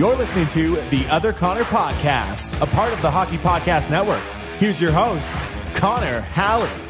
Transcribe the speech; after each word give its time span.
You're 0.00 0.16
listening 0.16 0.48
to 0.48 0.76
the 0.88 1.06
Other 1.10 1.30
Connor 1.34 1.64
Podcast, 1.64 2.58
a 2.62 2.66
part 2.66 2.90
of 2.90 3.02
the 3.02 3.10
Hockey 3.10 3.36
Podcast 3.36 3.90
Network. 3.90 4.22
Here's 4.58 4.80
your 4.80 4.92
host, 4.92 5.28
Connor 5.74 6.22
Halley. 6.22 6.89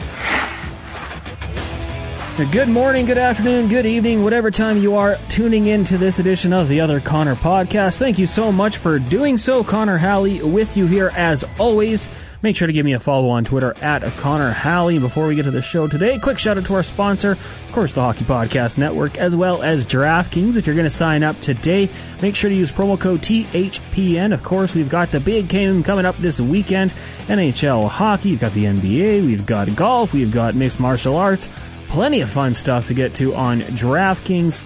Good 2.38 2.70
morning, 2.70 3.04
good 3.04 3.18
afternoon, 3.18 3.68
good 3.68 3.84
evening, 3.84 4.24
whatever 4.24 4.50
time 4.50 4.78
you 4.78 4.96
are 4.96 5.18
tuning 5.28 5.66
in 5.66 5.84
to 5.84 5.98
this 5.98 6.20
edition 6.20 6.54
of 6.54 6.68
the 6.68 6.80
Other 6.80 6.98
Connor 6.98 7.36
Podcast. 7.36 7.98
Thank 7.98 8.18
you 8.18 8.26
so 8.26 8.50
much 8.50 8.78
for 8.78 8.98
doing 8.98 9.36
so. 9.36 9.62
Connor 9.62 9.98
Halley 9.98 10.42
with 10.42 10.74
you 10.74 10.86
here 10.86 11.12
as 11.14 11.44
always. 11.58 12.08
Make 12.40 12.56
sure 12.56 12.66
to 12.66 12.72
give 12.72 12.86
me 12.86 12.94
a 12.94 12.98
follow 12.98 13.28
on 13.28 13.44
Twitter 13.44 13.76
at 13.82 14.02
Connor 14.16 14.52
Halley. 14.52 14.98
Before 14.98 15.26
we 15.26 15.34
get 15.34 15.42
to 15.42 15.50
the 15.50 15.60
show 15.60 15.86
today, 15.86 16.18
quick 16.18 16.38
shout 16.38 16.56
out 16.56 16.64
to 16.64 16.74
our 16.74 16.82
sponsor, 16.82 17.32
of 17.32 17.72
course, 17.72 17.92
the 17.92 18.00
Hockey 18.00 18.24
Podcast 18.24 18.78
Network, 18.78 19.18
as 19.18 19.36
well 19.36 19.62
as 19.62 19.86
DraftKings. 19.86 20.56
If 20.56 20.66
you're 20.66 20.76
going 20.76 20.84
to 20.86 20.90
sign 20.90 21.22
up 21.22 21.38
today, 21.40 21.90
make 22.22 22.34
sure 22.36 22.48
to 22.48 22.56
use 22.56 22.72
promo 22.72 22.98
code 22.98 23.20
THPN. 23.20 24.32
Of 24.32 24.42
course, 24.42 24.74
we've 24.74 24.88
got 24.88 25.10
the 25.10 25.20
big 25.20 25.48
game 25.48 25.82
coming 25.82 26.06
up 26.06 26.16
this 26.16 26.40
weekend 26.40 26.94
NHL 27.26 27.86
hockey, 27.90 28.30
we've 28.30 28.40
got 28.40 28.52
the 28.54 28.64
NBA, 28.64 29.26
we've 29.26 29.44
got 29.44 29.76
golf, 29.76 30.14
we've 30.14 30.32
got 30.32 30.54
mixed 30.54 30.80
martial 30.80 31.16
arts. 31.16 31.50
Plenty 31.90 32.20
of 32.20 32.30
fun 32.30 32.54
stuff 32.54 32.86
to 32.86 32.94
get 32.94 33.16
to 33.16 33.34
on 33.34 33.62
DraftKings. 33.62 34.62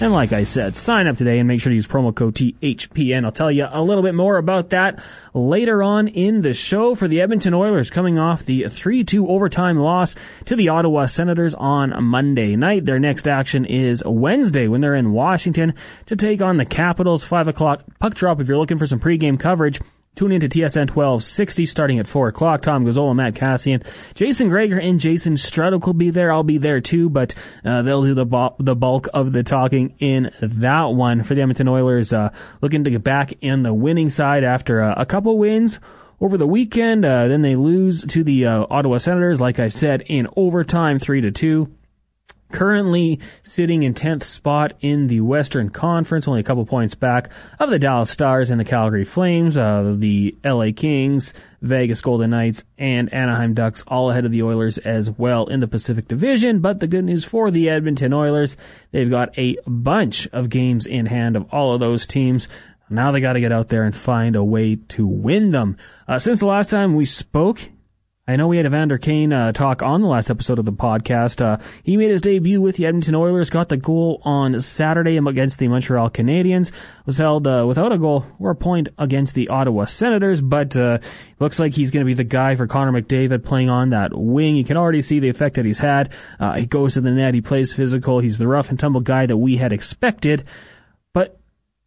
And 0.00 0.10
like 0.10 0.32
I 0.32 0.44
said, 0.44 0.74
sign 0.74 1.06
up 1.06 1.18
today 1.18 1.38
and 1.38 1.46
make 1.46 1.60
sure 1.60 1.68
to 1.68 1.74
use 1.74 1.86
promo 1.86 2.14
code 2.14 2.34
THPN. 2.34 3.26
I'll 3.26 3.30
tell 3.30 3.52
you 3.52 3.68
a 3.70 3.82
little 3.82 4.02
bit 4.02 4.14
more 4.14 4.38
about 4.38 4.70
that 4.70 4.98
later 5.34 5.82
on 5.82 6.08
in 6.08 6.40
the 6.40 6.54
show 6.54 6.94
for 6.94 7.08
the 7.08 7.20
Edmonton 7.20 7.52
Oilers 7.52 7.90
coming 7.90 8.18
off 8.18 8.46
the 8.46 8.62
3-2 8.62 9.28
overtime 9.28 9.78
loss 9.78 10.14
to 10.46 10.56
the 10.56 10.70
Ottawa 10.70 11.04
Senators 11.04 11.52
on 11.52 12.02
Monday 12.02 12.56
night. 12.56 12.86
Their 12.86 12.98
next 12.98 13.28
action 13.28 13.66
is 13.66 14.02
Wednesday 14.06 14.66
when 14.66 14.80
they're 14.80 14.94
in 14.94 15.12
Washington 15.12 15.74
to 16.06 16.16
take 16.16 16.40
on 16.40 16.56
the 16.56 16.64
Capitals. 16.64 17.22
5 17.22 17.48
o'clock 17.48 17.84
puck 18.00 18.14
drop 18.14 18.40
if 18.40 18.48
you're 18.48 18.56
looking 18.56 18.78
for 18.78 18.86
some 18.86 18.98
pregame 18.98 19.38
coverage. 19.38 19.78
Tune 20.14 20.32
in 20.32 20.40
to 20.40 20.48
TSN 20.48 20.90
1260 20.90 21.64
starting 21.64 21.98
at 21.98 22.06
4 22.06 22.28
o'clock. 22.28 22.60
Tom 22.60 22.84
Gazzola, 22.84 23.16
Matt 23.16 23.32
Kassian, 23.32 23.82
Jason 24.12 24.50
Gregor, 24.50 24.78
and 24.78 25.00
Jason 25.00 25.34
Strudwick 25.34 25.86
will 25.86 25.94
be 25.94 26.10
there. 26.10 26.30
I'll 26.30 26.42
be 26.42 26.58
there 26.58 26.82
too, 26.82 27.08
but 27.08 27.34
uh, 27.64 27.80
they'll 27.80 28.02
do 28.02 28.12
the, 28.12 28.54
the 28.58 28.76
bulk 28.76 29.08
of 29.14 29.32
the 29.32 29.42
talking 29.42 29.94
in 30.00 30.30
that 30.42 30.88
one. 30.88 31.22
For 31.22 31.34
the 31.34 31.40
Edmonton 31.40 31.66
Oilers, 31.66 32.12
uh, 32.12 32.30
looking 32.60 32.84
to 32.84 32.90
get 32.90 33.02
back 33.02 33.32
in 33.40 33.62
the 33.62 33.72
winning 33.72 34.10
side 34.10 34.44
after 34.44 34.82
uh, 34.82 34.94
a 34.98 35.06
couple 35.06 35.38
wins 35.38 35.80
over 36.20 36.36
the 36.36 36.46
weekend. 36.46 37.06
Uh, 37.06 37.28
then 37.28 37.40
they 37.40 37.56
lose 37.56 38.04
to 38.04 38.22
the 38.22 38.46
uh, 38.46 38.66
Ottawa 38.68 38.98
Senators, 38.98 39.40
like 39.40 39.58
I 39.58 39.68
said, 39.68 40.02
in 40.02 40.28
overtime, 40.36 40.98
3 40.98 41.22
to 41.22 41.30
2 41.30 41.72
currently 42.52 43.20
sitting 43.42 43.82
in 43.82 43.94
10th 43.94 44.24
spot 44.24 44.74
in 44.80 45.08
the 45.08 45.20
Western 45.20 45.70
Conference, 45.70 46.28
only 46.28 46.40
a 46.40 46.44
couple 46.44 46.64
points 46.64 46.94
back 46.94 47.30
of 47.58 47.70
the 47.70 47.78
Dallas 47.78 48.10
Stars 48.10 48.50
and 48.50 48.60
the 48.60 48.64
Calgary 48.64 49.04
Flames, 49.04 49.56
uh, 49.56 49.94
the 49.96 50.36
LA 50.44 50.68
Kings, 50.74 51.34
Vegas 51.60 52.00
Golden 52.00 52.30
Knights, 52.30 52.64
and 52.78 53.12
Anaheim 53.12 53.54
Ducks 53.54 53.82
all 53.86 54.10
ahead 54.10 54.24
of 54.24 54.30
the 54.30 54.42
Oilers 54.42 54.78
as 54.78 55.10
well 55.10 55.46
in 55.46 55.60
the 55.60 55.68
Pacific 55.68 56.06
Division. 56.06 56.60
But 56.60 56.80
the 56.80 56.86
good 56.86 57.04
news 57.04 57.24
for 57.24 57.50
the 57.50 57.70
Edmonton 57.70 58.12
Oilers, 58.12 58.56
they've 58.90 59.10
got 59.10 59.36
a 59.38 59.56
bunch 59.66 60.28
of 60.28 60.50
games 60.50 60.86
in 60.86 61.06
hand 61.06 61.36
of 61.36 61.46
all 61.52 61.74
of 61.74 61.80
those 61.80 62.06
teams. 62.06 62.48
Now 62.88 63.10
they 63.10 63.20
got 63.20 63.32
to 63.32 63.40
get 63.40 63.52
out 63.52 63.68
there 63.68 63.84
and 63.84 63.96
find 63.96 64.36
a 64.36 64.44
way 64.44 64.76
to 64.76 65.06
win 65.06 65.50
them. 65.50 65.78
Uh, 66.06 66.18
since 66.18 66.40
the 66.40 66.46
last 66.46 66.68
time 66.68 66.94
we 66.94 67.06
spoke, 67.06 67.60
I 68.24 68.36
know 68.36 68.46
we 68.46 68.56
had 68.56 68.66
Evander 68.66 68.98
Kane 68.98 69.32
uh, 69.32 69.50
talk 69.50 69.82
on 69.82 70.00
the 70.00 70.06
last 70.06 70.30
episode 70.30 70.60
of 70.60 70.64
the 70.64 70.72
podcast. 70.72 71.44
Uh, 71.44 71.60
he 71.82 71.96
made 71.96 72.10
his 72.10 72.20
debut 72.20 72.60
with 72.60 72.76
the 72.76 72.86
Edmonton 72.86 73.16
Oilers, 73.16 73.50
got 73.50 73.68
the 73.68 73.76
goal 73.76 74.22
on 74.24 74.60
Saturday 74.60 75.16
against 75.16 75.58
the 75.58 75.66
Montreal 75.66 76.08
Canadiens, 76.08 76.70
was 77.04 77.18
held 77.18 77.48
uh, 77.48 77.64
without 77.66 77.90
a 77.90 77.98
goal 77.98 78.24
or 78.38 78.52
a 78.52 78.54
point 78.54 78.90
against 78.96 79.34
the 79.34 79.48
Ottawa 79.48 79.86
Senators, 79.86 80.40
but 80.40 80.76
uh, 80.76 80.98
looks 81.40 81.58
like 81.58 81.74
he's 81.74 81.90
going 81.90 82.02
to 82.02 82.08
be 82.08 82.14
the 82.14 82.22
guy 82.22 82.54
for 82.54 82.68
Connor 82.68 82.92
McDavid 83.02 83.44
playing 83.44 83.70
on 83.70 83.90
that 83.90 84.16
wing. 84.16 84.54
You 84.54 84.64
can 84.64 84.76
already 84.76 85.02
see 85.02 85.18
the 85.18 85.28
effect 85.28 85.56
that 85.56 85.64
he's 85.64 85.80
had. 85.80 86.12
Uh, 86.38 86.54
he 86.54 86.66
goes 86.66 86.94
to 86.94 87.00
the 87.00 87.10
net, 87.10 87.34
he 87.34 87.40
plays 87.40 87.74
physical, 87.74 88.20
he's 88.20 88.38
the 88.38 88.46
rough 88.46 88.70
and 88.70 88.78
tumble 88.78 89.00
guy 89.00 89.26
that 89.26 89.36
we 89.36 89.56
had 89.56 89.72
expected, 89.72 90.44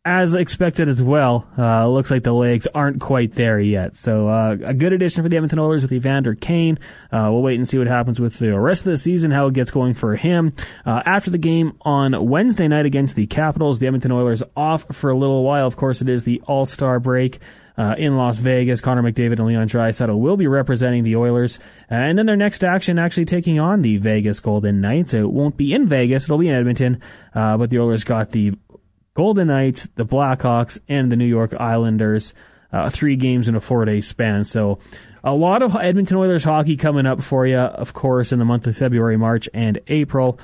as 0.06 0.36
expected 0.36 0.88
as 0.88 1.02
well. 1.02 1.48
Uh, 1.58 1.88
looks 1.88 2.12
like 2.12 2.22
the 2.22 2.32
legs 2.32 2.68
aren't 2.68 3.02
quite 3.02 3.34
there 3.34 3.60
yet. 3.60 3.96
So 3.96 4.30
uh, 4.30 4.56
a 4.64 4.74
good 4.74 4.94
addition 4.94 5.24
for 5.24 5.30
the 5.30 5.36
Edmonton 5.36 5.58
Oilers 5.58 5.82
with 5.82 5.92
Evander 5.92 6.36
Kane. 6.36 6.78
Uh, 7.12 7.30
we'll 7.32 7.42
wait 7.42 7.56
and 7.56 7.68
see 7.68 7.80
what 7.80 7.88
happens 7.88 8.20
with 8.20 8.38
the 8.38 8.58
rest 8.58 8.82
of 8.82 8.92
the 8.92 8.98
season, 8.98 9.32
how 9.32 9.48
it 9.48 9.56
gets 9.56 9.72
going 9.72 9.96
for 9.96 10.16
him. 10.16 10.54
Uh, 10.86 11.02
after 11.08 11.32
the 11.32 11.40
game 11.40 11.76
on 11.82 12.30
Wednesday 12.30 12.68
night 12.68 12.86
against 12.86 13.16
the 13.16 13.26
Capitals, 13.26 13.80
the 13.80 13.88
Edmonton 13.88 14.12
Oilers 14.12 14.44
off 14.56 14.86
for 14.96 15.10
a 15.10 15.18
little 15.18 15.44
while. 15.44 15.66
Of 15.66 15.76
course, 15.76 16.02
it 16.02 16.10
is 16.10 16.24
the 16.24 16.40
All 16.46 16.66
Star 16.66 17.00
break. 17.00 17.40
Uh, 17.78 17.94
in 17.98 18.16
Las 18.16 18.38
Vegas, 18.38 18.80
Connor 18.80 19.04
McDavid 19.04 19.34
and 19.34 19.48
Leon 19.48 19.68
Draisaitl 19.68 20.18
will 20.18 20.38
be 20.38 20.48
representing 20.48 21.04
the 21.04 21.18
Oilers, 21.18 21.60
and 21.90 22.18
then 22.18 22.26
their 22.26 22.38
next 22.38 22.64
action 22.64 22.98
actually 22.98 23.26
taking 23.26 23.60
on 23.60 23.82
the 23.82 23.98
Vegas 23.98 24.40
Golden 24.40 24.80
Knights. 24.80 25.14
It 25.14 25.30
won't 25.30 25.58
be 25.58 25.74
in 25.74 25.86
Vegas; 25.86 26.24
it'll 26.24 26.38
be 26.38 26.48
in 26.48 26.56
Edmonton. 26.56 27.02
Uh, 27.34 27.58
but 27.58 27.70
the 27.70 27.80
Oilers 27.80 28.06
got 28.06 28.32
the 28.32 28.54
Golden 29.16 29.48
Knights, 29.48 29.88
the 29.96 30.06
Blackhawks, 30.06 30.80
and 30.88 31.12
the 31.12 31.16
New 31.16 31.26
York 31.26 31.54
Islanders. 31.54 32.34
Uh, 32.72 32.90
three 32.90 33.16
games 33.16 33.48
in 33.48 33.56
a 33.56 33.62
four 33.62 33.86
day 33.86 34.02
span. 34.02 34.44
So 34.44 34.80
a 35.24 35.34
lot 35.34 35.64
of 35.64 35.76
Edmonton 35.76 36.18
Oilers 36.18 36.44
hockey 36.44 36.76
coming 36.76 37.06
up 37.06 37.24
for 37.24 37.48
you, 37.48 37.58
of 37.58 37.94
course, 37.94 38.32
in 38.32 38.40
the 38.40 38.46
month 38.46 38.68
of 38.68 38.76
February, 38.76 39.18
March, 39.18 39.48
and 39.54 39.80
April, 39.88 40.38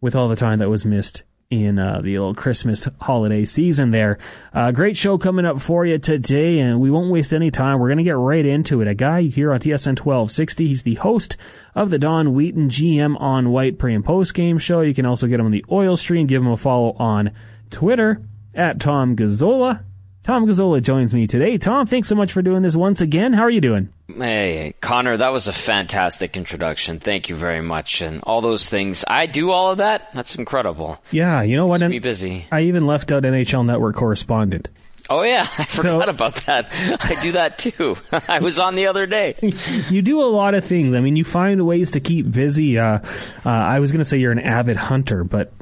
with 0.00 0.16
all 0.16 0.28
the 0.28 0.36
time 0.36 0.58
that 0.58 0.68
was 0.68 0.84
missed 0.84 1.22
in 1.48 1.78
uh, 1.78 2.00
the 2.02 2.18
little 2.18 2.34
Christmas 2.34 2.88
holiday 3.00 3.44
season 3.44 3.92
there. 3.92 4.18
Uh, 4.52 4.72
great 4.72 4.96
show 4.96 5.16
coming 5.16 5.46
up 5.46 5.60
for 5.60 5.86
you 5.86 5.98
today, 5.98 6.58
and 6.58 6.80
we 6.80 6.90
won't 6.90 7.12
waste 7.12 7.32
any 7.32 7.50
time. 7.50 7.78
We're 7.78 7.88
going 7.88 7.98
to 7.98 8.04
get 8.04 8.16
right 8.16 8.44
into 8.44 8.80
it. 8.80 8.88
A 8.88 8.94
guy 8.94 9.22
here 9.22 9.52
on 9.52 9.60
TSN 9.60 9.98
1260. 10.04 10.66
He's 10.66 10.82
the 10.82 10.96
host 10.96 11.36
of 11.74 11.90
the 11.90 11.98
Don 11.98 12.34
Wheaton 12.34 12.68
GM 12.68 13.20
on 13.20 13.50
Whyte 13.50 13.78
pre 13.78 13.94
and 13.94 14.04
post 14.04 14.34
game 14.34 14.58
show. 14.58 14.80
You 14.80 14.94
can 14.94 15.06
also 15.06 15.28
get 15.28 15.38
him 15.38 15.46
on 15.46 15.52
the 15.52 15.64
Oil 15.70 15.96
Stream. 15.96 16.26
Give 16.26 16.42
him 16.42 16.48
a 16.48 16.56
follow 16.56 16.96
on 16.98 17.30
Twitter 17.70 18.22
at 18.54 18.80
Tom 18.80 19.16
Gazzola. 19.16 19.82
Tom 20.22 20.46
Gazzola 20.46 20.82
joins 20.82 21.14
me 21.14 21.28
today. 21.28 21.56
Tom, 21.56 21.86
thanks 21.86 22.08
so 22.08 22.16
much 22.16 22.32
for 22.32 22.42
doing 22.42 22.62
this 22.62 22.74
once 22.74 23.00
again. 23.00 23.32
How 23.32 23.42
are 23.42 23.50
you 23.50 23.60
doing? 23.60 23.90
Hey, 24.08 24.74
Connor, 24.80 25.16
that 25.16 25.28
was 25.28 25.46
a 25.46 25.52
fantastic 25.52 26.36
introduction. 26.36 26.98
Thank 26.98 27.28
you 27.28 27.36
very 27.36 27.60
much. 27.60 28.02
And 28.02 28.22
all 28.24 28.40
those 28.40 28.68
things. 28.68 29.04
I 29.06 29.26
do 29.26 29.52
all 29.52 29.70
of 29.70 29.78
that? 29.78 30.12
That's 30.14 30.34
incredible. 30.34 31.00
Yeah, 31.12 31.42
you 31.42 31.56
know 31.56 31.68
what? 31.68 31.80
Me 31.80 32.00
busy. 32.00 32.46
I 32.50 32.62
even 32.62 32.86
left 32.86 33.12
out 33.12 33.22
NHL 33.22 33.64
Network 33.64 33.94
correspondent. 33.94 34.68
Oh 35.08 35.22
yeah, 35.22 35.42
I 35.58 35.64
forgot 35.64 36.04
so, 36.04 36.10
about 36.10 36.34
that. 36.46 36.68
I 37.00 37.20
do 37.22 37.32
that 37.32 37.58
too. 37.58 37.96
I 38.28 38.40
was 38.40 38.58
on 38.58 38.74
the 38.74 38.86
other 38.88 39.06
day. 39.06 39.34
You 39.90 40.02
do 40.02 40.20
a 40.20 40.26
lot 40.26 40.54
of 40.54 40.64
things. 40.64 40.94
I 40.94 41.00
mean, 41.00 41.16
you 41.16 41.22
find 41.22 41.64
ways 41.64 41.92
to 41.92 42.00
keep 42.00 42.30
busy. 42.30 42.78
Uh, 42.78 42.98
uh, 43.44 43.48
I 43.48 43.78
was 43.78 43.92
going 43.92 44.00
to 44.00 44.04
say 44.04 44.18
you're 44.18 44.32
an 44.32 44.40
avid 44.40 44.76
hunter, 44.76 45.22
but 45.22 45.52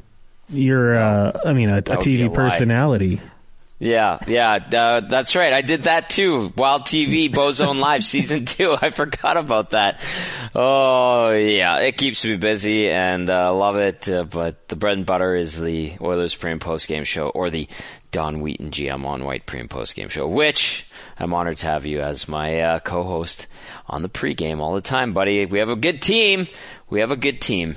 you're, 0.49 0.95
uh, 0.97 1.39
I 1.45 1.53
mean, 1.53 1.69
a, 1.69 1.77
a 1.77 1.81
TV 1.81 2.27
a 2.27 2.29
personality. 2.29 3.21
Yeah, 3.77 4.19
yeah, 4.25 4.53
uh, 4.53 5.01
that's 5.01 5.35
right. 5.35 5.51
I 5.51 5.61
did 5.61 5.83
that 5.83 6.09
too. 6.09 6.53
Wild 6.55 6.83
TV, 6.83 7.31
Bozone 7.31 7.77
Live, 7.79 8.05
season 8.05 8.45
two. 8.45 8.73
I 8.81 8.89
forgot 8.89 9.35
about 9.35 9.71
that. 9.71 9.99
Oh, 10.53 11.31
yeah, 11.31 11.79
it 11.79 11.97
keeps 11.97 12.23
me 12.23 12.37
busy 12.37 12.89
and 12.89 13.29
uh, 13.29 13.53
love 13.53 13.75
it. 13.75 14.07
Uh, 14.07 14.23
but 14.23 14.69
the 14.69 14.77
bread 14.77 14.97
and 14.97 15.05
butter 15.05 15.35
is 15.35 15.59
the 15.59 15.93
Oilers 15.99 16.33
pre 16.33 16.53
and 16.53 16.61
post 16.61 16.87
game 16.87 17.03
show, 17.03 17.27
or 17.27 17.49
the 17.49 17.67
Don 18.11 18.39
Wheaton 18.39 18.71
GM 18.71 19.05
on 19.05 19.25
Whyte 19.25 19.45
pre 19.45 19.59
and 19.59 19.69
post 19.69 19.93
game 19.93 20.07
show, 20.07 20.25
which 20.25 20.85
I'm 21.19 21.33
honored 21.33 21.57
to 21.57 21.67
have 21.67 21.85
you 21.85 22.01
as 22.01 22.29
my 22.29 22.61
uh, 22.61 22.79
co-host 22.79 23.45
on 23.87 24.03
the 24.03 24.09
pregame 24.09 24.59
all 24.59 24.73
the 24.73 24.81
time, 24.81 25.11
buddy. 25.11 25.45
We 25.45 25.59
have 25.59 25.69
a 25.69 25.75
good 25.75 26.01
team. 26.01 26.47
We 26.89 27.01
have 27.01 27.11
a 27.11 27.17
good 27.17 27.41
team. 27.41 27.75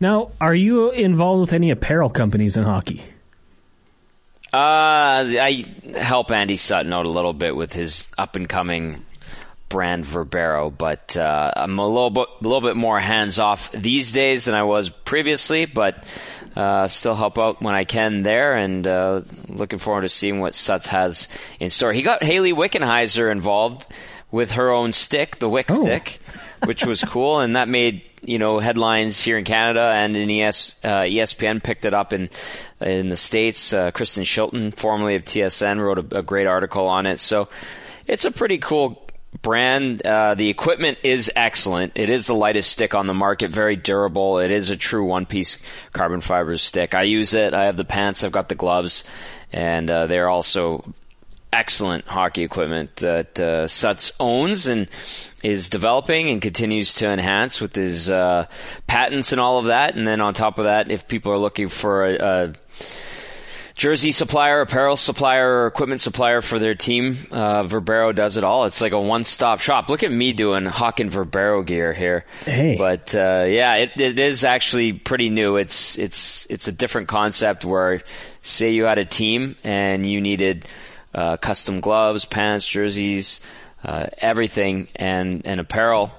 Now, 0.00 0.30
are 0.40 0.54
you 0.54 0.90
involved 0.90 1.40
with 1.40 1.52
any 1.52 1.70
apparel 1.70 2.10
companies 2.10 2.56
in 2.56 2.64
hockey? 2.64 3.02
Uh, 4.52 5.28
I 5.38 5.64
help 5.94 6.30
Andy 6.30 6.56
Sutton 6.56 6.92
out 6.92 7.04
a 7.04 7.10
little 7.10 7.34
bit 7.34 7.54
with 7.54 7.72
his 7.72 8.10
up 8.16 8.36
and 8.36 8.48
coming 8.48 9.02
brand 9.68 10.04
Verbero, 10.04 10.76
but 10.76 11.16
uh, 11.16 11.52
I'm 11.54 11.78
a 11.78 11.86
little 11.86 12.10
bit 12.10 12.28
a 12.40 12.42
little 12.42 12.62
bit 12.62 12.76
more 12.76 12.98
hands 12.98 13.38
off 13.38 13.70
these 13.72 14.12
days 14.12 14.46
than 14.46 14.54
I 14.54 14.62
was 14.62 14.88
previously, 14.88 15.66
but 15.66 16.06
uh, 16.56 16.88
still 16.88 17.14
help 17.14 17.38
out 17.38 17.60
when 17.60 17.74
I 17.74 17.84
can 17.84 18.22
there, 18.22 18.56
and 18.56 18.86
uh, 18.86 19.22
looking 19.48 19.78
forward 19.78 20.02
to 20.02 20.08
seeing 20.08 20.40
what 20.40 20.54
Suts 20.54 20.86
has 20.86 21.28
in 21.60 21.68
store. 21.68 21.92
He 21.92 22.02
got 22.02 22.22
Hayley 22.22 22.54
Wickenheiser 22.54 23.30
involved 23.30 23.86
with 24.30 24.52
her 24.52 24.70
own 24.70 24.92
stick, 24.92 25.38
the 25.38 25.48
Wick 25.48 25.66
oh. 25.68 25.82
stick, 25.82 26.20
which 26.64 26.86
was 26.86 27.02
cool, 27.04 27.40
and 27.40 27.56
that 27.56 27.68
made 27.68 28.02
you 28.22 28.38
know 28.38 28.58
headlines 28.58 29.20
here 29.20 29.38
in 29.38 29.44
Canada 29.44 29.92
and 29.94 30.16
in 30.16 30.30
ES, 30.30 30.74
uh, 30.82 31.00
ESPN 31.00 31.62
picked 31.62 31.84
it 31.84 31.94
up 31.94 32.12
in 32.12 32.30
in 32.80 33.08
the 33.08 33.16
states. 33.16 33.72
Uh, 33.72 33.90
Kristen 33.90 34.24
Shilton, 34.24 34.74
formerly 34.74 35.16
of 35.16 35.24
TSN, 35.24 35.80
wrote 35.80 35.98
a, 35.98 36.18
a, 36.18 36.22
great 36.22 36.46
article 36.46 36.86
on 36.86 37.06
it. 37.06 37.20
So 37.20 37.48
it's 38.06 38.24
a 38.24 38.30
pretty 38.30 38.58
cool 38.58 39.04
brand. 39.42 40.04
Uh, 40.04 40.34
the 40.34 40.48
equipment 40.48 40.98
is 41.02 41.30
excellent. 41.36 41.92
It 41.94 42.10
is 42.10 42.26
the 42.26 42.34
lightest 42.34 42.70
stick 42.70 42.94
on 42.94 43.06
the 43.06 43.14
market, 43.14 43.50
very 43.50 43.76
durable. 43.76 44.38
It 44.38 44.50
is 44.50 44.70
a 44.70 44.76
true 44.76 45.04
one 45.04 45.26
piece 45.26 45.58
carbon 45.92 46.20
fiber 46.20 46.56
stick. 46.56 46.94
I 46.94 47.02
use 47.02 47.34
it. 47.34 47.54
I 47.54 47.64
have 47.64 47.76
the 47.76 47.84
pants. 47.84 48.24
I've 48.24 48.32
got 48.32 48.48
the 48.48 48.54
gloves, 48.54 49.04
and 49.52 49.90
uh, 49.90 50.06
they're 50.06 50.28
also 50.28 50.94
excellent 51.52 52.06
hockey 52.06 52.42
equipment 52.42 52.96
that 52.96 53.38
uh, 53.40 53.66
Suts 53.66 54.12
owns 54.20 54.66
and 54.66 54.88
is 55.42 55.68
developing 55.68 56.30
and 56.30 56.42
continues 56.42 56.94
to 56.94 57.08
enhance 57.08 57.60
with 57.60 57.74
his 57.74 58.10
uh, 58.10 58.46
patents 58.86 59.32
and 59.32 59.40
all 59.40 59.58
of 59.58 59.66
that. 59.66 59.94
And 59.94 60.06
then 60.06 60.20
on 60.20 60.34
top 60.34 60.58
of 60.58 60.64
that, 60.64 60.90
if 60.90 61.08
people 61.08 61.32
are 61.32 61.38
looking 61.38 61.68
for 61.68 62.06
a, 62.06 62.14
a 62.16 62.52
jersey 63.76 64.10
supplier, 64.10 64.60
apparel 64.60 64.96
supplier, 64.96 65.62
or 65.62 65.66
equipment 65.68 66.00
supplier 66.00 66.40
for 66.40 66.58
their 66.58 66.74
team, 66.74 67.16
uh, 67.30 67.62
Verbero 67.62 68.12
does 68.12 68.36
it 68.36 68.42
all. 68.42 68.64
It's 68.64 68.80
like 68.80 68.90
a 68.90 69.00
one-stop 69.00 69.60
shop. 69.60 69.88
Look 69.88 70.02
at 70.02 70.10
me 70.10 70.32
doing 70.32 70.64
Hawk 70.64 70.98
and 70.98 71.10
Verbero 71.10 71.64
gear 71.64 71.92
here. 71.92 72.24
Hey. 72.44 72.74
But 72.76 73.14
uh, 73.14 73.46
yeah, 73.48 73.76
it, 73.76 74.00
it 74.00 74.18
is 74.18 74.42
actually 74.42 74.92
pretty 74.92 75.30
new. 75.30 75.56
It's 75.56 75.96
it's 75.96 76.46
it's 76.50 76.66
a 76.66 76.72
different 76.72 77.06
concept 77.06 77.64
where, 77.64 78.02
say, 78.42 78.70
you 78.72 78.84
had 78.84 78.98
a 78.98 79.04
team 79.04 79.54
and 79.62 80.04
you 80.04 80.20
needed 80.20 80.66
uh, 81.18 81.36
custom 81.36 81.80
gloves, 81.80 82.24
pants, 82.24 82.64
jerseys 82.64 83.40
uh, 83.84 84.06
everything 84.18 84.88
and, 84.94 85.44
and 85.44 85.58
apparel, 85.58 86.12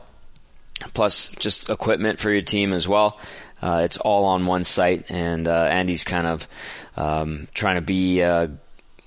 plus 0.94 1.30
just 1.40 1.70
equipment 1.70 2.20
for 2.20 2.32
your 2.32 2.42
team 2.42 2.74
as 2.74 2.86
well. 2.86 3.18
Uh, 3.62 3.82
it's 3.86 3.98
all 3.98 4.26
on 4.26 4.46
one 4.46 4.66
site, 4.66 5.10
and 5.10 5.48
uh, 5.48 5.64
Andy's 5.72 6.04
kind 6.04 6.28
of 6.28 6.48
um, 6.98 7.48
trying 7.54 7.76
to 7.76 7.82
be 7.82 8.20
a 8.20 8.52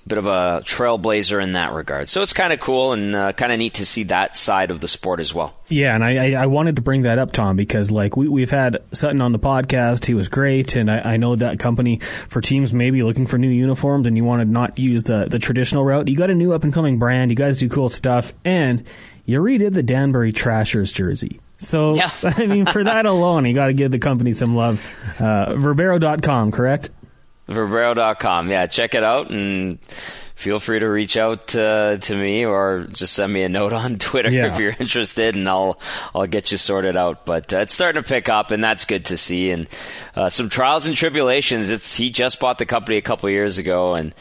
bit 0.07 0.17
of 0.17 0.25
a 0.25 0.61
trailblazer 0.65 1.41
in 1.41 1.53
that 1.53 1.73
regard. 1.73 2.09
So 2.09 2.21
it's 2.21 2.33
kind 2.33 2.51
of 2.51 2.59
cool 2.59 2.93
and 2.93 3.15
uh, 3.15 3.33
kind 3.33 3.51
of 3.51 3.59
neat 3.59 3.75
to 3.75 3.85
see 3.85 4.03
that 4.03 4.35
side 4.35 4.71
of 4.71 4.79
the 4.79 4.87
sport 4.87 5.19
as 5.19 5.33
well. 5.33 5.57
Yeah, 5.69 5.95
and 5.95 6.03
I, 6.03 6.33
I 6.33 6.45
wanted 6.47 6.75
to 6.75 6.81
bring 6.81 7.03
that 7.03 7.19
up, 7.19 7.31
Tom, 7.31 7.55
because 7.55 7.89
like 7.89 8.17
we, 8.17 8.27
we've 8.27 8.51
had 8.51 8.79
Sutton 8.91 9.21
on 9.21 9.31
the 9.31 9.39
podcast. 9.39 10.05
He 10.05 10.13
was 10.13 10.29
great, 10.29 10.75
and 10.75 10.91
I, 10.91 11.13
I 11.13 11.17
know 11.17 11.35
that 11.35 11.59
company 11.59 11.99
for 11.99 12.41
teams 12.41 12.73
maybe 12.73 13.01
looking 13.03 13.25
for 13.25 13.37
new 13.37 13.49
uniforms, 13.49 14.07
and 14.07 14.17
you 14.17 14.23
want 14.23 14.41
to 14.41 14.45
not 14.45 14.77
use 14.77 15.03
the 15.03 15.25
the 15.29 15.39
traditional 15.39 15.83
route. 15.83 16.07
You 16.07 16.17
got 16.17 16.29
a 16.29 16.35
new 16.35 16.53
up 16.53 16.63
and 16.63 16.73
coming 16.73 16.99
brand. 16.99 17.31
You 17.31 17.35
guys 17.35 17.59
do 17.59 17.69
cool 17.69 17.89
stuff, 17.89 18.33
and 18.43 18.83
you 19.25 19.39
redid 19.39 19.73
the 19.73 19.83
Danbury 19.83 20.33
Trashers 20.33 20.91
jersey. 20.91 21.39
So, 21.57 21.95
yeah. 21.95 22.11
I 22.23 22.45
mean, 22.45 22.65
for 22.65 22.83
that 22.83 23.05
alone, 23.05 23.45
you 23.45 23.53
got 23.53 23.67
to 23.67 23.73
give 23.73 23.91
the 23.91 23.99
company 23.99 24.33
some 24.33 24.55
love. 24.55 24.81
Uh, 25.17 25.53
Verbero.com, 25.53 26.51
correct? 26.51 26.89
Verbero.com. 27.47 28.49
Yeah, 28.49 28.67
check 28.67 28.95
it 28.95 29.03
out 29.03 29.29
and 29.29 29.79
feel 30.35 30.59
free 30.59 30.79
to 30.79 30.87
reach 30.87 31.15
out 31.15 31.55
uh, 31.55 31.97
to 31.97 32.15
me 32.15 32.45
or 32.45 32.85
just 32.91 33.13
send 33.13 33.31
me 33.31 33.43
a 33.43 33.49
note 33.49 33.73
on 33.73 33.95
Twitter 33.99 34.29
yeah. 34.29 34.53
if 34.53 34.59
you're 34.59 34.75
interested, 34.79 35.35
and 35.35 35.47
I'll 35.47 35.79
I'll 36.13 36.27
get 36.27 36.51
you 36.51 36.57
sorted 36.57 36.97
out. 36.97 37.25
But 37.25 37.53
uh, 37.53 37.59
it's 37.59 37.73
starting 37.73 38.01
to 38.01 38.07
pick 38.07 38.29
up, 38.29 38.51
and 38.51 38.61
that's 38.61 38.85
good 38.85 39.05
to 39.05 39.17
see. 39.17 39.51
And 39.51 39.67
uh, 40.15 40.29
some 40.29 40.49
trials 40.49 40.85
and 40.85 40.95
tribulations. 40.95 41.69
It's 41.69 41.93
he 41.95 42.09
just 42.09 42.39
bought 42.39 42.57
the 42.57 42.65
company 42.65 42.97
a 42.97 43.01
couple 43.01 43.29
years 43.29 43.57
ago, 43.57 43.93
and 43.95 44.13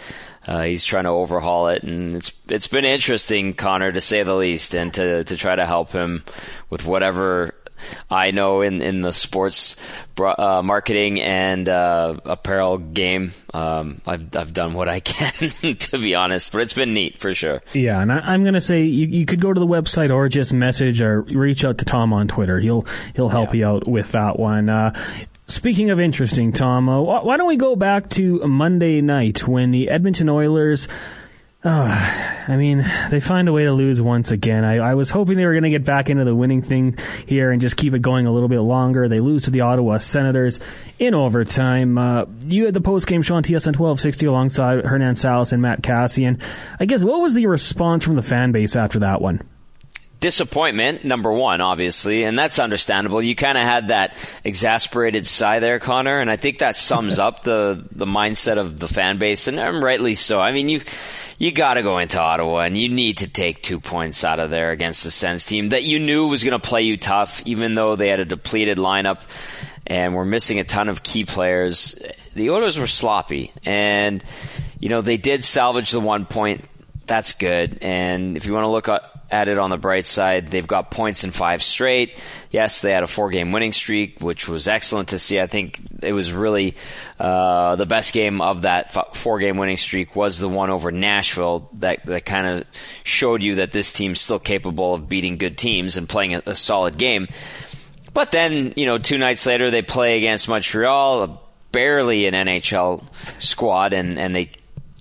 uh, 0.46 0.62
he's 0.62 0.84
trying 0.84 1.04
to 1.04 1.10
overhaul 1.10 1.68
it, 1.68 1.82
and 1.82 2.16
it's 2.16 2.32
it's 2.48 2.66
been 2.66 2.84
interesting, 2.84 3.54
Connor, 3.54 3.92
to 3.92 4.00
say 4.00 4.22
the 4.22 4.34
least, 4.34 4.74
and 4.74 4.92
to 4.94 5.24
to 5.24 5.36
try 5.36 5.54
to 5.54 5.66
help 5.66 5.90
him 5.90 6.24
with 6.70 6.84
whatever 6.84 7.54
I 8.10 8.30
know 8.30 8.62
in, 8.62 8.82
in 8.82 9.00
the 9.00 9.12
sports 9.12 9.76
uh, 10.18 10.62
marketing 10.64 11.20
and 11.20 11.68
uh, 11.68 12.16
apparel 12.24 12.78
game. 12.78 13.32
Um, 13.54 14.00
I've, 14.06 14.34
I've 14.36 14.52
done 14.52 14.74
what 14.74 14.88
I 14.88 15.00
can, 15.00 15.76
to 15.76 15.98
be 15.98 16.14
honest, 16.14 16.52
but 16.52 16.62
it's 16.62 16.72
been 16.72 16.94
neat 16.94 17.18
for 17.18 17.34
sure. 17.34 17.62
Yeah, 17.72 18.00
and 18.00 18.12
I, 18.12 18.34
am 18.34 18.42
going 18.42 18.54
to 18.54 18.60
say 18.60 18.84
you, 18.84 19.06
you 19.06 19.26
could 19.26 19.40
go 19.40 19.52
to 19.52 19.60
the 19.60 19.66
website 19.66 20.10
or 20.10 20.28
just 20.28 20.52
message 20.52 21.02
or 21.02 21.22
reach 21.22 21.64
out 21.64 21.78
to 21.78 21.84
Tom 21.84 22.12
on 22.12 22.28
Twitter. 22.28 22.58
He'll 22.58 22.86
he'll 23.14 23.28
help 23.28 23.54
yeah. 23.54 23.60
you 23.60 23.66
out 23.66 23.88
with 23.88 24.12
that 24.12 24.38
one. 24.38 24.68
Uh, 24.68 24.94
Speaking 25.48 25.90
of 25.90 26.00
interesting, 26.00 26.52
Tom, 26.52 26.88
uh, 26.88 26.98
why 27.02 27.36
don't 27.36 27.48
we 27.48 27.56
go 27.56 27.76
back 27.76 28.08
to 28.10 28.38
Monday 28.46 29.02
night 29.02 29.46
when 29.46 29.70
the 29.70 29.90
Edmonton 29.90 30.30
Oilers 30.30 30.88
uh, 31.64 32.42
I 32.48 32.56
mean, 32.56 32.84
they 33.10 33.20
find 33.20 33.48
a 33.48 33.52
way 33.52 33.64
to 33.64 33.72
lose 33.72 34.02
once 34.02 34.32
again. 34.32 34.64
I, 34.64 34.78
I 34.78 34.94
was 34.94 35.10
hoping 35.10 35.36
they 35.36 35.46
were 35.46 35.52
going 35.52 35.62
to 35.62 35.70
get 35.70 35.84
back 35.84 36.10
into 36.10 36.24
the 36.24 36.34
winning 36.34 36.60
thing 36.60 36.96
here 37.26 37.52
and 37.52 37.60
just 37.60 37.76
keep 37.76 37.94
it 37.94 38.02
going 38.02 38.26
a 38.26 38.32
little 38.32 38.48
bit 38.48 38.60
longer. 38.60 39.08
They 39.08 39.20
lose 39.20 39.42
to 39.42 39.50
the 39.50 39.60
Ottawa 39.60 39.98
Senators 39.98 40.58
in 40.98 41.14
overtime. 41.14 41.98
Uh, 41.98 42.24
you 42.44 42.64
had 42.64 42.74
the 42.74 42.80
post 42.80 43.06
game 43.06 43.22
show 43.22 43.36
on 43.36 43.44
TSN 43.44 43.78
1260 43.78 44.26
alongside 44.26 44.84
Hernan 44.84 45.14
Salas 45.14 45.52
and 45.52 45.62
Matt 45.62 45.82
Kassian. 45.82 46.42
I 46.80 46.86
guess 46.86 47.04
what 47.04 47.20
was 47.20 47.34
the 47.34 47.46
response 47.46 48.04
from 48.04 48.16
the 48.16 48.22
fan 48.22 48.50
base 48.50 48.74
after 48.74 49.00
that 49.00 49.20
one? 49.20 49.42
disappointment, 50.22 51.04
number 51.04 51.32
one, 51.32 51.60
obviously, 51.60 52.22
and 52.22 52.38
that's 52.38 52.60
understandable. 52.60 53.20
You 53.20 53.34
kind 53.34 53.58
of 53.58 53.64
had 53.64 53.88
that 53.88 54.14
exasperated 54.44 55.26
sigh 55.26 55.58
there, 55.58 55.80
Connor, 55.80 56.20
and 56.20 56.30
I 56.30 56.36
think 56.36 56.58
that 56.58 56.76
sums 56.76 57.18
up 57.18 57.42
the 57.42 57.84
the 57.90 58.06
mindset 58.06 58.56
of 58.56 58.78
the 58.78 58.88
fan 58.88 59.18
base, 59.18 59.48
and 59.48 59.58
rightly 59.82 60.14
so. 60.14 60.38
I 60.38 60.52
mean, 60.52 60.70
you 60.70 60.80
you 61.42 61.50
got 61.50 61.74
to 61.74 61.82
go 61.82 61.98
into 61.98 62.20
Ottawa 62.20 62.60
and 62.60 62.78
you 62.78 62.88
need 62.88 63.18
to 63.18 63.28
take 63.28 63.60
two 63.60 63.80
points 63.80 64.22
out 64.22 64.38
of 64.38 64.50
there 64.50 64.70
against 64.70 65.02
the 65.02 65.10
Sens 65.10 65.44
team 65.44 65.70
that 65.70 65.82
you 65.82 65.98
knew 65.98 66.28
was 66.28 66.44
going 66.44 66.52
to 66.52 66.68
play 66.68 66.82
you 66.82 66.96
tough, 66.96 67.42
even 67.44 67.74
though 67.74 67.96
they 67.96 68.06
had 68.10 68.20
a 68.20 68.24
depleted 68.24 68.78
lineup 68.78 69.22
and 69.84 70.14
were 70.14 70.24
missing 70.24 70.60
a 70.60 70.64
ton 70.64 70.88
of 70.88 71.02
key 71.02 71.24
players. 71.24 71.98
The 72.36 72.50
Oilers 72.50 72.78
were 72.78 72.86
sloppy, 72.86 73.50
and 73.64 74.22
you 74.78 74.88
know 74.88 75.00
they 75.00 75.16
did 75.16 75.44
salvage 75.44 75.90
the 75.90 75.98
one 75.98 76.26
point. 76.26 76.64
That's 77.06 77.32
good. 77.34 77.78
And 77.82 78.36
if 78.36 78.46
you 78.46 78.52
want 78.52 78.64
to 78.64 78.68
look 78.68 78.88
at 79.32 79.48
it 79.48 79.58
on 79.58 79.70
the 79.70 79.78
bright 79.78 80.06
side. 80.06 80.50
They've 80.50 80.66
got 80.66 80.90
points 80.90 81.24
in 81.24 81.30
five 81.30 81.62
straight. 81.62 82.18
Yes, 82.50 82.82
they 82.82 82.92
had 82.92 83.02
a 83.02 83.06
four 83.06 83.30
game 83.30 83.50
winning 83.50 83.72
streak, 83.72 84.20
which 84.20 84.46
was 84.46 84.68
excellent 84.68 85.08
to 85.08 85.18
see. 85.18 85.40
I 85.40 85.46
think 85.46 85.80
it 86.02 86.12
was 86.12 86.32
really 86.34 86.76
uh, 87.18 87.76
the 87.76 87.86
best 87.86 88.12
game 88.12 88.42
of 88.42 88.62
that 88.62 89.16
four 89.16 89.40
game 89.40 89.56
winning 89.56 89.78
streak 89.78 90.14
was 90.14 90.38
the 90.38 90.50
one 90.50 90.68
over 90.68 90.92
Nashville 90.92 91.70
that, 91.78 92.04
that 92.04 92.26
kind 92.26 92.46
of 92.46 92.64
showed 93.04 93.42
you 93.42 93.56
that 93.56 93.70
this 93.70 93.94
team's 93.94 94.20
still 94.20 94.38
capable 94.38 94.94
of 94.94 95.08
beating 95.08 95.38
good 95.38 95.56
teams 95.56 95.96
and 95.96 96.06
playing 96.06 96.34
a, 96.34 96.42
a 96.44 96.54
solid 96.54 96.98
game. 96.98 97.26
But 98.12 98.30
then, 98.30 98.74
you 98.76 98.84
know, 98.84 98.98
two 98.98 99.16
nights 99.16 99.46
later, 99.46 99.70
they 99.70 99.80
play 99.80 100.18
against 100.18 100.46
Montreal, 100.46 101.42
barely 101.72 102.26
an 102.26 102.34
NHL 102.34 103.02
squad, 103.40 103.94
and, 103.94 104.18
and 104.18 104.34
they 104.34 104.50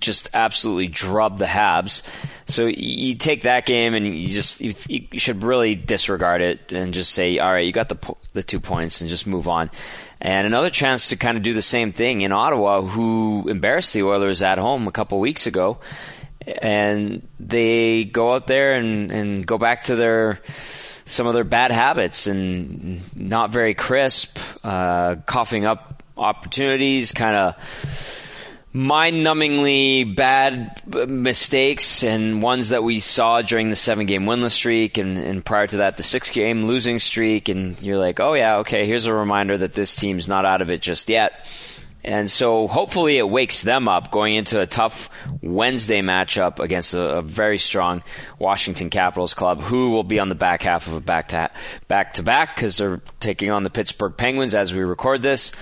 just 0.02 0.30
absolutely 0.34 0.88
drubbed 0.88 1.38
the 1.38 1.46
Habs. 1.46 2.02
So 2.46 2.66
you 2.66 3.14
take 3.14 3.42
that 3.42 3.64
game 3.64 3.94
and 3.94 4.06
you 4.06 4.28
just 4.34 4.60
you, 4.60 4.74
you, 4.88 5.18
should 5.18 5.42
really 5.42 5.74
disregard 5.74 6.42
it 6.42 6.72
and 6.72 6.92
just 6.92 7.12
say, 7.12 7.38
all 7.38 7.52
right, 7.52 7.64
you 7.64 7.72
got 7.72 7.88
the 7.88 8.14
the 8.34 8.42
two 8.42 8.60
points 8.60 9.00
and 9.00 9.08
just 9.08 9.26
move 9.26 9.48
on. 9.48 9.70
And 10.20 10.46
another 10.46 10.70
chance 10.70 11.08
to 11.08 11.16
kind 11.16 11.36
of 11.36 11.42
do 11.42 11.54
the 11.54 11.62
same 11.62 11.92
thing 11.92 12.20
in 12.20 12.32
Ottawa, 12.32 12.82
who 12.82 13.48
embarrassed 13.48 13.94
the 13.94 14.02
Oilers 14.02 14.42
at 14.42 14.58
home 14.58 14.86
a 14.86 14.92
couple 14.92 15.18
weeks 15.18 15.46
ago, 15.46 15.78
and 16.46 17.26
they 17.40 18.04
go 18.04 18.34
out 18.34 18.46
there 18.46 18.74
and 18.74 19.10
and 19.10 19.46
go 19.46 19.58
back 19.58 19.84
to 19.84 19.96
their 19.96 20.40
some 21.06 21.26
of 21.26 21.34
their 21.34 21.44
bad 21.44 21.72
habits 21.72 22.26
and 22.26 23.00
not 23.16 23.50
very 23.50 23.74
crisp, 23.74 24.38
uh, 24.62 25.16
coughing 25.26 25.64
up 25.64 26.02
opportunities, 26.16 27.12
kind 27.12 27.36
of 27.36 28.21
mind-numbingly 28.72 30.16
bad 30.16 30.80
mistakes 31.08 32.02
and 32.02 32.42
ones 32.42 32.70
that 32.70 32.82
we 32.82 33.00
saw 33.00 33.42
during 33.42 33.68
the 33.68 33.76
seven-game 33.76 34.24
winless 34.24 34.52
streak 34.52 34.96
and, 34.96 35.18
and 35.18 35.44
prior 35.44 35.66
to 35.66 35.78
that 35.78 35.98
the 35.98 36.02
six-game 36.02 36.64
losing 36.64 36.98
streak 36.98 37.50
and 37.50 37.80
you're 37.82 37.98
like 37.98 38.18
oh 38.18 38.32
yeah 38.32 38.58
okay 38.58 38.86
here's 38.86 39.04
a 39.04 39.12
reminder 39.12 39.58
that 39.58 39.74
this 39.74 39.94
team's 39.94 40.26
not 40.26 40.46
out 40.46 40.62
of 40.62 40.70
it 40.70 40.80
just 40.80 41.10
yet 41.10 41.46
and 42.04 42.30
so 42.30 42.66
hopefully 42.66 43.18
it 43.18 43.28
wakes 43.28 43.62
them 43.62 43.88
up 43.88 44.10
going 44.10 44.34
into 44.34 44.58
a 44.60 44.66
tough 44.66 45.08
Wednesday 45.40 46.00
matchup 46.00 46.58
against 46.58 46.94
a, 46.94 47.18
a, 47.18 47.22
very 47.22 47.58
strong 47.58 48.02
Washington 48.38 48.90
Capitals 48.90 49.34
club 49.34 49.62
who 49.62 49.90
will 49.90 50.02
be 50.02 50.18
on 50.18 50.28
the 50.28 50.34
back 50.34 50.62
half 50.62 50.88
of 50.88 50.94
a 50.94 51.00
back 51.00 51.28
to 51.28 51.48
back 51.86 52.14
to 52.14 52.24
back 52.24 52.56
because 52.56 52.76
they're 52.78 53.00
taking 53.20 53.50
on 53.50 53.62
the 53.62 53.70
Pittsburgh 53.70 54.16
Penguins 54.16 54.54
as 54.54 54.74
we 54.74 54.80
record 54.80 55.22
this. 55.22 55.52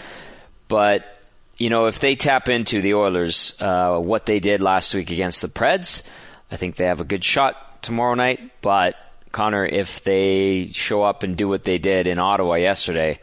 But 0.69 1.20
you 1.61 1.69
know, 1.69 1.87
if 1.87 2.01
they 2.01 2.17
tap 2.17 2.49
into 2.49 2.81
the 2.81 2.95
Oilers, 2.95 3.55
uh, 3.61 3.99
what 3.99 4.25
they 4.25 4.41
did 4.41 4.63
last 4.63 4.95
week 4.95 5.11
against 5.11 5.43
the 5.43 5.49
Preds, 5.49 6.03
I 6.51 6.57
think 6.57 6.77
they 6.77 6.87
have 6.87 7.01
a 7.01 7.05
good 7.05 7.23
shot 7.23 7.83
tomorrow 7.83 8.15
night. 8.15 8.51
But 8.63 8.97
Connor, 9.31 9.67
if 9.67 10.03
they 10.03 10.71
show 10.73 11.03
up 11.03 11.23
and 11.23 11.37
do 11.37 11.49
what 11.49 11.65
they 11.65 11.77
did 11.77 12.07
in 12.07 12.19
Ottawa 12.19 12.55
yesterday, 12.55 13.21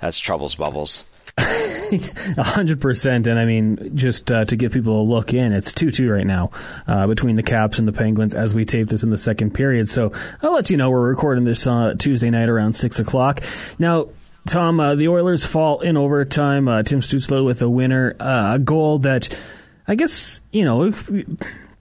that's 0.00 0.20
troubles 0.20 0.54
bubbles. 0.54 1.04
hundred 2.38 2.80
percent, 2.80 3.26
and 3.26 3.38
I 3.38 3.44
mean, 3.44 3.96
just 3.96 4.30
uh, 4.30 4.44
to 4.44 4.56
give 4.56 4.72
people 4.72 5.00
a 5.00 5.02
look 5.02 5.32
in, 5.32 5.52
it's 5.52 5.72
two-two 5.72 6.08
right 6.08 6.26
now 6.26 6.50
uh, 6.86 7.06
between 7.06 7.34
the 7.34 7.42
Caps 7.42 7.78
and 7.78 7.88
the 7.88 7.92
Penguins 7.92 8.34
as 8.34 8.54
we 8.54 8.64
tape 8.64 8.88
this 8.88 9.02
in 9.02 9.10
the 9.10 9.16
second 9.16 9.52
period. 9.52 9.88
So 9.88 10.12
I'll 10.42 10.52
let 10.52 10.70
you 10.70 10.76
know 10.76 10.90
we're 10.90 11.08
recording 11.08 11.44
this 11.44 11.66
uh, 11.66 11.94
Tuesday 11.98 12.30
night 12.30 12.48
around 12.48 12.74
six 12.74 13.00
o'clock. 13.00 13.42
Now, 13.78 14.10
Tom, 14.46 14.80
uh, 14.80 14.94
the 14.94 15.08
Oilers 15.08 15.44
fall 15.44 15.80
in 15.80 15.96
overtime. 15.96 16.68
Uh, 16.68 16.82
Tim 16.82 17.00
Stützle 17.00 17.44
with 17.44 17.62
a 17.62 17.68
winner, 17.68 18.16
uh, 18.18 18.52
a 18.54 18.58
goal 18.58 19.00
that 19.00 19.38
I 19.86 19.94
guess 19.94 20.40
you 20.52 20.64
know. 20.64 20.92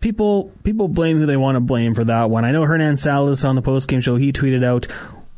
People 0.01 0.53
people 0.63 0.87
blame 0.87 1.17
who 1.17 1.25
they 1.25 1.35
want 1.35 1.57
to 1.57 1.59
blame 1.59 1.93
for 1.93 2.05
that 2.05 2.29
one. 2.29 2.45
I 2.45 2.51
know 2.51 2.63
Hernan 2.63 2.95
Salas 2.95 3.43
on 3.43 3.55
the 3.55 3.61
postgame 3.61 4.01
show. 4.01 4.15
He 4.15 4.31
tweeted 4.31 4.63
out, 4.63 4.87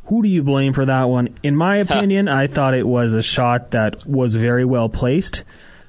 "Who 0.04 0.22
do 0.22 0.28
you 0.28 0.44
blame 0.44 0.72
for 0.72 0.84
that 0.86 1.08
one?" 1.08 1.30
In 1.42 1.56
my 1.56 1.78
opinion, 1.78 2.28
I 2.28 2.46
thought 2.46 2.74
it 2.74 2.86
was 2.86 3.14
a 3.14 3.22
shot 3.22 3.72
that 3.72 4.06
was 4.06 4.36
very 4.36 4.64
well 4.64 4.88
placed 4.88 5.42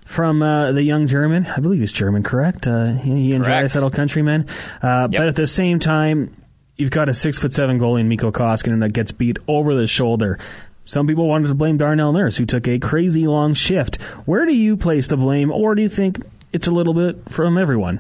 from 0.05 0.41
uh, 0.41 0.71
the 0.71 0.81
young 0.81 1.05
German. 1.05 1.45
I 1.45 1.59
believe 1.59 1.81
he's 1.81 1.93
German, 1.93 2.23
correct? 2.23 2.67
Uh, 2.67 2.93
he 2.93 3.33
and 3.33 3.45
Settle 3.69 3.91
countryman. 3.91 4.47
Uh, 4.81 5.07
yep. 5.11 5.19
But 5.19 5.27
at 5.27 5.35
the 5.35 5.47
same 5.47 5.77
time, 5.79 6.31
you've 6.75 6.91
got 6.91 7.09
a 7.09 7.13
six 7.13 7.37
foot 7.37 7.53
seven 7.53 7.79
goalie 7.79 8.01
in 8.01 8.07
Mikko 8.07 8.31
Koskinen 8.31 8.79
that 8.79 8.93
gets 8.93 9.11
beat 9.11 9.37
over 9.47 9.75
the 9.75 9.87
shoulder. 9.87 10.39
Some 10.85 11.07
people 11.07 11.27
wanted 11.27 11.47
to 11.47 11.53
blame 11.53 11.77
Darnell 11.77 12.11
Nurse, 12.11 12.37
who 12.37 12.45
took 12.45 12.67
a 12.67 12.79
crazy 12.79 13.27
long 13.27 13.53
shift. 13.53 14.01
Where 14.25 14.45
do 14.45 14.55
you 14.55 14.75
place 14.75 15.07
the 15.07 15.17
blame, 15.17 15.51
or 15.51 15.75
do 15.75 15.81
you 15.81 15.89
think 15.89 16.21
it's 16.51 16.67
a 16.67 16.71
little 16.71 16.93
bit 16.93 17.29
from 17.29 17.57
everyone? 17.57 17.99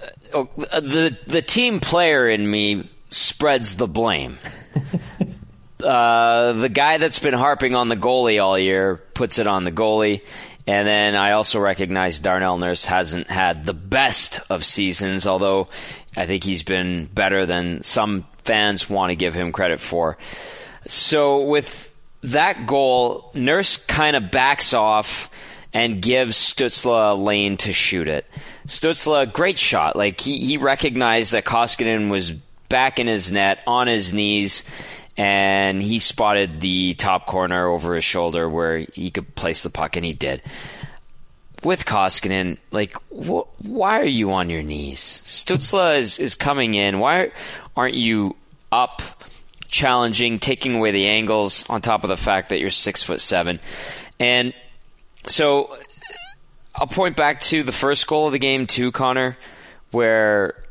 Uh, 0.00 0.06
oh, 0.34 0.48
the 0.56 1.16
the 1.26 1.42
team 1.42 1.80
player 1.80 2.28
in 2.28 2.48
me 2.48 2.88
spreads 3.08 3.76
the 3.76 3.86
blame. 3.86 4.38
uh, 5.84 6.52
the 6.52 6.68
guy 6.68 6.98
that's 6.98 7.18
been 7.18 7.34
harping 7.34 7.74
on 7.74 7.88
the 7.88 7.96
goalie 7.96 8.42
all 8.42 8.58
year 8.58 8.96
puts 9.14 9.38
it 9.38 9.46
on 9.46 9.64
the 9.64 9.72
goalie. 9.72 10.22
And 10.66 10.86
then 10.86 11.16
I 11.16 11.32
also 11.32 11.58
recognize 11.58 12.20
Darnell 12.20 12.56
Nurse 12.56 12.84
hasn't 12.84 13.28
had 13.28 13.66
the 13.66 13.74
best 13.74 14.40
of 14.48 14.64
seasons, 14.64 15.26
although 15.26 15.68
I 16.16 16.26
think 16.26 16.44
he's 16.44 16.62
been 16.62 17.06
better 17.06 17.46
than 17.46 17.82
some 17.82 18.26
fans 18.44 18.88
want 18.88 19.10
to 19.10 19.16
give 19.16 19.34
him 19.34 19.50
credit 19.50 19.80
for. 19.80 20.18
So 20.86 21.44
with 21.46 21.92
that 22.22 22.66
goal, 22.66 23.30
Nurse 23.34 23.76
kind 23.76 24.16
of 24.16 24.30
backs 24.30 24.72
off 24.72 25.30
and 25.72 26.02
gives 26.02 26.36
Stützle 26.36 27.12
a 27.12 27.14
lane 27.14 27.56
to 27.58 27.72
shoot 27.72 28.08
it. 28.08 28.26
Stützle, 28.66 29.32
great 29.32 29.58
shot. 29.58 29.96
Like 29.96 30.20
he, 30.20 30.44
he 30.44 30.56
recognized 30.56 31.32
that 31.32 31.44
Koskinen 31.44 32.10
was 32.10 32.32
back 32.68 32.98
in 32.98 33.06
his 33.06 33.32
net 33.32 33.62
on 33.66 33.86
his 33.86 34.12
knees 34.12 34.64
and 35.16 35.82
he 35.82 35.98
spotted 35.98 36.60
the 36.60 36.94
top 36.94 37.26
corner 37.26 37.68
over 37.68 37.94
his 37.94 38.04
shoulder 38.04 38.48
where 38.48 38.78
he 38.78 39.10
could 39.10 39.34
place 39.34 39.62
the 39.62 39.70
puck 39.70 39.96
and 39.96 40.04
he 40.04 40.12
did. 40.12 40.42
With 41.62 41.84
Koskinen, 41.84 42.58
like, 42.70 42.94
wh- 43.10 43.46
why 43.64 44.00
are 44.00 44.04
you 44.04 44.32
on 44.32 44.50
your 44.50 44.62
knees? 44.62 45.22
Stützle 45.24 45.98
is, 45.98 46.18
is 46.18 46.34
coming 46.34 46.74
in. 46.74 46.98
Why 46.98 47.30
aren't 47.76 47.94
you 47.94 48.36
up 48.72 49.21
challenging, 49.72 50.38
taking 50.38 50.76
away 50.76 50.92
the 50.92 51.08
angles 51.08 51.68
on 51.68 51.80
top 51.80 52.04
of 52.04 52.08
the 52.08 52.16
fact 52.16 52.50
that 52.50 52.60
you're 52.60 52.70
six 52.70 53.02
foot 53.02 53.20
seven. 53.20 53.58
And 54.20 54.52
so 55.26 55.76
I'll 56.76 56.86
point 56.86 57.16
back 57.16 57.40
to 57.40 57.64
the 57.64 57.72
first 57.72 58.06
goal 58.06 58.26
of 58.26 58.32
the 58.32 58.38
game 58.38 58.68
too, 58.68 58.92
Connor, 58.92 59.36
where 59.90 60.62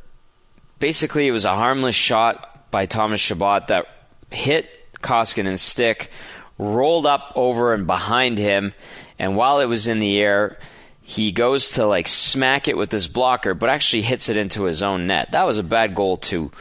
basically 0.80 1.28
it 1.28 1.32
was 1.32 1.46
a 1.46 1.56
harmless 1.56 1.96
shot 1.96 2.72
by 2.72 2.86
Thomas 2.86 3.20
Chabot 3.20 3.68
that 3.68 3.88
hit 4.30 4.70
Koskinen's 5.02 5.62
stick, 5.62 6.12
rolled 6.58 7.08
up 7.08 7.34
over 7.36 7.74
and 7.74 7.88
behind 7.88 8.38
him, 8.38 8.74
and 9.18 9.36
while 9.36 9.60
it 9.60 9.66
was 9.66 9.88
in 9.88 10.00
the 10.00 10.20
air, 10.20 10.58
he 11.02 11.32
goes 11.32 11.72
to 11.72 11.86
like 11.86 12.08
smack 12.08 12.68
it 12.68 12.78
with 12.78 12.92
his 12.92 13.08
blocker, 13.08 13.54
but 13.54 13.70
actually 13.70 14.04
hits 14.04 14.30
it 14.30 14.38
into 14.38 14.64
his 14.64 14.84
own 14.84 15.08
net. 15.08 15.32
That 15.32 15.46
was 15.46 15.58
a 15.58 15.64
bad 15.64 15.96
goal 15.96 16.18
too. 16.18 16.52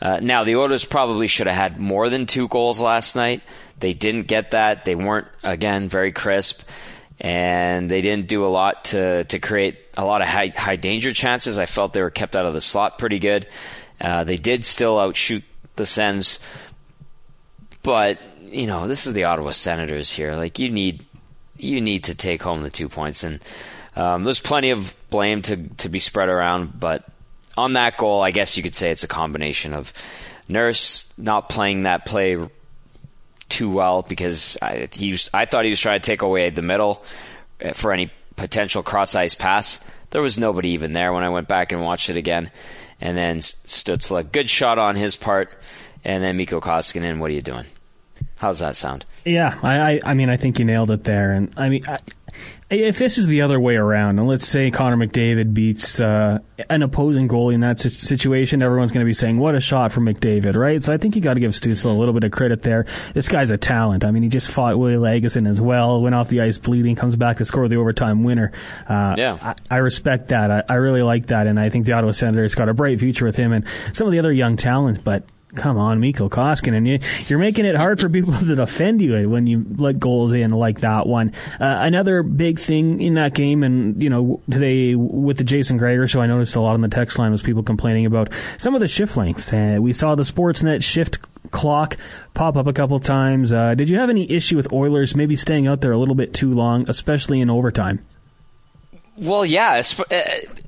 Uh, 0.00 0.20
now, 0.20 0.44
the 0.44 0.56
Oilers 0.56 0.84
probably 0.84 1.26
should 1.26 1.46
have 1.46 1.56
had 1.56 1.78
more 1.78 2.08
than 2.08 2.26
two 2.26 2.48
goals 2.48 2.80
last 2.80 3.16
night. 3.16 3.42
They 3.78 3.94
didn't 3.94 4.26
get 4.26 4.50
that. 4.50 4.84
They 4.84 4.94
weren't, 4.94 5.28
again, 5.42 5.88
very 5.88 6.12
crisp. 6.12 6.62
And 7.20 7.90
they 7.90 8.00
didn't 8.00 8.26
do 8.26 8.44
a 8.44 8.48
lot 8.48 8.86
to, 8.86 9.24
to 9.24 9.38
create 9.38 9.78
a 9.96 10.04
lot 10.04 10.20
of 10.20 10.26
high, 10.26 10.48
high 10.48 10.76
danger 10.76 11.12
chances. 11.12 11.58
I 11.58 11.66
felt 11.66 11.92
they 11.92 12.02
were 12.02 12.10
kept 12.10 12.34
out 12.36 12.44
of 12.44 12.54
the 12.54 12.60
slot 12.60 12.98
pretty 12.98 13.18
good. 13.18 13.46
Uh, 14.00 14.24
they 14.24 14.36
did 14.36 14.64
still 14.64 14.98
outshoot 14.98 15.44
the 15.76 15.86
Sens. 15.86 16.40
But, 17.82 18.18
you 18.42 18.66
know, 18.66 18.88
this 18.88 19.06
is 19.06 19.12
the 19.12 19.24
Ottawa 19.24 19.52
Senators 19.52 20.10
here. 20.10 20.34
Like, 20.34 20.58
you 20.58 20.70
need, 20.70 21.04
you 21.56 21.80
need 21.80 22.04
to 22.04 22.14
take 22.14 22.42
home 22.42 22.62
the 22.62 22.70
two 22.70 22.88
points. 22.88 23.22
And 23.22 23.40
um, 23.94 24.24
there's 24.24 24.40
plenty 24.40 24.70
of 24.70 24.94
blame 25.08 25.42
to, 25.42 25.56
to 25.56 25.88
be 25.88 26.00
spread 26.00 26.28
around, 26.28 26.78
but 26.80 27.06
on 27.56 27.74
that 27.74 27.96
goal, 27.96 28.20
I 28.20 28.30
guess 28.30 28.56
you 28.56 28.62
could 28.62 28.74
say 28.74 28.90
it's 28.90 29.04
a 29.04 29.08
combination 29.08 29.74
of 29.74 29.92
Nurse 30.48 31.08
not 31.16 31.48
playing 31.48 31.84
that 31.84 32.04
play 32.04 32.36
too 33.48 33.70
well 33.70 34.02
because 34.02 34.58
I, 34.60 34.88
he 34.92 35.12
was, 35.12 35.30
I 35.32 35.44
thought 35.46 35.64
he 35.64 35.70
was 35.70 35.80
trying 35.80 36.00
to 36.00 36.06
take 36.06 36.22
away 36.22 36.50
the 36.50 36.62
middle 36.62 37.04
uh, 37.64 37.72
for 37.72 37.92
any 37.92 38.10
potential 38.36 38.82
cross 38.82 39.14
ice 39.14 39.34
pass. 39.34 39.80
There 40.10 40.22
was 40.22 40.38
nobody 40.38 40.70
even 40.70 40.92
there 40.92 41.12
when 41.12 41.24
I 41.24 41.28
went 41.30 41.48
back 41.48 41.72
and 41.72 41.82
watched 41.82 42.10
it 42.10 42.16
again. 42.16 42.50
And 43.00 43.16
then 43.16 43.38
Stützle, 43.38 44.30
good 44.30 44.48
shot 44.48 44.78
on 44.78 44.96
his 44.96 45.16
part. 45.16 45.50
And 46.04 46.22
then 46.22 46.36
Mikko 46.36 46.60
Koskinen, 46.60 47.18
what 47.18 47.30
are 47.30 47.34
you 47.34 47.42
doing? 47.42 47.64
How's 48.36 48.58
that 48.58 48.76
sound? 48.76 49.04
Yeah, 49.24 49.58
I, 49.62 49.92
I, 49.92 50.00
I 50.04 50.14
mean, 50.14 50.28
I 50.28 50.36
think 50.36 50.58
you 50.58 50.64
nailed 50.64 50.90
it 50.90 51.04
there. 51.04 51.32
And 51.32 51.52
I 51.56 51.68
mean, 51.68 51.84
I, 51.88 51.98
if 52.70 52.98
this 52.98 53.18
is 53.18 53.26
the 53.26 53.42
other 53.42 53.60
way 53.60 53.76
around, 53.76 54.18
and 54.18 54.26
let's 54.26 54.46
say 54.46 54.70
Connor 54.70 54.96
McDavid 54.96 55.52
beats 55.52 56.00
uh, 56.00 56.38
an 56.70 56.82
opposing 56.82 57.28
goalie 57.28 57.54
in 57.54 57.60
that 57.60 57.78
situation, 57.78 58.62
everyone's 58.62 58.90
going 58.90 59.04
to 59.04 59.08
be 59.08 59.14
saying, 59.14 59.38
"What 59.38 59.54
a 59.54 59.60
shot 59.60 59.92
from 59.92 60.06
McDavid!" 60.06 60.56
Right? 60.56 60.82
So 60.82 60.92
I 60.92 60.96
think 60.96 61.14
you 61.14 61.22
got 61.22 61.34
to 61.34 61.40
give 61.40 61.52
Stützle 61.52 61.86
a 61.86 61.98
little 61.98 62.14
bit 62.14 62.24
of 62.24 62.32
credit 62.32 62.62
there. 62.62 62.86
This 63.12 63.28
guy's 63.28 63.50
a 63.50 63.58
talent. 63.58 64.04
I 64.04 64.10
mean, 64.10 64.22
he 64.22 64.28
just 64.28 64.50
fought 64.50 64.78
Willie 64.78 64.94
Lagesson 64.94 65.48
as 65.48 65.60
well, 65.60 66.00
went 66.00 66.14
off 66.14 66.28
the 66.28 66.40
ice 66.40 66.56
bleeding, 66.56 66.96
comes 66.96 67.16
back 67.16 67.36
to 67.38 67.44
score 67.44 67.68
the 67.68 67.76
overtime 67.76 68.24
winner. 68.24 68.52
Uh, 68.88 69.14
yeah, 69.18 69.38
I, 69.42 69.76
I, 69.76 69.78
respect 69.78 70.28
that. 70.28 70.50
I, 70.50 70.62
I 70.68 70.74
really 70.76 71.02
like 71.02 71.26
that, 71.26 71.46
and 71.46 71.60
I 71.60 71.68
think 71.68 71.84
the 71.84 71.92
Ottawa 71.92 72.12
Senators 72.12 72.54
got 72.54 72.68
a 72.68 72.74
bright 72.74 72.98
future 72.98 73.26
with 73.26 73.36
him 73.36 73.52
and 73.52 73.66
some 73.92 74.06
of 74.06 74.12
the 74.12 74.18
other 74.18 74.32
young 74.32 74.56
talents. 74.56 74.98
But 74.98 75.24
come 75.54 75.78
on, 75.78 76.00
Mikko 76.00 76.28
Koskinen. 76.28 76.86
You, 76.86 76.98
you're 77.26 77.38
making 77.38 77.64
it 77.64 77.74
hard 77.74 78.00
for 78.00 78.08
people 78.08 78.32
to 78.38 78.54
defend 78.54 79.00
you 79.00 79.28
when 79.28 79.46
you 79.46 79.64
let 79.76 79.98
goals 79.98 80.32
in 80.32 80.50
like 80.50 80.80
that 80.80 81.06
one. 81.06 81.32
Uh, 81.60 81.78
another 81.80 82.22
big 82.22 82.58
thing 82.58 83.00
in 83.00 83.14
that 83.14 83.34
game, 83.34 83.62
and 83.62 84.02
you 84.02 84.10
know, 84.10 84.40
today 84.50 84.94
with 84.94 85.38
the 85.38 85.44
Jason 85.44 85.76
Gregor 85.76 86.06
show, 86.08 86.20
I 86.20 86.26
noticed 86.26 86.56
a 86.56 86.60
lot 86.60 86.74
on 86.74 86.80
the 86.80 86.88
text 86.88 87.18
line 87.18 87.32
was 87.32 87.42
people 87.42 87.62
complaining 87.62 88.06
about 88.06 88.32
some 88.58 88.74
of 88.74 88.80
the 88.80 88.88
shift 88.88 89.16
lengths. 89.16 89.52
Uh, 89.52 89.78
we 89.80 89.92
saw 89.92 90.14
the 90.14 90.22
Sportsnet 90.22 90.82
shift 90.82 91.18
clock 91.50 91.96
pop 92.34 92.56
up 92.56 92.66
a 92.66 92.72
couple 92.72 92.98
times. 92.98 93.52
Uh, 93.52 93.74
did 93.74 93.88
you 93.88 93.98
have 93.98 94.10
any 94.10 94.30
issue 94.30 94.56
with 94.56 94.72
Oilers 94.72 95.14
maybe 95.14 95.36
staying 95.36 95.66
out 95.66 95.80
there 95.80 95.92
a 95.92 95.98
little 95.98 96.14
bit 96.14 96.34
too 96.34 96.52
long, 96.52 96.88
especially 96.88 97.40
in 97.40 97.50
overtime? 97.50 98.04
Well, 99.16 99.46
yeah, 99.46 99.80
uh, 100.10 100.22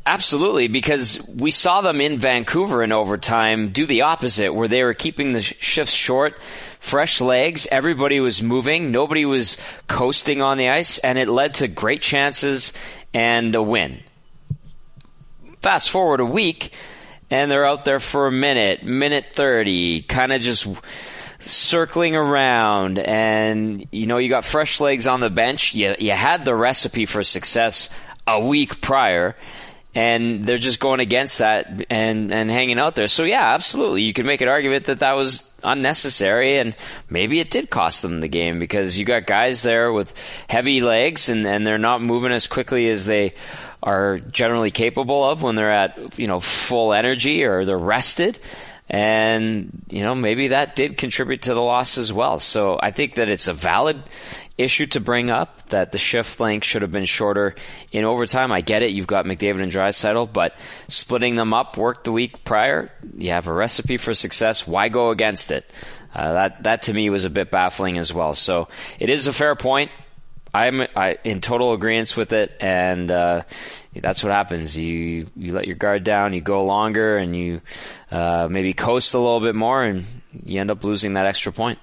absolutely, 0.07 0.69
because 0.69 1.21
we 1.27 1.51
saw 1.51 1.81
them 1.81 2.01
in 2.01 2.19
Vancouver 2.19 2.85
in 2.85 2.93
overtime 2.93 3.71
do 3.71 3.87
the 3.87 4.03
opposite, 4.03 4.55
where 4.55 4.69
they 4.69 4.85
were 4.85 4.95
keeping 4.95 5.33
the 5.33 5.41
shifts 5.41 5.93
short, 5.93 6.41
fresh 6.79 7.21
legs, 7.21 7.67
everybody 7.73 8.21
was 8.21 8.45
moving, 8.45 8.93
nobody 8.93 9.25
was 9.25 9.57
coasting 9.89 10.43
on 10.43 10.59
the 10.59 10.69
ice, 10.69 10.99
and 10.99 11.19
it 11.19 11.29
led 11.29 11.55
to 11.55 11.67
great 11.67 12.03
chances 12.03 12.73
and 13.13 13.53
a 13.57 13.63
win. 13.63 14.01
Fast 15.61 15.91
forward 15.91 16.21
a 16.21 16.25
week, 16.25 16.73
and 17.29 17.51
they're 17.51 17.67
out 17.67 17.85
there 17.85 17.99
for 17.99 18.29
a 18.29 18.33
minute, 18.33 18.85
minute 18.85 19.33
30, 19.33 20.03
kind 20.03 20.33
of 20.33 20.41
just 20.41 20.69
circling 21.39 22.17
around 22.17 22.99
and 22.99 23.87
you 23.93 24.07
know 24.07 24.17
you 24.19 24.29
got 24.29 24.43
fresh 24.43 24.81
legs 24.81 25.07
on 25.07 25.21
the 25.21 25.31
bench 25.31 25.75
you, 25.75 25.95
you 25.99 26.11
had 26.11 26.45
the 26.45 26.55
recipe 26.55 27.07
for 27.07 27.23
success 27.23 27.89
a 28.27 28.41
week 28.41 28.81
prior 28.81 29.37
and 29.97 30.45
they're 30.45 30.59
just 30.59 30.79
going 30.79 31.01
against 31.01 31.39
that 31.39 31.87
and 31.89 32.31
and 32.31 32.51
hanging 32.51 32.79
out 32.79 32.95
there. 32.95 33.09
So 33.09 33.25
yeah, 33.25 33.55
absolutely, 33.55 34.03
you 34.03 34.13
can 34.13 34.27
make 34.27 34.43
an 34.43 34.49
argument 34.49 34.85
that 34.85 34.99
that 34.99 35.15
was 35.15 35.43
unnecessary, 35.65 36.59
and 36.59 36.77
maybe 37.09 37.41
it 37.41 37.51
did 37.51 37.71
cost 37.71 38.03
them 38.03 38.21
the 38.21 38.29
game 38.29 38.59
because 38.59 38.99
you 38.99 39.07
got 39.07 39.27
guys 39.27 39.63
there 39.63 39.91
with 39.91 40.15
heavy 40.49 40.83
legs 40.83 41.31
and 41.31 41.47
and 41.47 41.67
they're 41.67 41.79
not 41.79 42.03
moving 42.03 42.31
as 42.31 42.47
quickly 42.47 42.89
as 42.89 43.07
they 43.07 43.33
are 43.83 44.19
generally 44.19 44.71
capable 44.71 45.25
of 45.25 45.43
when 45.43 45.55
they're 45.55 45.73
at 45.73 46.19
you 46.19 46.27
know 46.27 46.41
full 46.41 46.93
energy 46.93 47.45
or 47.45 47.65
they're 47.65 47.79
rested. 47.79 48.39
And, 48.89 49.85
you 49.91 50.05
know, 50.05 50.15
maybe 50.15 50.49
that 50.49 50.77
did 50.77 50.97
contribute 50.97 51.43
to 51.43 51.55
the 51.55 51.61
loss 51.61 51.99
as 51.99 52.13
well. 52.13 52.39
So 52.39 52.79
I 52.81 52.93
think 52.93 53.17
that 53.17 53.29
it's 53.29 53.49
a 53.49 53.53
valid 53.53 54.01
issue 54.59 54.87
to 54.87 55.01
bring 55.01 55.31
up 55.31 55.69
that 55.69 55.93
the 55.93 55.99
shift 55.99 56.41
length 56.41 56.65
should 56.65 56.83
have 56.83 56.91
been 56.91 57.05
shorter 57.05 57.55
in 57.93 58.05
overtime. 58.05 58.53
I 58.53 58.61
get 58.63 58.83
it. 58.83 58.93
You've 58.93 59.07
got 59.07 59.27
McDavid 59.27 59.63
and 59.63 59.73
Draisaitl, 59.73 60.33
but 60.33 60.55
splitting 60.89 61.37
them 61.37 61.53
up 61.53 61.77
worked 61.77 62.05
the 62.05 62.13
week 62.13 62.45
prior. 62.45 62.91
You 63.19 63.31
have 63.31 63.47
a 63.49 63.53
recipe 63.53 63.97
for 63.97 64.15
success. 64.15 64.67
Why 64.67 64.89
go 64.89 65.11
against 65.11 65.51
it? 65.51 65.71
Uh, 66.15 66.33
that 66.33 66.63
that 66.63 66.83
to 66.83 66.95
me 66.95 67.11
was 67.11 67.27
a 67.27 67.31
bit 67.31 67.51
baffling 67.51 67.99
as 67.99 68.13
well. 68.13 68.35
So 68.35 68.69
it 68.99 69.11
is 69.11 69.27
a 69.27 69.33
fair 69.33 69.55
point. 69.55 69.91
I'm 70.55 70.87
I, 70.97 71.19
in 71.23 71.43
total 71.43 71.75
agreement 71.75 72.17
with 72.17 72.33
it, 72.33 72.57
and 72.61 73.11
uh, 73.11 73.43
that's 73.95 74.25
what 74.25 74.33
happens. 74.33 74.79
You 74.79 75.29
you 75.37 75.53
let 75.53 75.67
your 75.67 75.77
guard 75.77 76.03
down, 76.03 76.33
you 76.33 76.41
go 76.41 76.65
longer, 76.65 77.19
and 77.19 77.37
you 77.37 77.61
uh, 78.11 78.49
maybe 78.51 78.73
coast 78.73 79.13
a 79.13 79.19
little 79.19 79.41
bit 79.41 79.55
more, 79.55 79.85
and 79.85 80.07
you 80.47 80.59
end 80.59 80.71
up 80.71 80.83
losing 80.83 81.15
that 81.15 81.27
extra 81.27 81.53
point. 81.53 81.79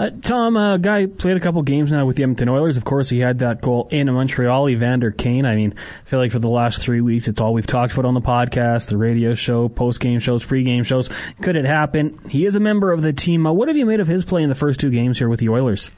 Uh, 0.00 0.08
Tom, 0.22 0.56
a 0.56 0.60
uh, 0.60 0.76
guy 0.78 1.04
played 1.04 1.36
a 1.36 1.40
couple 1.40 1.60
games 1.60 1.92
now 1.92 2.06
with 2.06 2.16
the 2.16 2.22
Edmonton 2.22 2.48
Oilers. 2.48 2.78
Of 2.78 2.86
course, 2.86 3.10
he 3.10 3.18
had 3.18 3.40
that 3.40 3.60
goal 3.60 3.86
in 3.90 4.10
Montreal. 4.10 4.70
Evander 4.70 5.10
Kane. 5.10 5.44
I 5.44 5.54
mean, 5.54 5.74
I 5.76 6.04
feel 6.04 6.18
like 6.18 6.32
for 6.32 6.38
the 6.38 6.48
last 6.48 6.80
three 6.80 7.02
weeks, 7.02 7.28
it's 7.28 7.38
all 7.38 7.52
we've 7.52 7.66
talked 7.66 7.92
about 7.92 8.06
on 8.06 8.14
the 8.14 8.22
podcast, 8.22 8.88
the 8.88 8.96
radio 8.96 9.34
show, 9.34 9.68
post 9.68 10.00
game 10.00 10.18
shows, 10.18 10.42
pre 10.42 10.62
game 10.62 10.84
shows. 10.84 11.10
Could 11.42 11.54
it 11.54 11.66
happen? 11.66 12.18
He 12.30 12.46
is 12.46 12.54
a 12.54 12.60
member 12.60 12.92
of 12.92 13.02
the 13.02 13.12
team. 13.12 13.46
Uh, 13.46 13.52
what 13.52 13.68
have 13.68 13.76
you 13.76 13.84
made 13.84 14.00
of 14.00 14.06
his 14.06 14.24
play 14.24 14.42
in 14.42 14.48
the 14.48 14.54
first 14.54 14.80
two 14.80 14.88
games 14.88 15.18
here 15.18 15.28
with 15.28 15.38
the 15.38 15.50
Oilers? 15.50 15.90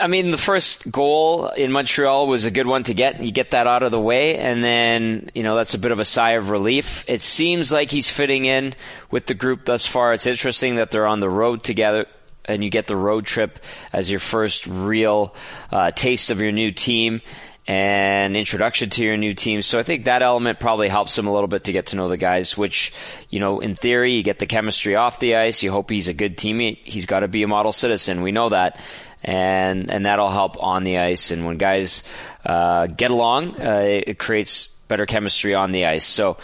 I 0.00 0.08
mean, 0.08 0.32
the 0.32 0.36
first 0.36 0.90
goal 0.90 1.50
in 1.50 1.70
Montreal 1.70 2.26
was 2.26 2.46
a 2.46 2.50
good 2.50 2.66
one 2.66 2.82
to 2.84 2.94
get. 2.94 3.22
You 3.22 3.30
get 3.30 3.52
that 3.52 3.68
out 3.68 3.84
of 3.84 3.92
the 3.92 4.00
way, 4.00 4.38
and 4.38 4.62
then, 4.62 5.30
you 5.36 5.44
know, 5.44 5.54
that's 5.54 5.74
a 5.74 5.78
bit 5.78 5.92
of 5.92 6.00
a 6.00 6.04
sigh 6.04 6.32
of 6.32 6.50
relief. 6.50 7.04
It 7.06 7.22
seems 7.22 7.70
like 7.70 7.92
he's 7.92 8.10
fitting 8.10 8.44
in 8.44 8.74
with 9.12 9.26
the 9.26 9.34
group 9.34 9.66
thus 9.66 9.86
far. 9.86 10.12
It's 10.12 10.26
interesting 10.26 10.76
that 10.76 10.90
they're 10.90 11.06
on 11.06 11.20
the 11.20 11.30
road 11.30 11.62
together 11.62 12.06
and 12.44 12.62
you 12.62 12.70
get 12.70 12.86
the 12.86 12.96
road 12.96 13.26
trip 13.26 13.58
as 13.92 14.10
your 14.10 14.20
first 14.20 14.66
real 14.66 15.34
uh, 15.70 15.90
taste 15.90 16.30
of 16.30 16.40
your 16.40 16.52
new 16.52 16.72
team 16.72 17.20
and 17.66 18.36
introduction 18.36 18.90
to 18.90 19.04
your 19.04 19.16
new 19.16 19.34
team. 19.34 19.62
So 19.62 19.78
I 19.78 19.84
think 19.84 20.06
that 20.06 20.22
element 20.22 20.58
probably 20.58 20.88
helps 20.88 21.16
him 21.16 21.26
a 21.26 21.32
little 21.32 21.48
bit 21.48 21.64
to 21.64 21.72
get 21.72 21.86
to 21.86 21.96
know 21.96 22.08
the 22.08 22.16
guys, 22.16 22.56
which, 22.56 22.92
you 23.30 23.38
know, 23.38 23.60
in 23.60 23.74
theory, 23.74 24.14
you 24.14 24.22
get 24.22 24.40
the 24.40 24.46
chemistry 24.46 24.96
off 24.96 25.20
the 25.20 25.36
ice. 25.36 25.62
You 25.62 25.70
hope 25.70 25.88
he's 25.88 26.08
a 26.08 26.12
good 26.14 26.36
teammate. 26.36 26.78
He's 26.82 27.06
got 27.06 27.20
to 27.20 27.28
be 27.28 27.44
a 27.44 27.48
model 27.48 27.72
citizen. 27.72 28.22
We 28.22 28.32
know 28.32 28.48
that. 28.48 28.80
And, 29.22 29.88
and 29.88 30.06
that'll 30.06 30.30
help 30.30 30.60
on 30.60 30.82
the 30.82 30.98
ice. 30.98 31.30
And 31.30 31.46
when 31.46 31.56
guys, 31.56 32.02
uh, 32.44 32.88
get 32.88 33.12
along, 33.12 33.60
uh, 33.60 33.82
it 33.84 34.18
creates 34.18 34.66
better 34.88 35.06
chemistry 35.06 35.54
on 35.54 35.70
the 35.70 35.86
ice. 35.86 36.04
So, 36.04 36.38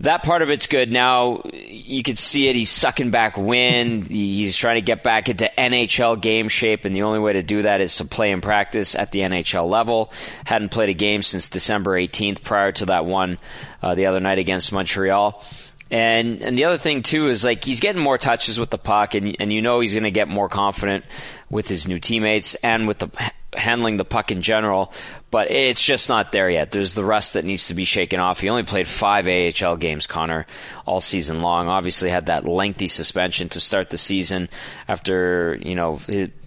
that 0.00 0.22
part 0.22 0.42
of 0.42 0.50
it's 0.50 0.66
good. 0.66 0.92
Now 0.92 1.42
you 1.52 2.02
can 2.02 2.16
see 2.16 2.48
it. 2.48 2.56
He's 2.56 2.70
sucking 2.70 3.10
back 3.10 3.36
wind. 3.38 4.08
He's 4.08 4.56
trying 4.56 4.76
to 4.76 4.82
get 4.82 5.02
back 5.02 5.28
into 5.28 5.50
NHL 5.56 6.20
game 6.20 6.48
shape, 6.48 6.84
and 6.84 6.94
the 6.94 7.02
only 7.02 7.18
way 7.18 7.32
to 7.34 7.42
do 7.42 7.62
that 7.62 7.80
is 7.80 7.96
to 7.96 8.04
play 8.04 8.30
and 8.30 8.42
practice 8.42 8.94
at 8.94 9.12
the 9.12 9.20
NHL 9.20 9.68
level. 9.68 10.12
Hadn't 10.44 10.68
played 10.68 10.90
a 10.90 10.94
game 10.94 11.22
since 11.22 11.48
December 11.48 11.92
18th, 11.98 12.42
prior 12.42 12.72
to 12.72 12.86
that 12.86 13.06
one 13.06 13.38
uh, 13.82 13.94
the 13.94 14.06
other 14.06 14.20
night 14.20 14.38
against 14.38 14.70
Montreal. 14.72 15.42
And 15.90 16.42
and 16.42 16.58
the 16.58 16.64
other 16.64 16.78
thing 16.78 17.02
too 17.02 17.28
is 17.28 17.44
like 17.44 17.64
he's 17.64 17.80
getting 17.80 18.02
more 18.02 18.18
touches 18.18 18.58
with 18.60 18.70
the 18.70 18.78
puck, 18.78 19.14
and 19.14 19.36
and 19.40 19.52
you 19.52 19.62
know 19.62 19.80
he's 19.80 19.92
going 19.92 20.02
to 20.04 20.10
get 20.10 20.28
more 20.28 20.48
confident 20.48 21.04
with 21.48 21.68
his 21.68 21.88
new 21.88 22.00
teammates 22.00 22.54
and 22.56 22.86
with 22.88 22.98
the 22.98 23.32
handling 23.56 23.96
the 23.96 24.04
puck 24.04 24.30
in 24.30 24.42
general. 24.42 24.92
But 25.30 25.50
it's 25.50 25.84
just 25.84 26.08
not 26.08 26.32
there 26.32 26.48
yet. 26.48 26.70
There's 26.70 26.94
the 26.94 27.04
rust 27.04 27.34
that 27.34 27.44
needs 27.44 27.68
to 27.68 27.74
be 27.74 27.84
shaken 27.84 28.20
off. 28.20 28.40
He 28.40 28.48
only 28.48 28.62
played 28.62 28.86
five 28.86 29.26
AHL 29.26 29.76
games, 29.76 30.06
Connor, 30.06 30.46
all 30.86 31.00
season 31.00 31.42
long. 31.42 31.68
Obviously 31.68 32.10
had 32.10 32.26
that 32.26 32.46
lengthy 32.46 32.88
suspension 32.88 33.48
to 33.50 33.60
start 33.60 33.90
the 33.90 33.98
season 33.98 34.48
after 34.88 35.58
you 35.60 35.74
know 35.74 36.00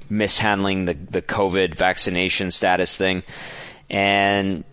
mishandling 0.09 0.85
the 0.85 0.93
the 0.93 1.21
COVID 1.21 1.75
vaccination 1.75 2.51
status 2.51 2.95
thing, 2.95 3.23
and 3.89 4.63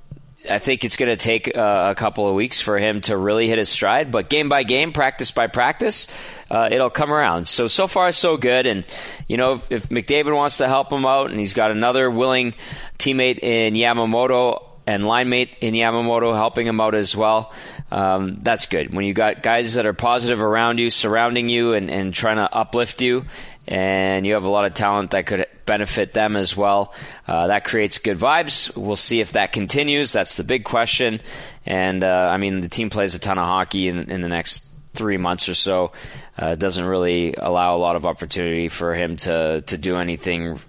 I 0.51 0.59
think 0.59 0.85
it's 0.85 0.97
going 0.97 1.11
to 1.11 1.17
take 1.17 1.57
uh, 1.57 1.89
a 1.91 1.95
couple 1.95 2.29
of 2.29 2.35
weeks 2.35 2.61
for 2.61 2.79
him 2.79 3.01
to 3.03 3.17
really 3.17 3.49
hit 3.49 3.59
his 3.59 3.69
stride, 3.69 4.11
but 4.11 4.29
game 4.29 4.49
by 4.49 4.63
game, 4.63 4.93
practice 4.93 5.31
by 5.31 5.47
practice, 5.47 6.07
uh, 6.51 6.69
it'll 6.71 6.91
come 6.91 7.13
around. 7.13 7.49
So, 7.49 7.67
so 7.67 7.87
far, 7.87 8.13
so 8.13 8.37
good. 8.37 8.67
And, 8.67 8.85
you 9.29 9.37
know, 9.37 9.55
if, 9.55 9.73
if, 9.73 9.89
McDavid 9.89 10.35
wants 10.35 10.59
to 10.59 10.69
help 10.69 10.93
him 10.93 11.05
out 11.05 11.31
and 11.31 11.39
he's 11.39 11.55
got 11.55 11.71
another 11.71 12.11
willing 12.11 12.55
teammate 12.99 13.41
in 13.41 13.75
Yamamoto 13.75 14.65
and 14.87 15.07
line 15.07 15.29
mate 15.29 15.51
in 15.61 15.75
Yamamoto 15.75 16.35
helping 16.35 16.67
him 16.67 16.81
out 16.81 16.95
as 16.95 17.17
well, 17.17 17.53
um, 17.91 18.39
that's 18.41 18.67
good. 18.67 18.95
When 18.95 19.05
you 19.05 19.15
got 19.15 19.43
guys 19.43 19.75
that 19.75 19.87
are 19.87 19.93
positive 19.93 20.41
around 20.41 20.79
you, 20.79 20.91
surrounding 20.91 21.49
you, 21.49 21.73
and, 21.73 21.91
and 21.91 22.15
trying 22.15 22.37
to 22.37 22.53
uplift 22.53 23.03
you, 23.03 23.25
and 23.69 24.27
you 24.27 24.35
have 24.35 24.45
a 24.45 24.49
lot 24.49 24.65
of 24.65 24.75
talent 24.75 25.11
that 25.11 25.27
could 25.27 25.47
benefit 25.65 26.13
them 26.13 26.37
as 26.37 26.57
well. 26.57 26.95
Uh, 27.27 27.49
that 27.49 27.65
creates 27.65 27.99
good 27.99 28.19
vibes. 28.19 28.75
We'll 28.77 28.97
see 28.97 29.21
if 29.21 29.33
that 29.33 29.53
continues. 29.53 30.13
That's 30.13 30.37
the 30.37 30.45
big 30.45 30.65
question. 30.65 31.21
And 31.65 32.05
uh, 32.05 32.29
I 32.33 32.37
mean, 32.37 32.61
the 32.61 32.69
team 32.69 32.91
plays 32.91 33.15
a 33.15 33.19
ton 33.19 33.39
of 33.39 33.45
hockey 33.47 33.89
in, 33.89 34.11
in 34.11 34.21
the 34.21 34.29
next 34.29 34.65
three 34.95 35.17
months 35.17 35.49
or 35.49 35.55
so. 35.55 35.93
Uh, 36.39 36.55
doesn't 36.55 36.85
really 36.85 37.35
allow 37.35 37.77
a 37.77 37.79
lot 37.79 37.97
of 37.97 38.07
opportunity 38.07 38.69
for 38.69 38.95
him 38.95 39.17
to 39.17 39.63
to 39.63 39.79
do 39.79 39.97
anything 39.97 40.61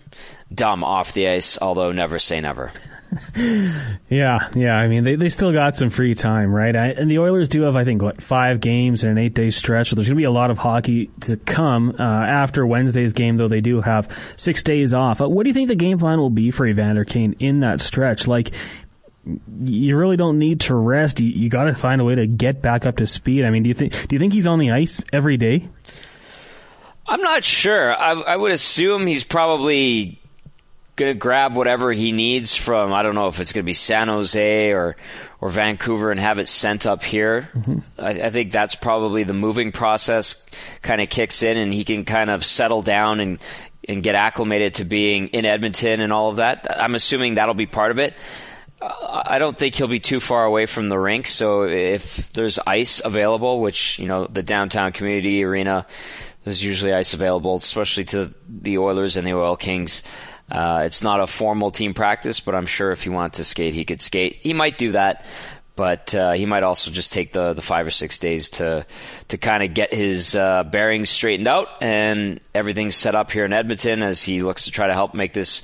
dumb 0.53 0.83
off 0.83 1.13
the 1.13 1.27
ice. 1.27 1.57
Although 1.61 1.91
never 1.91 2.19
say 2.19 2.41
never. 2.41 2.71
yeah, 4.09 4.49
yeah. 4.55 4.73
I 4.75 4.87
mean, 4.87 5.03
they, 5.03 5.15
they 5.15 5.29
still 5.29 5.51
got 5.51 5.75
some 5.77 5.89
free 5.89 6.15
time, 6.15 6.53
right? 6.53 6.75
I, 6.75 6.87
and 6.87 7.09
the 7.09 7.19
Oilers 7.19 7.49
do 7.49 7.61
have, 7.61 7.75
I 7.75 7.83
think, 7.83 8.01
what 8.01 8.21
five 8.21 8.59
games 8.59 9.03
in 9.03 9.09
an 9.09 9.17
eight 9.17 9.33
day 9.33 9.49
stretch. 9.49 9.89
So 9.89 9.95
there's 9.95 10.07
going 10.07 10.15
to 10.15 10.21
be 10.21 10.25
a 10.25 10.31
lot 10.31 10.51
of 10.51 10.57
hockey 10.57 11.09
to 11.21 11.37
come 11.37 11.95
uh, 11.99 12.03
after 12.03 12.65
Wednesday's 12.65 13.13
game. 13.13 13.37
Though 13.37 13.47
they 13.47 13.61
do 13.61 13.81
have 13.81 14.33
six 14.35 14.63
days 14.63 14.93
off. 14.93 15.21
Uh, 15.21 15.29
what 15.29 15.43
do 15.43 15.49
you 15.49 15.53
think 15.53 15.67
the 15.67 15.75
game 15.75 15.99
plan 15.99 16.19
will 16.19 16.29
be 16.29 16.51
for 16.51 16.65
Evander 16.65 17.05
Kane 17.05 17.35
in 17.39 17.61
that 17.61 17.79
stretch? 17.79 18.27
Like, 18.27 18.51
you 19.59 19.97
really 19.97 20.17
don't 20.17 20.39
need 20.39 20.61
to 20.61 20.75
rest. 20.75 21.19
You, 21.19 21.29
you 21.29 21.49
got 21.49 21.65
to 21.65 21.75
find 21.75 22.01
a 22.01 22.03
way 22.03 22.15
to 22.15 22.27
get 22.27 22.61
back 22.61 22.85
up 22.85 22.97
to 22.97 23.07
speed. 23.07 23.45
I 23.45 23.49
mean, 23.49 23.63
do 23.63 23.69
you 23.69 23.75
think 23.75 24.07
do 24.07 24.15
you 24.15 24.19
think 24.19 24.33
he's 24.33 24.47
on 24.47 24.59
the 24.59 24.71
ice 24.71 25.01
every 25.11 25.37
day? 25.37 25.69
I'm 27.05 27.21
not 27.21 27.43
sure. 27.43 27.93
I, 27.93 28.11
I 28.11 28.35
would 28.35 28.51
assume 28.51 29.07
he's 29.07 29.23
probably 29.23 30.19
going 30.97 31.13
to 31.13 31.17
grab 31.17 31.55
whatever 31.55 31.93
he 31.93 32.11
needs 32.11 32.55
from 32.55 32.91
I 32.91 33.03
don't 33.03 33.15
know 33.15 33.27
if 33.27 33.39
it's 33.39 33.53
going 33.53 33.63
to 33.63 33.65
be 33.65 33.73
San 33.73 34.09
Jose 34.09 34.71
or 34.73 34.97
or 35.39 35.49
Vancouver 35.49 36.11
and 36.11 36.19
have 36.19 36.39
it 36.39 36.47
sent 36.47 36.85
up 36.85 37.03
here. 37.03 37.49
Mm-hmm. 37.53 37.79
I, 37.99 38.09
I, 38.09 38.29
think 38.31 38.51
that's 38.51 38.73
probably 38.73 39.23
the 39.23 39.35
moving 39.35 39.71
process 39.71 40.43
kind 40.81 40.99
of 40.99 41.09
kicks 41.09 41.43
in 41.43 41.55
and 41.57 41.71
he 41.71 41.85
can 41.85 42.05
kind 42.05 42.31
of 42.31 42.43
settle 42.43 42.81
down 42.81 43.19
and 43.19 43.39
and 43.87 44.03
get 44.03 44.15
acclimated 44.15 44.73
to 44.75 44.85
being 44.85 45.27
in 45.29 45.45
Edmonton 45.45 46.01
and 46.01 46.11
all 46.11 46.31
of 46.31 46.37
that. 46.37 46.67
I'm 46.69 46.95
assuming 46.95 47.35
that'll 47.35 47.53
be 47.53 47.67
part 47.67 47.91
of 47.91 47.99
it. 47.99 48.15
I 48.81 49.39
don't 49.39 49.57
think 49.57 49.75
he'll 49.75 49.87
be 49.87 49.99
too 49.99 50.19
far 50.19 50.45
away 50.45 50.65
from 50.65 50.89
the 50.89 50.99
rink. 50.99 51.27
So 51.27 51.63
if 51.63 52.31
there's 52.33 52.59
ice 52.59 53.01
available, 53.03 53.61
which 53.61 53.97
you 53.97 54.07
know 54.07 54.27
the 54.27 54.43
downtown 54.43 54.91
community 54.91 55.43
arena, 55.43 55.87
there's 56.43 56.63
usually 56.63 56.93
ice 56.93 57.13
available, 57.13 57.55
especially 57.55 58.05
to 58.05 58.33
the 58.47 58.77
Oilers 58.77 59.17
and 59.17 59.25
the 59.25 59.33
Oil 59.33 59.55
Kings. 59.55 60.03
Uh, 60.49 60.83
it's 60.85 61.01
not 61.01 61.19
a 61.19 61.27
formal 61.27 61.71
team 61.71 61.93
practice, 61.93 62.39
but 62.39 62.55
I'm 62.55 62.65
sure 62.65 62.91
if 62.91 63.03
he 63.03 63.09
wanted 63.09 63.33
to 63.33 63.43
skate, 63.43 63.73
he 63.73 63.85
could 63.85 64.01
skate. 64.01 64.35
He 64.35 64.53
might 64.53 64.77
do 64.77 64.93
that, 64.93 65.25
but 65.75 66.13
uh, 66.15 66.33
he 66.33 66.45
might 66.45 66.63
also 66.63 66.89
just 66.89 67.13
take 67.13 67.33
the, 67.33 67.53
the 67.53 67.61
five 67.61 67.85
or 67.85 67.91
six 67.91 68.17
days 68.17 68.49
to 68.51 68.85
to 69.27 69.37
kind 69.37 69.63
of 69.63 69.73
get 69.73 69.93
his 69.93 70.35
uh, 70.35 70.63
bearings 70.63 71.09
straightened 71.09 71.47
out 71.47 71.67
and 71.81 72.39
everything 72.55 72.91
set 72.91 73.13
up 73.13 73.31
here 73.31 73.45
in 73.45 73.53
Edmonton 73.53 74.01
as 74.01 74.23
he 74.23 74.41
looks 74.41 74.65
to 74.65 74.71
try 74.71 74.87
to 74.87 74.93
help 74.93 75.13
make 75.13 75.33
this 75.33 75.61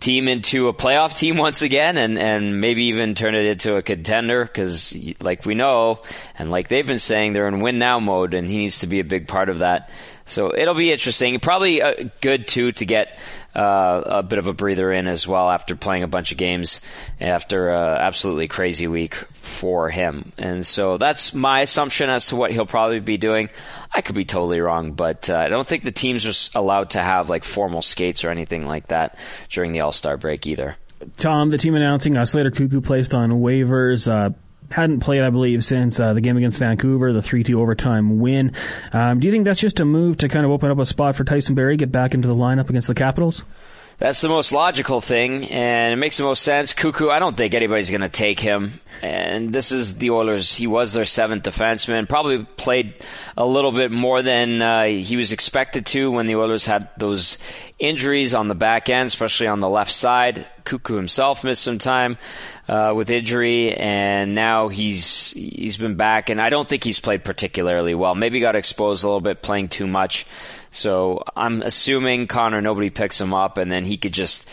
team 0.00 0.28
into 0.28 0.68
a 0.68 0.74
playoff 0.74 1.16
team 1.16 1.36
once 1.38 1.62
again 1.62 1.96
and, 1.96 2.18
and 2.18 2.60
maybe 2.60 2.84
even 2.84 3.14
turn 3.14 3.34
it 3.34 3.46
into 3.46 3.76
a 3.76 3.82
contender 3.82 4.44
because 4.44 4.96
like 5.20 5.44
we 5.46 5.54
know 5.54 6.00
and 6.38 6.50
like 6.50 6.68
they've 6.68 6.86
been 6.86 6.98
saying 6.98 7.32
they're 7.32 7.48
in 7.48 7.60
win 7.60 7.78
now 7.78 7.98
mode 7.98 8.34
and 8.34 8.46
he 8.48 8.58
needs 8.58 8.80
to 8.80 8.86
be 8.86 9.00
a 9.00 9.04
big 9.04 9.26
part 9.26 9.48
of 9.48 9.60
that 9.60 9.90
so 10.26 10.52
it'll 10.56 10.74
be 10.74 10.92
interesting 10.92 11.38
probably 11.40 11.80
uh, 11.80 11.94
good 12.20 12.46
too 12.46 12.72
to 12.72 12.84
get 12.84 13.16
uh, 13.56 14.02
a 14.04 14.22
bit 14.22 14.38
of 14.38 14.46
a 14.46 14.52
breather 14.52 14.92
in 14.92 15.08
as 15.08 15.26
well 15.26 15.48
after 15.48 15.74
playing 15.74 16.02
a 16.02 16.08
bunch 16.08 16.30
of 16.30 16.36
games 16.36 16.82
after 17.20 17.70
an 17.70 17.98
absolutely 17.98 18.48
crazy 18.48 18.86
week 18.86 19.14
for 19.14 19.88
him. 19.88 20.32
And 20.36 20.66
so 20.66 20.98
that's 20.98 21.32
my 21.32 21.62
assumption 21.62 22.10
as 22.10 22.26
to 22.26 22.36
what 22.36 22.52
he'll 22.52 22.66
probably 22.66 23.00
be 23.00 23.16
doing. 23.16 23.48
I 23.96 24.02
could 24.02 24.14
be 24.14 24.26
totally 24.26 24.60
wrong, 24.60 24.92
but 24.92 25.30
uh, 25.30 25.36
I 25.38 25.48
don't 25.48 25.66
think 25.66 25.82
the 25.82 25.90
teams 25.90 26.26
are 26.26 26.58
allowed 26.58 26.90
to 26.90 27.02
have 27.02 27.30
like 27.30 27.44
formal 27.44 27.80
skates 27.80 28.24
or 28.24 28.30
anything 28.30 28.66
like 28.66 28.88
that 28.88 29.16
during 29.48 29.72
the 29.72 29.80
All 29.80 29.90
Star 29.90 30.18
break 30.18 30.46
either. 30.46 30.76
Tom, 31.16 31.48
the 31.48 31.56
team 31.56 31.74
announcing 31.74 32.14
uh, 32.14 32.26
Slater 32.26 32.50
Koekkoek 32.50 32.84
placed 32.84 33.14
on 33.14 33.30
waivers. 33.30 34.06
Uh, 34.12 34.34
hadn't 34.70 35.00
played, 35.00 35.22
I 35.22 35.30
believe, 35.30 35.64
since 35.64 35.98
uh, 35.98 36.12
the 36.12 36.20
game 36.20 36.36
against 36.36 36.58
Vancouver, 36.58 37.14
the 37.14 37.22
3 37.22 37.42
2 37.42 37.58
overtime 37.58 38.18
win. 38.18 38.52
Um, 38.92 39.18
do 39.18 39.28
you 39.28 39.32
think 39.32 39.46
that's 39.46 39.60
just 39.60 39.80
a 39.80 39.86
move 39.86 40.18
to 40.18 40.28
kind 40.28 40.44
of 40.44 40.52
open 40.52 40.70
up 40.70 40.78
a 40.78 40.84
spot 40.84 41.16
for 41.16 41.24
Tyson 41.24 41.54
Barrie, 41.54 41.78
get 41.78 41.90
back 41.90 42.12
into 42.12 42.28
the 42.28 42.34
lineup 42.34 42.68
against 42.68 42.88
the 42.88 42.94
Capitals? 42.94 43.46
That's 43.98 44.20
the 44.20 44.28
most 44.28 44.52
logical 44.52 45.00
thing, 45.00 45.46
and 45.46 45.94
it 45.94 45.96
makes 45.96 46.18
the 46.18 46.24
most 46.24 46.42
sense. 46.42 46.74
Koekkoek, 46.74 47.10
I 47.10 47.18
don't 47.18 47.34
think 47.34 47.54
anybody's 47.54 47.88
going 47.88 48.02
to 48.02 48.10
take 48.10 48.38
him. 48.38 48.74
And 49.02 49.52
this 49.52 49.72
is 49.72 49.96
the 49.96 50.10
Oilers. 50.10 50.54
He 50.54 50.66
was 50.66 50.92
their 50.92 51.06
seventh 51.06 51.44
defenseman. 51.44 52.06
Probably 52.06 52.44
played 52.44 52.94
a 53.38 53.46
little 53.46 53.72
bit 53.72 53.90
more 53.90 54.20
than 54.20 54.60
uh, 54.60 54.84
he 54.84 55.16
was 55.16 55.32
expected 55.32 55.86
to 55.86 56.10
when 56.10 56.26
the 56.26 56.36
Oilers 56.36 56.66
had 56.66 56.90
those 56.98 57.38
injuries 57.78 58.34
on 58.34 58.48
the 58.48 58.54
back 58.54 58.90
end, 58.90 59.06
especially 59.06 59.46
on 59.46 59.60
the 59.60 59.68
left 59.68 59.92
side. 59.92 60.46
Koekkoek 60.64 60.96
himself 60.96 61.42
missed 61.42 61.62
some 61.62 61.78
time 61.78 62.18
uh, 62.68 62.92
with 62.94 63.10
injury, 63.10 63.72
and 63.72 64.34
now 64.34 64.68
he's 64.68 65.30
he's 65.30 65.76
been 65.78 65.96
back. 65.96 66.28
And 66.28 66.40
I 66.40 66.50
don't 66.50 66.68
think 66.68 66.84
he's 66.84 67.00
played 67.00 67.24
particularly 67.24 67.94
well. 67.94 68.14
Maybe 68.14 68.40
got 68.40 68.56
exposed 68.56 69.04
a 69.04 69.06
little 69.06 69.20
bit, 69.22 69.42
playing 69.42 69.68
too 69.68 69.86
much. 69.86 70.26
So 70.70 71.22
I'm 71.36 71.62
assuming 71.62 72.26
Connor 72.26 72.60
nobody 72.60 72.90
picks 72.90 73.20
him 73.20 73.34
up, 73.34 73.58
and 73.58 73.70
then 73.70 73.84
he 73.84 73.96
could 73.96 74.12
just 74.12 74.48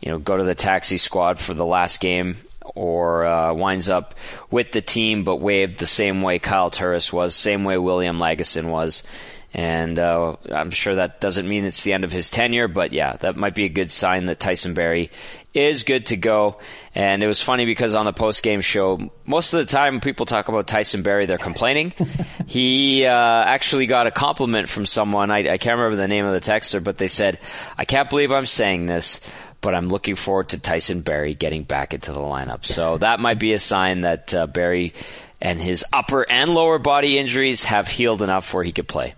you 0.00 0.10
know 0.10 0.18
go 0.18 0.36
to 0.36 0.44
the 0.44 0.54
taxi 0.54 0.98
squad 0.98 1.38
for 1.38 1.54
the 1.54 1.66
last 1.66 2.00
game 2.00 2.36
or 2.74 3.24
uh, 3.24 3.52
winds 3.52 3.88
up 3.88 4.14
with 4.50 4.72
the 4.72 4.80
team 4.80 5.24
but 5.24 5.36
waived 5.36 5.78
the 5.78 5.86
same 5.86 6.22
way 6.22 6.38
Kyle 6.38 6.70
Turris 6.70 7.12
was, 7.12 7.34
same 7.34 7.64
way 7.64 7.78
William 7.78 8.18
Lagesson 8.18 8.70
was. 8.70 9.02
And 9.52 9.98
uh, 9.98 10.36
I'm 10.52 10.70
sure 10.70 10.94
that 10.94 11.20
doesn't 11.20 11.48
mean 11.48 11.64
it's 11.64 11.82
the 11.82 11.92
end 11.92 12.04
of 12.04 12.12
his 12.12 12.30
tenure, 12.30 12.68
but 12.68 12.92
yeah, 12.92 13.16
that 13.16 13.36
might 13.36 13.54
be 13.54 13.64
a 13.64 13.68
good 13.68 13.90
sign 13.90 14.26
that 14.26 14.38
Tyson 14.38 14.74
Barrie 14.74 15.10
is 15.52 15.82
good 15.82 16.06
to 16.06 16.16
go. 16.16 16.58
And 16.94 17.22
it 17.22 17.26
was 17.26 17.42
funny 17.42 17.64
because 17.64 17.94
on 17.94 18.04
the 18.04 18.12
post 18.12 18.42
game 18.42 18.60
show, 18.60 19.10
most 19.26 19.52
of 19.52 19.60
the 19.60 19.66
time 19.66 20.00
people 20.00 20.26
talk 20.26 20.48
about 20.48 20.68
Tyson 20.68 21.02
Barrie, 21.02 21.26
they're 21.26 21.38
complaining. 21.38 21.92
he 22.46 23.04
uh, 23.06 23.10
actually 23.10 23.86
got 23.86 24.06
a 24.06 24.12
compliment 24.12 24.68
from 24.68 24.86
someone. 24.86 25.30
I, 25.30 25.38
I 25.38 25.58
can't 25.58 25.76
remember 25.76 25.96
the 25.96 26.08
name 26.08 26.26
of 26.26 26.32
the 26.32 26.52
texter, 26.52 26.82
but 26.82 26.98
they 26.98 27.08
said, 27.08 27.40
"I 27.76 27.84
can't 27.84 28.10
believe 28.10 28.32
I'm 28.32 28.46
saying 28.46 28.86
this." 28.86 29.20
But 29.62 29.74
I'm 29.74 29.90
looking 29.90 30.14
forward 30.14 30.48
to 30.50 30.58
Tyson 30.58 31.02
Barrie 31.02 31.34
getting 31.34 31.64
back 31.64 31.92
into 31.92 32.12
the 32.12 32.20
lineup. 32.20 32.64
So 32.64 32.96
that 32.96 33.20
might 33.20 33.38
be 33.38 33.52
a 33.52 33.58
sign 33.58 34.02
that 34.02 34.32
uh, 34.32 34.46
Barrie 34.46 34.94
and 35.38 35.60
his 35.60 35.84
upper 35.92 36.22
and 36.30 36.54
lower 36.54 36.78
body 36.78 37.18
injuries 37.18 37.64
have 37.64 37.86
healed 37.86 38.22
enough 38.22 38.54
where 38.54 38.64
he 38.64 38.72
could 38.72 38.88
play. 38.88 39.14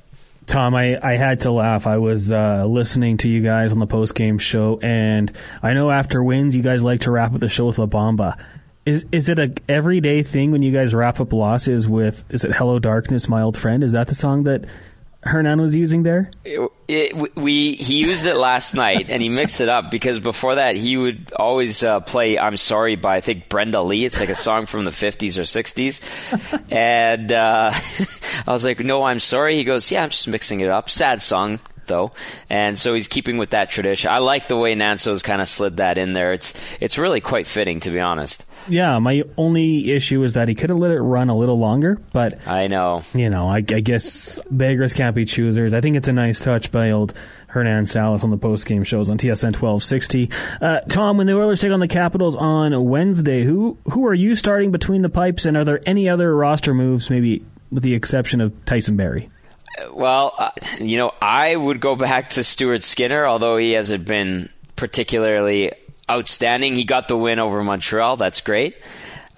Tom, 0.47 0.75
I, 0.75 0.99
I 1.03 1.17
had 1.17 1.41
to 1.41 1.53
laugh. 1.53 1.87
I 1.87 1.99
was 1.99 2.33
uh, 2.33 2.65
listening 2.67 3.17
to 3.19 3.29
you 3.29 3.43
guys 3.43 3.73
on 3.73 3.79
the 3.79 3.87
post 3.87 4.15
game 4.15 4.39
show, 4.39 4.79
and 4.83 5.31
I 5.63 5.75
know 5.75 5.91
after 5.91 6.23
wins, 6.23 6.57
you 6.57 6.63
guys 6.63 6.83
like 6.83 7.03
to 7.03 7.11
wrap 7.11 7.33
up 7.33 7.41
the 7.41 7.49
show 7.49 7.67
with 7.67 7.79
La 7.79 7.87
Bamba. 7.87 8.39
Is 8.85 9.07
is 9.13 9.29
it 9.29 9.39
a 9.39 9.55
everyday 9.69 10.25
thing 10.25 10.51
when 10.51 10.63
you 10.63 10.73
guys 10.73 10.93
wrap 10.93 11.21
up 11.21 11.33
losses 11.33 11.89
with? 11.89 12.25
Is 12.31 12.45
it 12.45 12.53
"Hello 12.57 12.81
Darkness, 12.81 13.29
My 13.29 13.43
Old 13.43 13.57
Friend"? 13.57 13.85
Is 13.85 13.93
that 13.93 14.09
the 14.09 14.15
song 14.15 14.43
that 14.43 14.65
Hernan 15.25 15.61
was 15.61 15.77
using 15.77 16.03
there? 16.03 16.31
It, 16.45 16.69
it, 16.89 17.37
we 17.37 17.75
he 17.75 17.99
used 17.99 18.27
it 18.27 18.37
last 18.37 18.75
night 18.87 19.09
and 19.09 19.23
he 19.23 19.29
mixed 19.29 19.61
it 19.61 19.69
up 19.69 19.91
because 19.91 20.19
before 20.19 20.57
that 20.57 20.75
he 20.75 20.97
would 20.97 21.33
always 21.37 21.83
uh, 21.83 22.01
play 22.01 22.39
"I'm 22.39 22.57
Sorry" 22.57 22.97
by 22.97 23.17
I 23.17 23.21
think 23.21 23.49
Brenda 23.49 23.83
Lee. 23.83 24.05
It's 24.05 24.19
like 24.19 24.31
a 24.31 24.35
song 24.35 24.67
from 24.67 24.85
the 24.85 24.91
50s 24.91 25.39
or 25.39 25.43
60s, 25.43 26.71
and 26.73 27.33
uh, 27.33 27.71
I 28.47 28.53
was 28.53 28.65
like, 28.65 28.81
"No, 28.81 29.05
I'm 29.05 29.21
sorry." 29.21 29.57
He 29.57 29.65
goes, 29.65 29.91
"Yeah, 29.91 30.03
I'm 30.03 30.11
just 30.11 30.27
mixing 30.27 30.61
it 30.61 30.69
up." 30.69 30.91
Sad 30.91 31.23
song 31.23 31.61
though, 31.87 32.11
and 32.51 32.79
so 32.79 32.93
he's 32.95 33.09
keeping 33.09 33.39
with 33.39 33.51
that 33.51 33.71
tradition. 33.71 34.11
I 34.11 34.19
like 34.19 34.49
the 34.49 34.57
way 34.57 34.75
Nanso's 34.75 35.23
kind 35.23 35.41
of 35.41 35.49
slid 35.49 35.77
that 35.77 35.99
in 35.99 36.15
there. 36.15 36.33
It's 36.33 36.53
it's 36.81 36.99
really 36.99 37.21
quite 37.21 37.47
fitting, 37.47 37.79
to 37.81 37.91
be 37.91 38.01
honest. 38.01 38.45
Yeah, 38.69 38.99
my 38.99 39.25
only 39.37 39.91
issue 39.93 40.23
is 40.23 40.35
that 40.35 40.49
he 40.49 40.55
could 40.55 40.71
have 40.71 40.79
let 40.79 40.91
it 40.91 41.01
run 41.01 41.29
a 41.29 41.37
little 41.37 41.59
longer, 41.59 42.01
but 42.13 42.47
I 42.47 42.69
know, 42.69 43.03
you 43.15 43.29
know, 43.29 43.49
I, 43.49 43.57
I 43.57 43.61
guess 43.61 44.41
beggars 44.51 44.95
can't 44.95 45.17
be 45.17 45.25
choosers. 45.25 45.75
I 45.75 45.81
think 45.81 45.97
it's 45.97 46.09
a 46.09 46.13
nice 46.13 46.39
touch 46.39 46.71
by 46.71 46.91
old 46.91 47.13
Hernan 47.49 47.87
Salas 47.87 48.25
on 48.25 48.31
the 48.31 48.37
post 48.37 48.67
game 48.67 48.83
shows 48.85 49.11
on 49.11 49.19
TSN 49.19 49.55
1260. 49.61 50.31
Uh, 50.61 50.81
Tom, 50.81 51.19
when 51.19 51.27
the 51.27 51.37
Oilers 51.37 51.61
take 51.61 51.73
on 51.73 51.81
the 51.81 51.89
Capitals 51.89 52.37
on 52.37 52.85
Wednesday, 52.85 53.43
who 53.43 53.77
who 53.91 54.07
are 54.07 54.15
you 54.15 54.37
starting 54.37 54.71
between 54.71 55.03
the 55.03 55.11
pipes, 55.11 55.45
and 55.45 55.57
are 55.57 55.65
there 55.65 55.81
any 55.85 56.09
other 56.09 56.35
roster 56.35 56.73
moves, 56.73 57.11
maybe 57.11 57.45
with 57.71 57.83
the 57.83 57.95
exception 57.95 58.41
of 58.41 58.65
Tyson 58.65 58.97
Barrie? 58.97 59.29
Well, 59.93 60.35
uh, 60.39 60.51
you 60.79 60.99
know, 60.99 61.13
I 61.21 61.57
would 61.57 61.81
go 61.81 61.97
back 61.97 62.31
to 62.31 62.45
Stuart 62.45 62.83
Skinner, 62.83 63.27
although 63.27 63.57
he 63.57 63.73
hasn't 63.73 64.07
been 64.07 64.49
particularly 64.77 65.73
outstanding. 66.11 66.77
He 66.77 66.85
got 66.85 67.09
the 67.09 67.17
win 67.17 67.39
over 67.39 67.63
Montreal. 67.63 68.17
That's 68.17 68.41
great. 68.41 68.77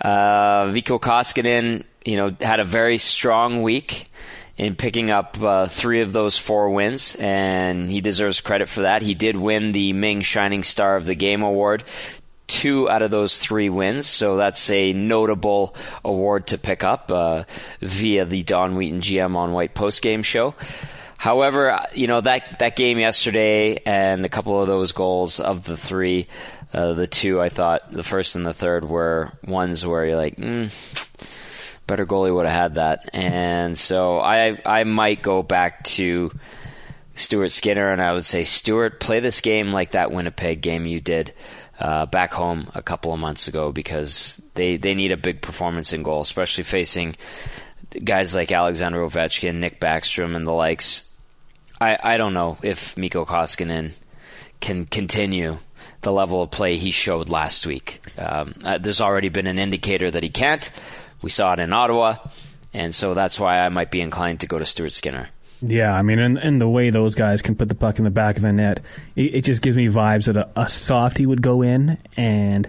Uh, 0.00 0.70
Mikko 0.72 0.98
Koskinen, 0.98 1.84
you 2.04 2.16
know, 2.16 2.36
had 2.40 2.60
a 2.60 2.64
very 2.64 2.98
strong 2.98 3.62
week 3.62 4.10
in 4.56 4.76
picking 4.76 5.10
up 5.10 5.40
uh, 5.42 5.66
three 5.66 6.00
of 6.00 6.12
those 6.12 6.38
four 6.38 6.70
wins, 6.70 7.16
and 7.16 7.90
he 7.90 8.00
deserves 8.00 8.40
credit 8.40 8.68
for 8.68 8.82
that. 8.82 9.02
He 9.02 9.14
did 9.14 9.36
win 9.36 9.72
the 9.72 9.92
Ming 9.92 10.20
Shining 10.20 10.62
Star 10.62 10.96
of 10.96 11.06
the 11.06 11.14
Game 11.14 11.42
award. 11.42 11.84
Two 12.46 12.88
out 12.90 13.02
of 13.02 13.10
those 13.10 13.38
three 13.38 13.70
wins, 13.70 14.06
so 14.06 14.36
that's 14.36 14.68
a 14.70 14.92
notable 14.92 15.74
award 16.04 16.48
to 16.48 16.58
pick 16.58 16.84
up 16.84 17.10
uh, 17.10 17.44
via 17.80 18.26
the 18.26 18.42
Don 18.42 18.76
Wheaton 18.76 19.00
GM 19.00 19.34
on 19.34 19.52
Whyte 19.52 19.74
post 19.74 20.02
game 20.02 20.22
show. 20.22 20.54
However, 21.18 21.70
uh, 21.70 21.86
you 21.94 22.06
know 22.06 22.20
that 22.20 22.58
that 22.58 22.76
game 22.76 22.98
yesterday 22.98 23.80
and 23.86 24.26
a 24.26 24.28
couple 24.28 24.60
of 24.60 24.68
those 24.68 24.92
goals 24.92 25.40
of 25.40 25.64
the 25.64 25.76
three 25.76 26.26
uh, 26.74 26.94
the 26.94 27.06
two 27.06 27.40
I 27.40 27.48
thought 27.48 27.92
the 27.92 28.02
first 28.02 28.34
and 28.36 28.44
the 28.44 28.54
third 28.54 28.84
were 28.84 29.30
ones 29.46 29.86
where 29.86 30.06
you're 30.06 30.16
like, 30.16 30.36
mm, 30.36 30.70
better 31.86 32.04
goalie 32.04 32.34
would 32.34 32.46
have 32.46 32.54
had 32.54 32.74
that, 32.74 33.10
and 33.12 33.78
so 33.78 34.18
I 34.18 34.60
I 34.64 34.84
might 34.84 35.22
go 35.22 35.42
back 35.42 35.84
to 35.84 36.30
Stuart 37.14 37.50
Skinner 37.50 37.90
and 37.90 38.02
I 38.02 38.12
would 38.12 38.26
say 38.26 38.44
Stuart 38.44 39.00
play 39.00 39.20
this 39.20 39.40
game 39.40 39.72
like 39.72 39.92
that 39.92 40.10
Winnipeg 40.10 40.60
game 40.60 40.86
you 40.86 41.00
did. 41.00 41.32
Uh, 41.76 42.06
back 42.06 42.32
home 42.32 42.68
a 42.76 42.82
couple 42.82 43.12
of 43.12 43.18
months 43.18 43.48
ago 43.48 43.72
because 43.72 44.40
they, 44.54 44.76
they 44.76 44.94
need 44.94 45.10
a 45.10 45.16
big 45.16 45.42
performance 45.42 45.92
in 45.92 46.04
goal, 46.04 46.20
especially 46.20 46.62
facing 46.62 47.16
guys 48.04 48.32
like 48.32 48.52
Alexander 48.52 49.00
Ovechkin, 49.00 49.56
Nick 49.56 49.80
Backstrom, 49.80 50.36
and 50.36 50.46
the 50.46 50.52
likes. 50.52 51.04
I, 51.80 51.98
I 52.00 52.16
don't 52.16 52.32
know 52.32 52.58
if 52.62 52.96
Mikko 52.96 53.24
Koskinen 53.24 53.90
can 54.60 54.86
continue 54.86 55.58
the 56.02 56.12
level 56.12 56.42
of 56.42 56.50
play 56.50 56.76
he 56.76 56.90
showed 56.90 57.28
last 57.28 57.66
week. 57.66 58.00
Um, 58.18 58.54
uh, 58.64 58.78
there's 58.78 59.00
already 59.00 59.28
been 59.28 59.46
an 59.46 59.58
indicator 59.58 60.10
that 60.10 60.22
he 60.22 60.28
can't. 60.28 60.70
We 61.22 61.30
saw 61.30 61.54
it 61.54 61.60
in 61.60 61.72
Ottawa, 61.72 62.16
and 62.72 62.94
so 62.94 63.14
that's 63.14 63.40
why 63.40 63.60
I 63.60 63.68
might 63.70 63.90
be 63.90 64.00
inclined 64.00 64.40
to 64.40 64.46
go 64.46 64.58
to 64.58 64.66
Stuart 64.66 64.92
Skinner. 64.92 65.28
Yeah, 65.62 65.94
I 65.94 66.02
mean, 66.02 66.18
and, 66.18 66.36
and 66.36 66.60
the 66.60 66.68
way 66.68 66.90
those 66.90 67.14
guys 67.14 67.40
can 67.40 67.54
put 67.54 67.68
the 67.68 67.74
puck 67.74 67.98
in 67.98 68.04
the 68.04 68.10
back 68.10 68.36
of 68.36 68.42
the 68.42 68.52
net, 68.52 68.80
it, 69.16 69.36
it 69.36 69.40
just 69.42 69.62
gives 69.62 69.76
me 69.76 69.86
vibes 69.86 70.26
that 70.26 70.36
a, 70.36 70.50
a 70.60 70.68
softy 70.68 71.24
would 71.24 71.40
go 71.40 71.62
in, 71.62 71.96
and 72.16 72.68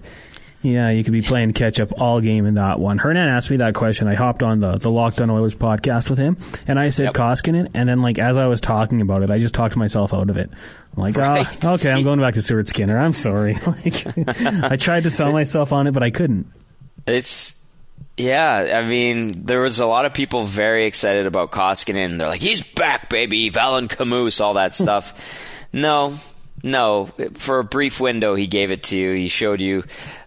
yeah, 0.61 0.89
you 0.89 1.03
could 1.03 1.13
be 1.13 1.21
playing 1.21 1.53
catch 1.53 1.79
up 1.79 1.91
all 1.99 2.21
game 2.21 2.45
in 2.45 2.55
that 2.55 2.79
one. 2.79 2.97
Hernan 2.97 3.27
asked 3.27 3.51
me 3.51 3.57
that 3.57 3.75
question. 3.75 4.07
I 4.07 4.15
hopped 4.15 4.41
on 4.43 4.61
the 4.61 4.77
the 4.77 4.89
Locked 4.89 5.21
On 5.21 5.29
Oilers 5.29 5.55
podcast 5.55 6.09
with 6.09 6.17
him, 6.17 6.37
and 6.67 6.79
I 6.79 6.89
said 6.89 7.05
yep. 7.05 7.13
Koskinen, 7.13 7.69
and 7.73 7.87
then 7.87 8.01
like 8.01 8.17
as 8.17 8.37
I 8.37 8.47
was 8.47 8.61
talking 8.61 9.01
about 9.01 9.23
it, 9.23 9.29
I 9.29 9.39
just 9.39 9.53
talked 9.53 9.75
myself 9.75 10.13
out 10.13 10.29
of 10.29 10.37
it. 10.37 10.49
Like, 10.97 11.17
right. 11.17 11.65
oh, 11.65 11.73
okay, 11.75 11.91
I'm 11.91 12.03
going 12.03 12.19
back 12.19 12.35
to 12.35 12.41
Stuart 12.41 12.67
Skinner. 12.67 12.97
I'm 12.97 13.13
sorry. 13.13 13.53
like, 13.67 14.05
I 14.37 14.77
tried 14.77 15.03
to 15.03 15.09
sell 15.09 15.31
myself 15.31 15.73
on 15.73 15.87
it, 15.87 15.91
but 15.91 16.03
I 16.03 16.11
couldn't. 16.11 16.51
It's 17.05 17.59
yeah, 18.17 18.79
I 18.81 18.87
mean, 18.87 19.45
there 19.45 19.59
was 19.59 19.79
a 19.79 19.85
lot 19.85 20.05
of 20.05 20.13
people 20.13 20.45
very 20.45 20.85
excited 20.85 21.25
about 21.25 21.51
Koskinen. 21.51 22.17
They're 22.17 22.29
like, 22.29 22.41
he's 22.41 22.61
back, 22.61 23.09
baby, 23.09 23.51
Valen 23.51 23.89
Camus, 23.89 24.39
all 24.39 24.53
that 24.53 24.73
stuff. 24.73 25.13
no, 25.73 26.17
no. 26.63 27.09
For 27.33 27.59
a 27.59 27.63
brief 27.63 27.99
window, 27.99 28.35
he 28.35 28.47
gave 28.47 28.71
it 28.71 28.83
to 28.83 28.97
you. 28.97 29.11
He 29.11 29.27
showed 29.27 29.59
you 29.59 29.83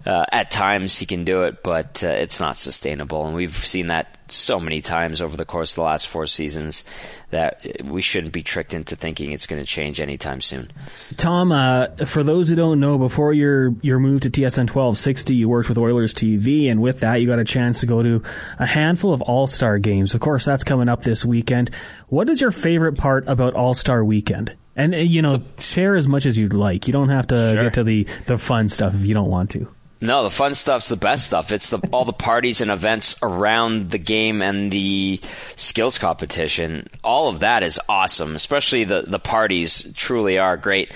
uh, 0.09 0.25
at 0.33 0.51
times 0.51 0.97
he 0.97 1.05
can 1.05 1.25
do 1.25 1.43
it, 1.43 1.63
but 1.63 2.03
uh, 2.03 2.09
it's 2.09 2.41
not 2.41 2.57
sustainable. 2.57 3.27
And 3.27 3.35
we've 3.37 3.55
seen 3.55 3.89
that 3.89 4.17
so 4.29 4.59
many 4.59 4.81
times 4.81 5.21
over 5.21 5.37
the 5.37 5.45
course 5.45 5.73
of 5.73 5.77
the 5.77 5.83
last 5.83 6.09
four 6.09 6.27
seasons 6.27 6.83
that 7.29 7.85
we 7.85 8.01
shouldn't 8.01 8.33
be 8.33 8.43
tricked 8.43 8.73
into 8.73 8.97
thinking 8.97 9.33
it's 9.33 9.45
going 9.45 9.61
to 9.61 9.69
change 9.69 10.01
anytime 10.01 10.41
soon. 10.41 10.71
Tom, 11.19 11.53
uh, 11.53 11.89
for 12.07 12.23
those 12.23 12.49
who 12.49 12.55
don't 12.55 12.81
know, 12.81 12.97
before 12.97 13.35
your 13.35 13.75
your 13.83 13.99
move 13.99 14.23
to 14.23 14.31
TSN 14.31 14.71
1260, 14.71 15.35
you 15.35 15.47
worked 15.47 15.69
with 15.69 15.77
Oilers 15.77 16.15
TV, 16.15 16.71
and 16.71 16.81
with 16.81 17.01
that, 17.01 17.17
you 17.17 17.27
got 17.27 17.39
a 17.39 17.45
chance 17.45 17.81
to 17.81 17.87
go 17.87 18.03
to 18.03 18.23
a 18.59 18.67
handful 18.67 19.13
of 19.13 19.21
All 19.21 19.47
Star 19.47 19.79
games. 19.79 20.15
Of 20.15 20.23
course, 20.23 20.47
that's 20.47 20.65
coming 20.65 20.89
up 20.89 21.03
this 21.03 21.23
weekend. 21.23 21.71
What 22.09 22.31
is 22.31 22.41
your 22.41 22.51
favorite 22.51 22.97
part 22.97 23.29
about 23.29 23.53
All 23.53 23.75
Star 23.75 24.03
Weekend? 24.03 24.57
And 24.75 24.95
uh, 24.95 24.99
you 24.99 25.21
know, 25.21 25.43
share 25.59 25.97
as 25.97 26.09
much 26.09 26.25
as 26.25 26.39
you'd 26.39 26.55
like. 26.55 26.87
You 26.87 26.95
don't 26.95 27.11
have 27.11 27.27
to 27.27 27.53
sure. 27.53 27.65
get 27.65 27.75
to 27.75 27.85
the 27.85 28.05
the 28.25 28.39
fun 28.39 28.71
stuff 28.71 28.95
if 28.95 29.05
you 29.05 29.13
don't 29.13 29.29
want 29.29 29.51
to. 29.51 29.69
No, 30.01 30.23
the 30.23 30.31
fun 30.31 30.55
stuff's 30.55 30.89
the 30.89 30.97
best 30.97 31.27
stuff. 31.27 31.51
It's 31.51 31.71
the 31.71 31.79
all 31.93 32.05
the 32.05 32.13
parties 32.13 32.61
and 32.61 32.71
events 32.71 33.17
around 33.21 33.91
the 33.91 33.99
game 33.99 34.43
and 34.43 34.71
the 34.71 35.21
skills 35.57 35.99
competition. 35.99 36.87
All 37.03 37.29
of 37.29 37.41
that 37.41 37.65
is 37.65 37.81
awesome, 37.89 38.37
especially 38.37 38.85
the 38.85 39.03
the 39.07 39.19
parties 39.19 39.93
truly 39.95 40.39
are 40.39 40.57
great. 40.57 40.95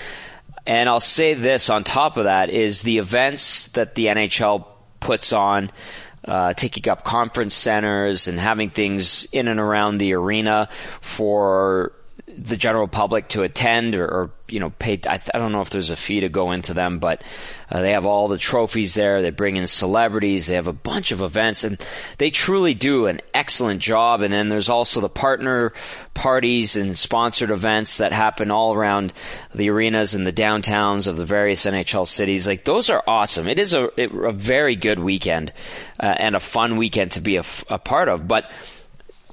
And 0.65 0.87
I'll 0.87 1.01
say 1.01 1.33
this 1.33 1.69
on 1.69 1.83
top 1.83 2.15
of 2.15 2.23
that 2.23 2.49
is 2.49 2.81
the 2.81 2.97
events 2.97 3.67
that 3.69 3.95
the 3.95 4.05
NHL 4.05 4.65
puts 5.01 5.33
on, 5.33 5.69
uh, 6.23 6.53
taking 6.53 6.89
up 6.89 7.03
conference 7.03 7.53
centers 7.53 8.29
and 8.29 8.39
having 8.39 8.69
things 8.69 9.25
in 9.25 9.49
and 9.49 9.59
around 9.59 9.97
the 9.97 10.13
arena 10.13 10.69
for 11.01 11.91
the 12.37 12.57
general 12.57 12.87
public 12.87 13.27
to 13.29 13.43
attend 13.43 13.95
or, 13.95 14.05
or 14.05 14.31
you 14.49 14.59
know 14.59 14.69
pay. 14.71 14.99
I, 15.07 15.19
I, 15.33 15.37
don't 15.37 15.51
know 15.51 15.61
if 15.61 15.69
there's 15.69 15.89
a 15.89 15.95
fee 15.95 16.21
to 16.21 16.29
go 16.29 16.51
into 16.51 16.73
them, 16.73 16.99
but 16.99 17.23
uh, 17.69 17.81
they 17.81 17.91
have 17.91 18.05
all 18.05 18.27
the 18.27 18.37
trophies 18.37 18.93
there. 18.93 19.21
They 19.21 19.29
bring 19.29 19.55
in 19.55 19.67
celebrities. 19.67 20.47
They 20.47 20.55
have 20.55 20.67
a 20.67 20.73
bunch 20.73 21.11
of 21.11 21.21
events, 21.21 21.63
and 21.63 21.83
they 22.17 22.29
truly 22.29 22.73
do 22.73 23.07
an 23.07 23.21
excellent 23.33 23.81
job. 23.81 24.21
And 24.21 24.33
then 24.33 24.49
there's 24.49 24.69
also 24.69 25.01
the 25.01 25.09
partner 25.09 25.73
parties 26.13 26.75
and 26.75 26.97
sponsored 26.97 27.51
events 27.51 27.97
that 27.97 28.11
happen 28.11 28.51
all 28.51 28.73
around 28.73 29.13
the 29.55 29.69
arenas 29.69 30.13
and 30.13 30.25
the 30.25 30.33
downtowns 30.33 31.07
of 31.07 31.17
the 31.17 31.25
various 31.25 31.65
NHL 31.65 32.07
cities. 32.07 32.45
Like 32.45 32.65
those 32.65 32.89
are 32.89 33.03
awesome. 33.07 33.47
It 33.47 33.59
is 33.59 33.73
a, 33.73 33.89
a 33.97 34.31
very 34.31 34.75
good 34.75 34.99
weekend 34.99 35.51
uh, 35.99 36.15
and 36.17 36.35
a 36.35 36.39
fun 36.39 36.77
weekend 36.77 37.13
to 37.13 37.21
be 37.21 37.37
a, 37.37 37.43
a 37.69 37.79
part 37.79 38.09
of, 38.09 38.27
but 38.27 38.49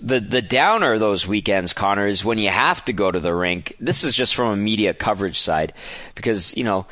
the 0.00 0.20
the 0.20 0.42
downer 0.42 0.98
those 0.98 1.26
weekends, 1.26 1.72
Connor, 1.72 2.06
is 2.06 2.24
when 2.24 2.38
you 2.38 2.48
have 2.48 2.84
to 2.86 2.92
go 2.92 3.10
to 3.10 3.20
the 3.20 3.34
rink. 3.34 3.76
This 3.80 4.04
is 4.04 4.14
just 4.14 4.34
from 4.34 4.52
a 4.52 4.56
media 4.56 4.94
coverage 4.94 5.40
side, 5.40 5.72
because 6.14 6.56
you 6.56 6.64
know 6.64 6.86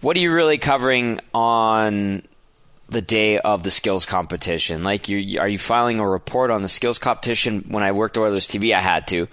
what 0.00 0.16
are 0.16 0.20
you 0.20 0.32
really 0.32 0.58
covering 0.58 1.20
on 1.32 2.22
the 2.88 3.00
day 3.00 3.38
of 3.38 3.62
the 3.62 3.70
skills 3.70 4.04
competition? 4.04 4.84
Like, 4.84 5.08
you 5.08 5.40
are 5.40 5.48
you 5.48 5.58
filing 5.58 6.00
a 6.00 6.08
report 6.08 6.50
on 6.50 6.62
the 6.62 6.68
skills 6.68 6.98
competition? 6.98 7.66
When 7.68 7.82
I 7.82 7.92
worked 7.92 8.18
Oilers 8.18 8.48
TV, 8.48 8.74
I 8.74 8.80
had 8.80 9.06
to. 9.08 9.28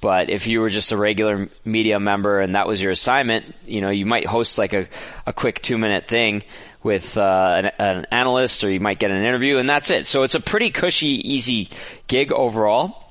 But 0.00 0.30
if 0.30 0.46
you 0.46 0.60
were 0.60 0.70
just 0.70 0.92
a 0.92 0.96
regular 0.96 1.48
media 1.64 2.00
member 2.00 2.40
and 2.40 2.54
that 2.54 2.66
was 2.66 2.80
your 2.80 2.92
assignment, 2.92 3.54
you 3.66 3.82
know, 3.82 3.90
you 3.90 4.06
might 4.06 4.26
host 4.26 4.56
like 4.56 4.72
a, 4.72 4.88
a 5.26 5.32
quick 5.32 5.60
two 5.60 5.76
minute 5.76 6.06
thing 6.06 6.42
with 6.82 7.18
uh, 7.18 7.62
an, 7.64 7.72
an, 7.78 8.06
analyst, 8.10 8.64
or 8.64 8.70
you 8.70 8.80
might 8.80 8.98
get 8.98 9.10
an 9.10 9.22
interview, 9.22 9.58
and 9.58 9.68
that's 9.68 9.90
it. 9.90 10.06
So 10.06 10.22
it's 10.22 10.34
a 10.34 10.40
pretty 10.40 10.70
cushy, 10.70 11.32
easy 11.32 11.68
gig 12.06 12.32
overall. 12.32 13.06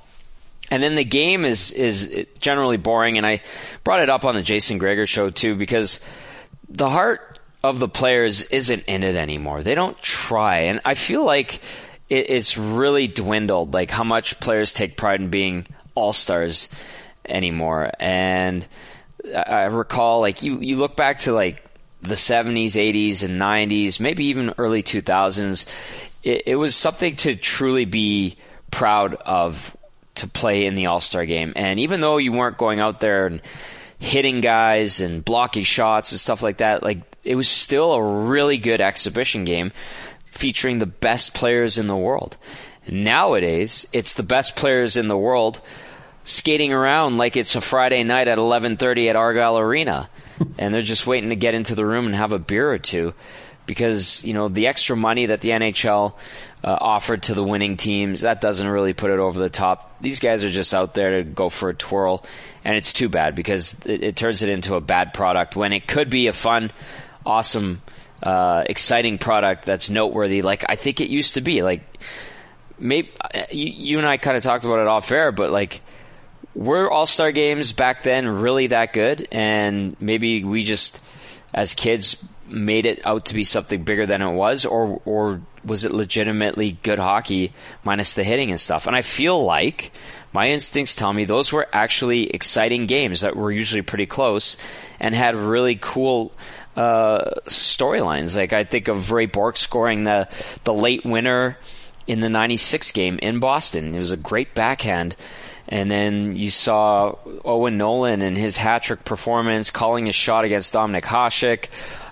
And 0.72 0.82
then 0.84 0.96
the 0.96 1.04
game 1.04 1.46
is 1.46 1.72
is 1.72 2.28
generally 2.40 2.78
boring, 2.78 3.18
and 3.18 3.26
I 3.26 3.42
brought 3.84 4.02
it 4.02 4.10
up 4.10 4.24
on 4.24 4.36
the 4.36 4.44
Jason 4.44 4.78
Gregor 4.78 5.06
show 5.06 5.30
too 5.30 5.56
because 5.56 6.00
the 6.68 6.90
heart 6.90 7.40
of 7.64 7.80
the 7.80 7.88
players 7.88 8.44
isn't 8.44 8.84
in 8.86 9.04
it 9.04 9.16
anymore. 9.16 9.64
They 9.64 9.76
don't 9.76 10.00
try, 10.02 10.60
and 10.62 10.82
I 10.86 10.94
feel 10.94 11.24
like 11.24 11.56
it, 12.08 12.30
it's 12.30 12.58
really 12.58 13.08
dwindled. 13.08 13.74
Like 13.74 13.90
how 13.90 14.04
much 14.04 14.40
players 14.40 14.72
take 14.72 14.96
pride 14.96 15.22
in 15.22 15.30
being 15.30 15.66
all 15.96 16.14
stars 16.14 16.70
anymore, 17.28 17.92
and 18.00 18.66
I 19.34 19.64
recall 19.66 20.22
like 20.22 20.44
you 20.44 20.60
you 20.60 20.76
look 20.76 20.96
back 20.96 21.20
to 21.22 21.34
like 21.34 21.64
the 22.02 22.16
70s, 22.16 22.74
80s, 22.74 23.24
and 23.24 23.40
90s, 23.40 24.00
maybe 24.00 24.26
even 24.26 24.54
early 24.58 24.84
2000s, 24.84 25.66
it, 26.24 26.44
it 26.48 26.56
was 26.56 26.76
something 26.76 27.16
to 27.18 27.36
truly 27.36 27.86
be 27.86 28.38
proud 28.72 29.16
of 29.16 29.76
to 30.16 30.28
play 30.28 30.66
in 30.66 30.76
the 30.76 30.88
All 30.88 31.00
Star 31.00 31.26
game. 31.26 31.54
And 31.56 31.80
even 31.80 32.02
though 32.02 32.18
you 32.18 32.32
weren't 32.32 32.58
going 32.58 32.80
out 32.80 33.00
there 33.00 33.28
and 33.28 33.42
hitting 34.00 34.42
guys 34.42 35.00
and 35.02 35.24
blocking 35.24 35.64
shots 35.64 36.12
and 36.12 36.20
stuff 36.20 36.42
like 36.42 36.58
that, 36.58 36.84
like 36.84 37.00
it 37.24 37.36
was 37.36 37.48
still 37.48 37.94
a 37.94 38.26
really 38.26 38.58
good 38.58 38.82
exhibition 38.82 39.44
game 39.44 39.72
featuring 40.26 40.80
the 40.80 40.86
best 40.86 41.34
players 41.34 41.78
in 41.78 41.88
the 41.88 41.98
world. 41.98 42.38
Nowadays, 42.88 43.86
it's 43.92 44.14
the 44.14 44.24
best 44.24 44.56
players 44.56 44.98
in 44.98 45.08
the 45.08 45.18
world 45.18 45.62
skating 46.24 46.74
around 46.74 47.18
like 47.18 47.36
it's 47.38 47.56
a 47.56 47.62
Friday 47.62 48.04
night 48.04 48.28
at 48.28 48.38
11:30 48.38 49.10
at 49.10 49.16
Argyll 49.16 49.60
Arena 49.60 50.10
and 50.58 50.74
they're 50.74 50.82
just 50.82 51.08
waiting 51.08 51.30
to 51.30 51.36
get 51.36 51.56
into 51.56 51.76
the 51.76 51.86
room 51.86 52.06
and 52.06 52.16
have 52.16 52.32
a 52.32 52.40
beer 52.40 52.72
or 52.72 52.80
two 52.80 53.14
because 53.70 54.26
you 54.26 54.34
know 54.34 54.48
the 54.48 54.66
extra 54.66 54.98
money 54.98 55.28
that 55.28 55.42
the 55.42 55.50
NHL 55.50 56.14
uh, 56.64 56.78
offered 56.82 57.24
to 57.24 57.36
the 57.36 57.44
winning 57.44 57.78
teams 57.78 58.22
that 58.22 58.42
doesn't 58.42 58.68
really 58.68 58.94
put 58.94 59.12
it 59.12 59.20
over 59.20 59.38
the 59.38 59.50
top. 59.50 60.02
These 60.02 60.20
guys 60.20 60.44
are 60.44 60.50
just 60.50 60.74
out 60.74 60.96
there 60.96 61.18
to 61.18 61.24
go 61.24 61.50
for 61.50 61.70
a 61.70 61.76
twirl, 61.76 62.26
and 62.66 62.76
it's 62.76 62.94
too 62.94 63.10
bad 63.10 63.36
because 63.36 63.76
it, 63.86 64.02
it 64.02 64.16
turns 64.16 64.42
it 64.42 64.50
into 64.50 64.74
a 64.74 64.82
bad 64.82 65.14
product 65.14 65.56
when 65.56 65.72
it 65.72 65.88
could 65.88 66.10
be 66.10 66.26
a 66.26 66.34
fun, 66.34 66.72
awesome, 67.26 67.84
uh, 68.24 68.64
exciting 68.66 69.20
product 69.20 69.66
that's 69.66 69.90
noteworthy. 69.90 70.42
Like 70.42 70.66
I 70.68 70.76
think 70.76 71.00
it 71.00 71.10
used 71.10 71.36
to 71.36 71.42
be. 71.42 71.62
Like 71.62 71.84
maybe 72.80 73.12
uh, 73.22 73.44
you, 73.52 73.68
you 73.68 73.98
and 74.00 74.08
I 74.08 74.18
kind 74.18 74.36
of 74.36 74.42
talked 74.42 74.66
about 74.66 74.80
it 74.80 74.88
off 74.88 75.12
air, 75.12 75.32
but 75.32 75.52
like 75.52 75.82
were 76.56 76.90
All 76.90 77.06
Star 77.06 77.32
games 77.32 77.74
back 77.74 78.04
then 78.04 78.28
really 78.28 78.68
that 78.68 78.94
good? 78.94 79.28
And 79.32 79.96
maybe 80.00 80.44
we 80.44 80.64
just, 80.64 81.02
as 81.54 81.74
kids, 81.74 82.18
made 82.48 82.86
it 82.86 83.06
out 83.06 83.26
to 83.26 83.34
be 83.34 83.44
something 83.44 83.84
bigger 83.84 84.06
than 84.06 84.22
it 84.22 84.34
was, 84.34 84.66
or 84.66 85.02
or 85.06 85.42
was 85.64 85.86
it 85.86 85.92
legitimately 85.92 86.78
good 86.84 87.00
hockey 87.00 87.54
minus 87.84 88.14
the 88.14 88.24
hitting 88.24 88.52
and 88.52 88.60
stuff? 88.60 88.88
And 88.88 88.96
I 88.96 89.02
feel 89.02 89.44
like 89.44 89.92
my 90.34 90.50
instincts 90.50 90.96
tell 90.96 91.14
me 91.14 91.26
those 91.26 91.52
were 91.52 91.68
actually 91.74 92.30
exciting 92.30 92.86
games 92.86 93.22
that 93.22 93.36
were 93.36 93.52
usually 93.52 93.82
pretty 93.82 94.06
close 94.06 94.58
and 95.00 95.16
had 95.16 95.36
really 95.36 95.78
cool 95.80 96.32
uh, 96.76 97.32
storylines. 97.48 98.36
Like 98.36 98.54
I 98.54 98.64
think 98.64 98.88
of 98.88 99.12
Ray 99.12 99.26
Bourque 99.26 99.58
scoring 99.58 100.04
the 100.04 100.28
the 100.64 100.74
late 100.74 101.06
winner 101.06 101.58
in 102.08 102.20
the 102.20 102.30
'96 102.30 102.92
game 102.92 103.20
in 103.22 103.40
Boston. 103.40 103.96
It 103.96 104.00
was 104.00 104.12
a 104.12 104.18
great 104.18 104.54
backhand 104.54 105.16
and 105.72 105.90
then 105.90 106.36
you 106.36 106.50
saw 106.50 107.16
Owen 107.46 107.78
Nolan 107.78 108.24
and 108.24 108.36
his 108.36 108.58
hat 108.58 108.84
trick 108.84 109.06
performance, 109.06 109.70
calling 109.70 110.10
a 110.10 110.12
shot 110.12 110.44
against 110.44 110.74
Dominik 110.74 111.04
Hasek. 111.04 111.66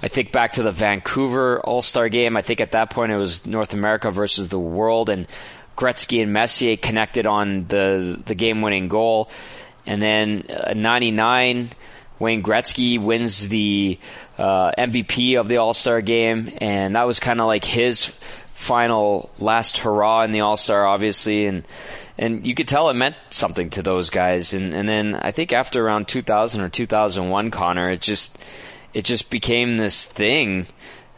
I 0.04 0.08
think 0.10 0.32
back 0.32 0.54
to 0.54 0.64
the 0.64 0.72
Vancouver 0.72 1.60
All 1.62 1.82
Star 1.82 2.08
game. 2.08 2.38
I 2.38 2.44
think 2.44 2.62
at 2.62 2.72
that 2.74 2.92
point 2.92 3.12
it 3.12 3.18
was 3.18 3.48
North 3.48 3.74
America 3.74 4.12
versus 4.12 4.50
the 4.50 4.60
world, 4.60 5.10
and 5.10 5.28
Gretzky 5.76 6.22
and 6.22 6.32
Messier 6.32 6.78
connected 6.78 7.26
on 7.26 7.68
the 7.68 8.22
the 8.24 8.36
game 8.36 8.62
winning 8.62 8.90
goal. 8.90 9.32
And 9.88 10.02
then 10.02 10.46
uh, 10.50 10.74
99, 10.76 11.70
Wayne 12.20 12.44
Gretzky 12.44 13.02
wins 13.02 13.48
the 13.48 13.98
uh, 14.38 14.72
MVP 14.78 15.40
of 15.40 15.48
the 15.48 15.58
All 15.58 15.74
Star 15.74 16.02
game, 16.02 16.52
and 16.60 16.96
that 16.96 17.08
was 17.08 17.20
kind 17.20 17.42
of 17.42 17.48
like 17.48 17.66
his 17.66 18.14
final 18.58 19.30
last 19.38 19.78
hurrah 19.78 20.24
in 20.24 20.32
the 20.32 20.42
All 20.42 20.58
Star, 20.58 20.86
obviously. 20.86 21.46
And 21.46 21.64
and 22.18 22.46
you 22.46 22.56
could 22.56 22.68
tell 22.68 22.90
it 22.90 22.96
meant 22.96 23.16
something 23.30 23.70
to 23.72 23.84
those 23.84 24.10
guys. 24.10 24.54
And 24.54 24.74
and 24.74 24.90
then 24.90 25.16
I 25.16 25.32
think 25.32 25.54
after 25.54 25.86
around 25.86 26.08
2000 26.08 26.62
or 26.62 26.70
2001, 26.70 27.52
Connor, 27.52 27.92
it 27.92 28.02
just 28.02 28.38
it 28.94 29.06
just 29.06 29.30
became 29.30 29.78
this 29.78 30.04
thing 30.04 30.66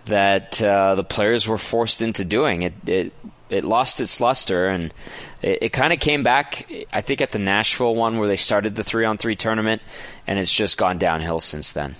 that 0.05 0.61
uh, 0.61 0.95
the 0.95 1.03
players 1.03 1.47
were 1.47 1.57
forced 1.57 2.01
into 2.01 2.25
doing. 2.25 2.63
It 2.63 2.73
it 2.85 3.13
it 3.49 3.63
lost 3.63 4.01
its 4.01 4.19
luster 4.19 4.67
and 4.67 4.93
it, 5.41 5.59
it 5.63 5.69
kind 5.69 5.93
of 5.93 5.99
came 6.01 6.23
back. 6.23 6.69
I 6.91 6.99
think 6.99 7.21
at 7.21 7.31
the 7.31 7.39
Nashville 7.39 7.95
one 7.95 8.17
where 8.17 8.27
they 8.27 8.35
started 8.35 8.75
the 8.75 8.83
three 8.83 9.05
on 9.05 9.17
three 9.17 9.37
tournament, 9.37 9.81
and 10.27 10.37
it's 10.37 10.53
just 10.53 10.77
gone 10.77 10.97
downhill 10.97 11.39
since 11.39 11.71
then. 11.71 11.95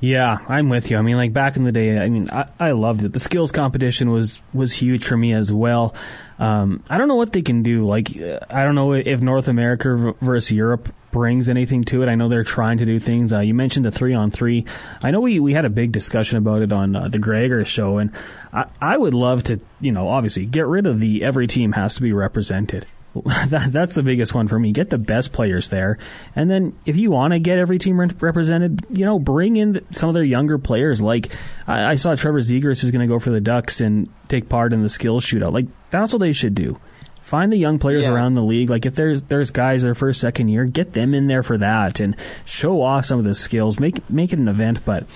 Yeah, 0.00 0.38
I'm 0.46 0.68
with 0.68 0.90
you. 0.90 0.96
I 0.96 1.02
mean, 1.02 1.16
like 1.16 1.32
back 1.32 1.56
in 1.56 1.64
the 1.64 1.72
day, 1.72 1.98
I 1.98 2.08
mean, 2.08 2.28
I, 2.30 2.48
I 2.60 2.70
loved 2.70 3.02
it. 3.02 3.12
The 3.12 3.18
skills 3.18 3.50
competition 3.50 4.10
was 4.12 4.40
was 4.52 4.72
huge 4.72 5.04
for 5.04 5.16
me 5.16 5.32
as 5.32 5.52
well. 5.52 5.94
Um, 6.38 6.84
I 6.88 6.98
don't 6.98 7.08
know 7.08 7.16
what 7.16 7.32
they 7.32 7.42
can 7.42 7.64
do. 7.64 7.84
Like, 7.84 8.16
I 8.16 8.62
don't 8.62 8.76
know 8.76 8.92
if 8.92 9.20
North 9.20 9.48
America 9.48 10.14
versus 10.20 10.52
Europe 10.52 10.94
brings 11.10 11.48
anything 11.48 11.82
to 11.86 12.02
it. 12.02 12.08
I 12.08 12.14
know 12.14 12.28
they're 12.28 12.44
trying 12.44 12.78
to 12.78 12.84
do 12.84 13.00
things. 13.00 13.32
Uh, 13.32 13.40
you 13.40 13.54
mentioned 13.54 13.84
the 13.84 13.90
three 13.90 14.14
on 14.14 14.30
three. 14.30 14.66
I 15.02 15.10
know 15.10 15.20
we, 15.20 15.40
we 15.40 15.52
had 15.52 15.64
a 15.64 15.70
big 15.70 15.90
discussion 15.90 16.38
about 16.38 16.62
it 16.62 16.70
on 16.70 16.94
uh, 16.94 17.08
the 17.08 17.18
Gregor 17.18 17.64
show, 17.64 17.98
and 17.98 18.12
I, 18.52 18.66
I 18.80 18.96
would 18.96 19.14
love 19.14 19.42
to, 19.44 19.58
you 19.80 19.90
know, 19.90 20.06
obviously 20.06 20.46
get 20.46 20.66
rid 20.66 20.86
of 20.86 21.00
the 21.00 21.24
every 21.24 21.48
team 21.48 21.72
has 21.72 21.96
to 21.96 22.02
be 22.02 22.12
represented. 22.12 22.86
that, 23.48 23.68
that's 23.72 23.94
the 23.94 24.02
biggest 24.02 24.34
one 24.34 24.48
for 24.48 24.58
me. 24.58 24.72
Get 24.72 24.90
the 24.90 24.98
best 24.98 25.32
players 25.32 25.68
there, 25.68 25.98
and 26.36 26.50
then 26.50 26.78
if 26.84 26.96
you 26.96 27.10
want 27.10 27.32
to 27.32 27.38
get 27.38 27.58
every 27.58 27.78
team 27.78 27.98
re- 27.98 28.10
represented, 28.20 28.84
you 28.90 29.04
know, 29.04 29.18
bring 29.18 29.56
in 29.56 29.84
some 29.92 30.08
of 30.08 30.14
their 30.14 30.24
younger 30.24 30.58
players. 30.58 31.00
Like 31.00 31.32
I, 31.66 31.92
I 31.92 31.94
saw 31.94 32.14
Trevor 32.14 32.40
Zegras 32.40 32.84
is 32.84 32.90
going 32.90 33.06
to 33.06 33.12
go 33.12 33.18
for 33.18 33.30
the 33.30 33.40
Ducks 33.40 33.80
and 33.80 34.08
take 34.28 34.48
part 34.48 34.72
in 34.72 34.82
the 34.82 34.88
skills 34.88 35.24
shootout. 35.24 35.52
Like 35.52 35.66
that's 35.90 36.12
what 36.12 36.20
they 36.20 36.32
should 36.32 36.54
do. 36.54 36.78
Find 37.20 37.52
the 37.52 37.56
young 37.56 37.78
players 37.78 38.04
yeah. 38.04 38.10
around 38.10 38.34
the 38.34 38.42
league. 38.42 38.70
Like 38.70 38.86
if 38.86 38.94
there's 38.94 39.22
there's 39.22 39.50
guys 39.50 39.82
their 39.82 39.94
first 39.94 40.20
second 40.20 40.48
year, 40.48 40.64
get 40.64 40.92
them 40.92 41.14
in 41.14 41.26
there 41.26 41.42
for 41.42 41.58
that 41.58 42.00
and 42.00 42.14
show 42.44 42.82
off 42.82 43.06
some 43.06 43.18
of 43.18 43.24
the 43.24 43.34
skills. 43.34 43.80
Make 43.80 44.08
make 44.10 44.32
it 44.32 44.38
an 44.38 44.48
event, 44.48 44.84
but. 44.84 45.06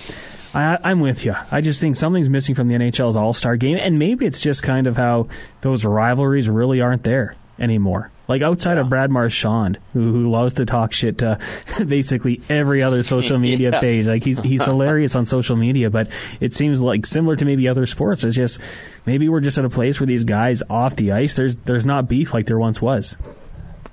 I, 0.55 0.91
am 0.91 0.99
with 0.99 1.25
you. 1.25 1.33
I 1.49 1.61
just 1.61 1.81
think 1.81 1.95
something's 1.95 2.29
missing 2.29 2.53
from 2.53 2.67
the 2.67 2.75
NHL's 2.75 3.17
All 3.17 3.33
Star 3.33 3.55
game, 3.55 3.75
and 3.75 3.97
maybe 3.97 4.27
it's 4.27 4.39
just 4.39 4.61
kind 4.61 4.85
of 4.85 4.95
how 4.95 5.27
those 5.61 5.83
rivalries 5.83 6.47
really 6.47 6.79
aren't 6.79 7.01
there 7.01 7.33
anymore. 7.59 8.11
Like 8.27 8.41
outside 8.41 8.75
yeah. 8.75 8.81
of 8.81 8.89
Brad 8.89 9.11
Marchand, 9.11 9.79
who, 9.91 10.11
who 10.11 10.31
loves 10.31 10.55
to 10.55 10.65
talk 10.65 10.93
shit 10.93 11.19
to 11.19 11.39
basically 11.85 12.41
every 12.49 12.81
other 12.81 13.03
social 13.03 13.37
media 13.37 13.71
yeah. 13.73 13.79
page. 13.79 14.05
Like 14.07 14.23
he's 14.23 14.39
he's 14.39 14.63
hilarious 14.63 15.15
on 15.15 15.25
social 15.25 15.55
media, 15.55 15.89
but 15.89 16.09
it 16.39 16.53
seems 16.53 16.81
like 16.81 17.05
similar 17.05 17.35
to 17.35 17.45
maybe 17.45 17.67
other 17.67 17.85
sports. 17.85 18.23
It's 18.23 18.35
just 18.35 18.59
maybe 19.05 19.27
we're 19.27 19.41
just 19.41 19.57
at 19.57 19.65
a 19.65 19.69
place 19.69 19.99
where 19.99 20.07
these 20.07 20.23
guys 20.23 20.63
off 20.69 20.95
the 20.95 21.11
ice, 21.11 21.35
there's 21.35 21.55
there's 21.57 21.85
not 21.85 22.07
beef 22.07 22.33
like 22.33 22.45
there 22.45 22.59
once 22.59 22.81
was. 22.81 23.17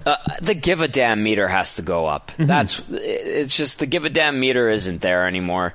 Uh, 0.07 0.16
the 0.40 0.55
give 0.55 0.81
a 0.81 0.88
damn 0.88 1.23
meter 1.23 1.46
has 1.46 1.75
to 1.75 1.83
go 1.83 2.07
up. 2.07 2.31
Mm-hmm. 2.33 2.46
That's 2.46 2.83
it's 2.88 3.55
just 3.55 3.81
the 3.81 3.87
give 3.87 4.05
a 4.05 4.11
damn 4.11 4.38
meter 4.38 4.68
isn't 4.70 5.03
there 5.03 5.27
anymore, 5.27 5.75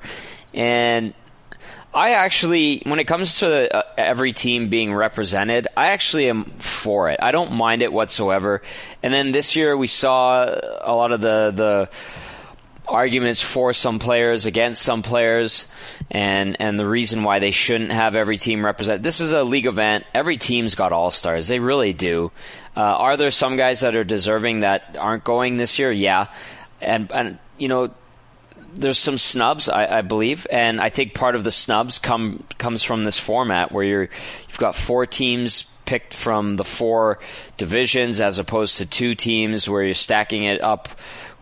and 0.53 1.13
I 1.95 2.11
actually, 2.11 2.81
when 2.85 2.99
it 2.99 3.05
comes 3.05 3.39
to 3.39 3.73
uh, 3.73 3.83
every 3.97 4.33
team 4.33 4.67
being 4.67 4.93
represented, 4.93 5.69
I 5.77 5.87
actually 5.87 6.27
am 6.27 6.43
for 6.43 7.09
it. 7.09 7.21
I 7.23 7.31
don't 7.31 7.53
mind 7.53 7.81
it 7.83 7.93
whatsoever. 7.93 8.61
And 9.01 9.13
then 9.13 9.31
this 9.31 9.55
year 9.55 9.77
we 9.77 9.87
saw 9.87 10.43
a 10.43 10.93
lot 10.93 11.13
of 11.13 11.21
the 11.21 11.53
the 11.55 11.89
arguments 12.87 13.41
for 13.41 13.73
some 13.73 13.97
players 13.97 14.45
against 14.45 14.81
some 14.81 15.01
players 15.01 15.67
and 16.11 16.55
and 16.59 16.79
the 16.79 16.85
reason 16.85 17.23
why 17.23 17.39
they 17.39 17.49
shouldn't 17.49 17.93
have 17.93 18.13
every 18.13 18.37
team 18.37 18.65
represented. 18.65 19.01
This 19.01 19.21
is 19.21 19.31
a 19.31 19.43
league 19.43 19.65
event. 19.65 20.03
Every 20.13 20.35
team's 20.35 20.75
got 20.75 20.91
all 20.91 21.11
stars. 21.11 21.47
They 21.47 21.59
really 21.59 21.93
do. 21.93 22.29
Uh, 22.75 22.81
are 22.81 23.15
there 23.15 23.31
some 23.31 23.55
guys 23.55 23.79
that 23.79 23.95
are 23.95 24.03
deserving 24.03 24.59
that 24.59 24.97
aren't 24.99 25.23
going 25.23 25.55
this 25.55 25.79
year? 25.79 25.93
Yeah, 25.93 26.27
and 26.81 27.09
and 27.13 27.39
you 27.57 27.69
know 27.69 27.93
there's 28.75 28.97
some 28.97 29.17
snubs, 29.17 29.69
I, 29.69 29.99
I, 29.99 30.01
believe, 30.01 30.45
and 30.51 30.79
I 30.81 30.89
think 30.89 31.13
part 31.13 31.35
of 31.35 31.43
the 31.43 31.51
snubs 31.51 31.97
come 31.97 32.43
comes 32.57 32.83
from 32.83 33.03
this 33.03 33.17
format 33.17 33.71
where 33.71 33.83
you're 33.83 34.09
you've 34.47 34.57
got 34.57 34.75
four 34.75 35.05
teams 35.05 35.63
picked 35.85 36.13
from 36.13 36.55
the 36.55 36.63
four 36.63 37.19
divisions 37.57 38.19
as 38.19 38.39
opposed 38.39 38.77
to 38.77 38.85
two 38.85 39.13
teams 39.13 39.69
where 39.69 39.83
you're 39.83 39.93
stacking 39.93 40.43
it 40.43 40.63
up 40.63 40.89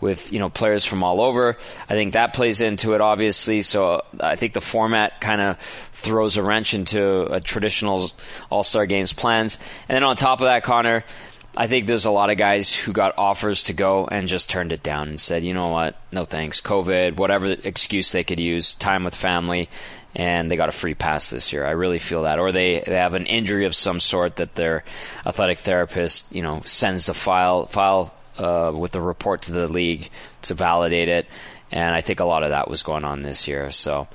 with 0.02 0.32
you 0.32 0.40
know 0.40 0.50
players 0.50 0.86
from 0.86 1.04
all 1.04 1.22
over. 1.22 1.58
I 1.90 1.94
think 1.94 2.14
that 2.14 2.34
plays 2.34 2.62
into 2.62 2.94
it 2.94 3.02
obviously. 3.02 3.62
So 3.64 3.86
uh, 3.86 4.02
I 4.20 4.36
think 4.36 4.54
the 4.54 4.62
format 4.62 5.20
kind 5.22 5.42
of 5.42 5.58
throws 5.94 6.38
a 6.38 6.44
wrench 6.44 6.74
into 6.74 7.24
a 7.34 7.40
traditional 7.40 8.12
All 8.50 8.64
Star 8.64 8.86
Games 8.86 9.14
plans. 9.14 9.58
And 9.90 9.96
then 9.96 10.04
on 10.04 10.16
top 10.16 10.42
of 10.42 10.46
that, 10.46 10.64
Connor, 10.64 11.06
I 11.56 11.68
think 11.68 11.86
there's 11.86 12.06
a 12.06 12.12
lot 12.12 12.32
of 12.32 12.38
guys 12.38 12.74
who 12.74 12.94
got 12.94 13.18
offers 13.18 13.64
to 13.64 13.74
go 13.74 14.08
and 14.08 14.28
just 14.28 14.50
turned 14.50 14.74
it 14.74 14.82
down 14.82 15.10
and 15.10 15.20
said, 15.20 15.44
you 15.44 15.54
know 15.54 15.68
what, 15.68 15.96
no 16.12 16.26
thanks, 16.26 16.62
COVID, 16.62 17.18
whatever 17.18 17.46
excuse 17.46 18.12
they 18.12 18.24
could 18.24 18.40
use, 18.40 18.74
time 18.74 19.04
with 19.04 19.16
family, 19.16 19.70
and 20.16 20.50
they 20.50 20.56
got 20.56 20.70
a 20.70 20.74
free 20.74 20.96
pass 20.96 21.30
this 21.30 21.54
year. 21.54 21.64
I 21.64 21.72
really 21.72 22.00
feel 22.00 22.24
that, 22.24 22.40
or 22.40 22.52
they 22.52 22.84
they 22.86 22.96
have 22.96 23.14
an 23.14 23.28
injury 23.28 23.66
of 23.66 23.76
some 23.76 24.00
sort 24.00 24.38
that 24.38 24.56
their 24.56 24.84
athletic 25.26 25.60
therapist, 25.60 26.34
you 26.34 26.42
know, 26.42 26.62
sends 26.66 27.06
the 27.06 27.14
file 27.14 27.68
file 27.68 28.14
uh, 28.38 28.72
with 28.76 28.92
the 28.92 29.02
report 29.02 29.44
to 29.44 29.52
the 29.52 29.68
league 29.68 30.10
to 30.44 30.56
validate 30.56 31.08
it, 31.08 31.28
and 31.72 31.94
I 31.94 32.02
think 32.02 32.20
a 32.20 32.26
lot 32.26 32.44
of 32.44 32.50
that 32.50 32.68
was 32.68 32.82
going 32.82 33.06
on 33.06 33.22
this 33.22 33.48
year. 33.48 33.70
So 33.72 34.08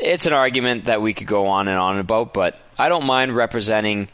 it's 0.00 0.26
an 0.26 0.32
argument 0.32 0.86
that 0.86 1.00
we 1.00 1.14
could 1.14 1.28
go 1.28 1.46
on 1.46 1.68
and 1.68 1.78
on 1.78 1.98
about, 1.98 2.34
but 2.34 2.58
I 2.76 2.88
don't 2.88 3.06
mind 3.06 3.34
representing 3.36 4.08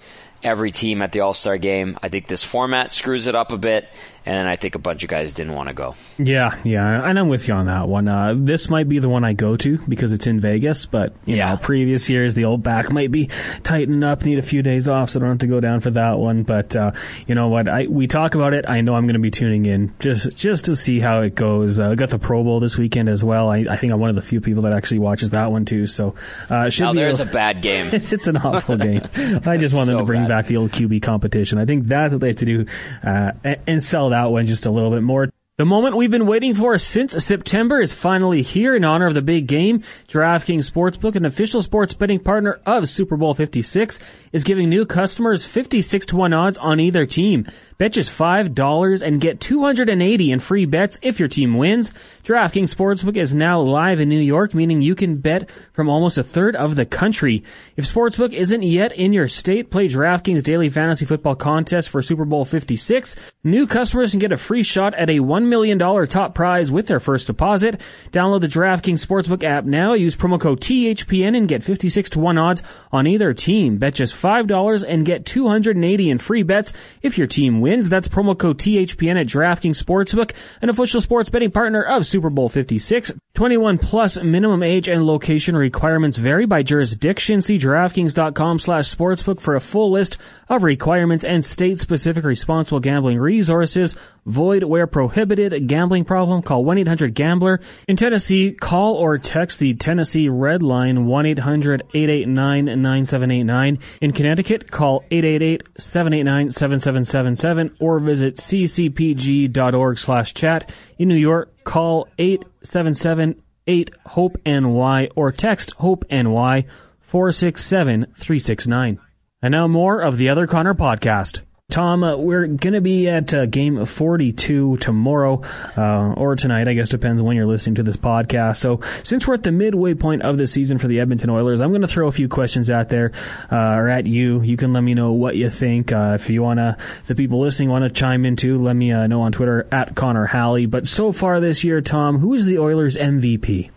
every 0.44 0.70
team 0.72 1.02
at 1.02 1.12
the 1.12 1.20
All 1.20 1.33
Star 1.33 1.59
game. 1.59 1.98
I 2.02 2.09
think 2.09 2.26
this 2.26 2.42
format 2.44 2.92
screws 2.92 3.26
it 3.26 3.35
up 3.35 3.52
a 3.52 3.59
bit, 3.59 3.88
and 4.24 4.48
I 4.48 4.56
think 4.56 4.74
a 4.74 4.78
bunch 4.78 5.02
of 5.02 5.08
guys 5.08 5.35
didn't 5.35 5.54
want 5.54 5.68
to 5.68 5.74
go. 5.74 5.94
Yeah, 6.18 6.56
yeah, 6.64 7.08
and 7.08 7.18
I'm 7.18 7.28
with 7.28 7.48
you 7.48 7.54
on 7.54 7.66
that 7.66 7.88
one. 7.88 8.08
Uh, 8.08 8.35
this 8.37 8.68
might 8.68 8.88
be 8.88 8.98
the 8.98 9.08
one 9.08 9.24
I 9.24 9.32
go 9.32 9.56
to 9.56 9.78
because 9.88 10.12
it's 10.12 10.26
in 10.26 10.40
Vegas, 10.40 10.87
but 10.87 11.14
you 11.24 11.37
yeah. 11.37 11.50
know, 11.50 11.56
previous 11.56 12.08
years 12.08 12.35
the 12.35 12.44
old 12.44 12.62
back 12.62 12.90
might 12.90 13.11
be 13.11 13.28
tightened 13.62 14.04
up, 14.04 14.24
need 14.24 14.38
a 14.38 14.42
few 14.42 14.62
days 14.62 14.88
off, 14.88 15.11
so 15.11 15.18
I 15.18 15.20
don't 15.20 15.30
have 15.30 15.38
to 15.38 15.46
go 15.46 15.61
down 15.61 15.80
for 15.80 15.90
that 15.90 16.18
one. 16.18 16.42
But 16.44 16.76
uh, 16.76 16.92
you 17.26 17.35
know 17.35 17.48
what? 17.48 17.68
I 17.68 17.87
we 17.87 18.06
talk 18.06 18.35
about 18.35 18.54
it. 18.54 18.64
I 18.68 18.80
know 18.80 18.94
I'm 18.94 19.04
going 19.04 19.14
to 19.14 19.20
be 19.20 19.30
tuning 19.30 19.66
in 19.66 19.94
just 19.98 20.37
just 20.37 20.66
to 20.66 20.76
see 20.76 21.00
how 21.00 21.22
it 21.22 21.35
goes. 21.35 21.80
Uh, 21.80 21.94
got 21.94 22.11
the 22.11 22.18
Pro 22.18 22.44
Bowl 22.44 22.61
this 22.61 22.78
weekend 22.78 23.08
as 23.08 23.24
well. 23.24 23.48
I, 23.48 23.66
I, 23.68 23.76
think 23.76 23.92
I'm 23.92 24.00
one 24.00 24.11
of 24.11 24.16
the 24.16 24.22
few 24.22 24.40
people 24.40 24.62
that 24.62 24.74
actually 24.74 25.00
watches 25.00 25.30
that 25.30 25.50
one 25.50 25.64
too. 25.64 25.87
So 25.87 26.14
uh, 26.48 26.70
should 26.70 26.85
now, 26.85 26.92
be 26.92 26.98
there's 27.00 27.20
a, 27.20 27.24
a 27.24 27.26
bad 27.26 27.62
game. 27.62 27.88
it's 27.92 28.26
an 28.26 28.37
awful 28.37 28.76
game. 28.76 29.02
I 29.46 29.56
just 29.56 29.74
want 29.74 29.88
so 29.88 29.98
to 29.98 30.04
bring 30.04 30.22
bad. 30.22 30.28
back 30.28 30.46
the 30.46 30.56
old 30.58 30.70
QB 30.70 31.02
competition. 31.02 31.58
I 31.58 31.64
think 31.64 31.87
that's 31.87 32.12
what 32.12 32.20
they 32.20 32.28
have 32.28 32.37
to 32.37 32.44
do 32.44 32.66
uh, 33.02 33.32
and 33.66 33.82
sell 33.82 34.11
that 34.12 34.31
one 34.31 34.46
just 34.46 34.66
a 34.66 34.70
little 34.70 34.90
bit 34.90 35.03
more. 35.03 35.29
The 35.62 35.66
moment 35.66 35.96
we've 35.96 36.11
been 36.11 36.27
waiting 36.27 36.55
for 36.55 36.77
since 36.77 37.12
September 37.25 37.81
is 37.81 37.92
finally 37.92 38.42
here 38.42 38.75
in 38.75 38.83
honor 38.83 39.07
of 39.07 39.14
the 39.14 39.22
big 39.22 39.46
game. 39.46 39.79
DraftKings 40.09 40.68
Sportsbook, 40.68 41.14
an 41.14 41.25
official 41.25 41.62
sports 41.62 41.94
betting 41.94 42.18
partner 42.18 42.59
of 42.66 42.88
Super 42.88 43.16
Bowl 43.16 43.33
56, 43.33 44.01
is 44.33 44.42
giving 44.42 44.68
new 44.68 44.85
customers 44.85 45.46
56 45.46 46.07
to 46.07 46.16
1 46.16 46.33
odds 46.33 46.59
on 46.59 46.81
either 46.81 47.07
team. 47.07 47.46
Bet 47.79 47.92
just 47.92 48.11
$5 48.11 49.03
and 49.03 49.20
get 49.20 49.40
280 49.40 50.33
in 50.33 50.40
free 50.40 50.64
bets 50.64 50.98
if 51.01 51.20
your 51.20 51.29
team 51.29 51.57
wins. 51.57 51.92
DraftKings 52.25 52.75
Sportsbook 52.75 53.16
is 53.16 53.33
now 53.33 53.61
live 53.61 54.01
in 54.01 54.09
New 54.09 54.20
York, 54.20 54.55
meaning 54.55 54.83
you 54.83 54.96
can 54.96 55.18
bet 55.18 55.48
from 55.72 55.88
almost 55.88 56.18
a 56.18 56.25
third 56.25 56.57
of 56.57 56.75
the 56.75 56.87
country. 56.87 57.44
If 57.77 57.85
Sportsbook 57.85 58.33
isn't 58.33 58.62
yet 58.62 58.92
in 58.92 59.12
your 59.12 59.29
state, 59.29 59.70
play 59.70 59.88
DraftKings 59.88 60.42
Daily 60.42 60.70
Fantasy 60.70 61.07
Football 61.07 61.37
Contest 61.37 61.88
for 61.88 62.03
Super 62.03 62.25
Bowl 62.25 62.44
56. 62.44 63.14
New 63.44 63.66
customers 63.68 64.11
can 64.11 64.20
get 64.20 64.33
a 64.33 64.37
free 64.37 64.62
shot 64.62 64.94
at 64.94 65.11
a 65.11 65.18
$1 65.18 65.51
million 65.52 65.76
dollar 65.76 66.06
top 66.06 66.34
prize 66.34 66.70
with 66.70 66.86
their 66.86 66.98
first 66.98 67.26
deposit. 67.26 67.78
Download 68.10 68.40
the 68.40 68.46
DraftKings 68.46 69.04
Sportsbook 69.06 69.44
app 69.44 69.66
now. 69.66 69.92
Use 69.92 70.16
promo 70.16 70.40
code 70.40 70.60
THPN 70.60 71.36
and 71.36 71.46
get 71.46 71.62
56 71.62 72.08
to 72.10 72.18
1 72.18 72.38
odds 72.38 72.62
on 72.90 73.06
either 73.06 73.34
team. 73.34 73.76
Bet 73.76 73.94
just 73.94 74.14
$5 74.14 74.84
and 74.88 75.04
get 75.04 75.26
280 75.26 76.08
in 76.08 76.16
free 76.16 76.42
bets 76.42 76.72
if 77.02 77.18
your 77.18 77.26
team 77.26 77.60
wins. 77.60 77.90
That's 77.90 78.08
promo 78.08 78.36
code 78.36 78.56
THPN 78.58 79.20
at 79.20 79.26
DraftKings 79.26 79.82
Sportsbook, 79.82 80.32
an 80.62 80.70
official 80.70 81.02
sports 81.02 81.28
betting 81.28 81.50
partner 81.50 81.82
of 81.82 82.06
Super 82.06 82.30
Bowl 82.30 82.48
56. 82.48 83.12
21 83.34 83.78
plus 83.78 84.22
minimum 84.22 84.62
age 84.62 84.88
and 84.88 85.06
location 85.06 85.56
requirements 85.56 86.16
vary 86.16 86.46
by 86.46 86.62
jurisdiction. 86.62 87.42
See 87.42 87.58
DraftKings.com 87.58 88.58
slash 88.58 88.94
sportsbook 88.94 89.40
for 89.40 89.54
a 89.54 89.60
full 89.60 89.90
list 89.90 90.16
of 90.48 90.62
requirements 90.62 91.24
and 91.24 91.44
state 91.44 91.78
specific 91.78 92.24
responsible 92.24 92.80
gambling 92.80 93.18
resources. 93.18 93.96
Void 94.24 94.62
where 94.62 94.87
prohibited. 94.87 95.66
Gambling 95.66 96.04
problem? 96.04 96.42
Call 96.42 96.64
1-800-GAMBLER. 96.64 97.58
In 97.88 97.96
Tennessee, 97.96 98.52
call 98.52 98.94
or 98.94 99.18
text 99.18 99.58
the 99.58 99.74
Tennessee 99.74 100.28
Red 100.28 100.62
Line 100.62 101.06
1-800-889-9789. 101.06 103.80
In 104.00 104.12
Connecticut, 104.12 104.70
call 104.70 105.02
888-789-7777 105.11 107.74
or 107.80 107.98
visit 107.98 108.37
ccpg.org 108.37 109.98
slash 109.98 110.35
chat. 110.35 110.72
In 110.98 111.08
New 111.08 111.16
York, 111.16 111.64
call 111.64 112.06
877-8-HOPE-NY 112.18 115.08
or 115.16 115.32
text 115.32 115.72
HOPE-NY 115.72 116.64
467-369. 117.11 118.98
And 119.42 119.52
now 119.52 119.66
more 119.66 120.00
of 120.00 120.18
the 120.18 120.28
Other 120.28 120.46
Connor 120.46 120.74
podcast. 120.74 121.42
Tom, 121.72 122.04
uh, 122.04 122.18
we're 122.18 122.46
going 122.46 122.74
to 122.74 122.82
be 122.82 123.08
at 123.08 123.32
uh, 123.32 123.46
game 123.46 123.82
42 123.82 124.76
tomorrow, 124.76 125.40
uh, 125.74 126.12
or 126.12 126.37
tonight, 126.37 126.68
I 126.68 126.74
guess 126.74 126.90
depends 126.90 127.22
when 127.22 127.35
you're 127.35 127.46
listening 127.46 127.76
to 127.76 127.82
this 127.82 127.96
podcast. 127.96 128.58
So, 128.58 128.80
since 129.02 129.26
we're 129.26 129.35
at 129.35 129.42
the 129.42 129.52
midway 129.52 129.94
point 129.94 130.20
of 130.20 130.37
the 130.37 130.46
season 130.46 130.76
for 130.76 130.87
the 130.87 131.00
Edmonton 131.00 131.30
Oilers, 131.30 131.62
I'm 131.62 131.70
going 131.70 131.80
to 131.80 131.88
throw 131.88 132.08
a 132.08 132.12
few 132.12 132.28
questions 132.28 132.68
out 132.68 132.90
there, 132.90 133.12
uh, 133.50 133.56
or 133.56 133.88
at 133.88 134.06
you. 134.06 134.42
You 134.42 134.58
can 134.58 134.74
let 134.74 134.82
me 134.82 134.92
know 134.92 135.12
what 135.12 135.35
you 135.35 135.48
think. 135.48 135.92
Uh, 135.92 136.12
if 136.20 136.28
you 136.28 136.42
want 136.42 136.58
to, 136.58 136.76
the 137.06 137.14
people 137.14 137.40
listening 137.40 137.70
want 137.70 137.85
to 137.85 137.90
chime 137.90 138.26
in 138.26 138.37
too, 138.37 138.62
let 138.62 138.76
me 138.76 138.92
uh, 138.92 139.06
know 139.06 139.22
on 139.22 139.32
Twitter 139.32 139.66
at 139.72 139.94
Connor 139.94 140.26
Halley. 140.26 140.66
But 140.66 140.87
so 140.87 141.11
far 141.11 141.40
this 141.40 141.64
year, 141.64 141.80
Tom, 141.80 142.18
who 142.18 142.35
is 142.35 142.44
the 142.44 142.58
Oilers 142.58 142.96
MVP? 142.96 143.70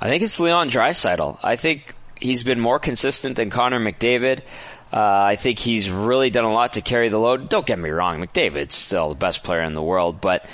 I 0.00 0.08
think 0.08 0.22
it's 0.22 0.40
Leon 0.40 0.70
Draisaitl. 0.70 1.38
I 1.42 1.56
think 1.56 1.94
he's 2.16 2.44
been 2.44 2.60
more 2.60 2.78
consistent 2.78 3.36
than 3.36 3.50
Connor 3.50 3.80
McDavid. 3.80 4.40
Uh, 4.92 4.98
I 4.98 5.36
think 5.36 5.58
he's 5.58 5.88
really 5.88 6.30
done 6.30 6.44
a 6.44 6.52
lot 6.52 6.74
to 6.74 6.80
carry 6.80 7.08
the 7.08 7.18
load. 7.18 7.48
Don't 7.48 7.66
get 7.66 7.78
me 7.78 7.90
wrong, 7.90 8.20
McDavid's 8.20 8.74
still 8.74 9.10
the 9.10 9.14
best 9.14 9.42
player 9.44 9.62
in 9.62 9.74
the 9.74 9.82
world, 9.82 10.20
but 10.20 10.46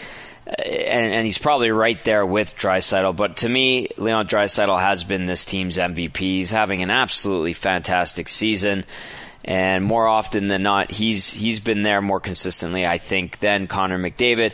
uh, 0.46 0.62
and, 0.62 1.12
and 1.12 1.27
he's 1.27 1.38
probably 1.38 1.70
right 1.70 2.03
there 2.05 2.25
with 2.27 2.55
Draisaitl. 2.57 3.16
But 3.16 3.38
to 3.38 3.49
me, 3.49 3.88
Leon 3.96 4.29
Draisaitl 4.29 4.79
has 4.79 5.05
been 5.05 5.27
this 5.27 5.44
team's 5.44 5.79
MVP. 5.79 6.18
He's 6.18 6.51
having 6.51 6.83
an 6.83 6.90
absolutely 6.90 7.55
fantastic 7.55 8.29
season, 8.29 8.85
and 9.44 9.85
more 9.85 10.07
often 10.07 10.49
than 10.49 10.62
not, 10.62 10.90
he's 10.90 11.33
he's 11.33 11.61
been 11.61 11.83
there 11.83 12.03
more 12.03 12.20
consistently, 12.20 12.87
I 12.87 12.99
think, 12.99 13.38
than 13.38 13.66
Connor 13.68 13.99
McDavid. 13.99 14.53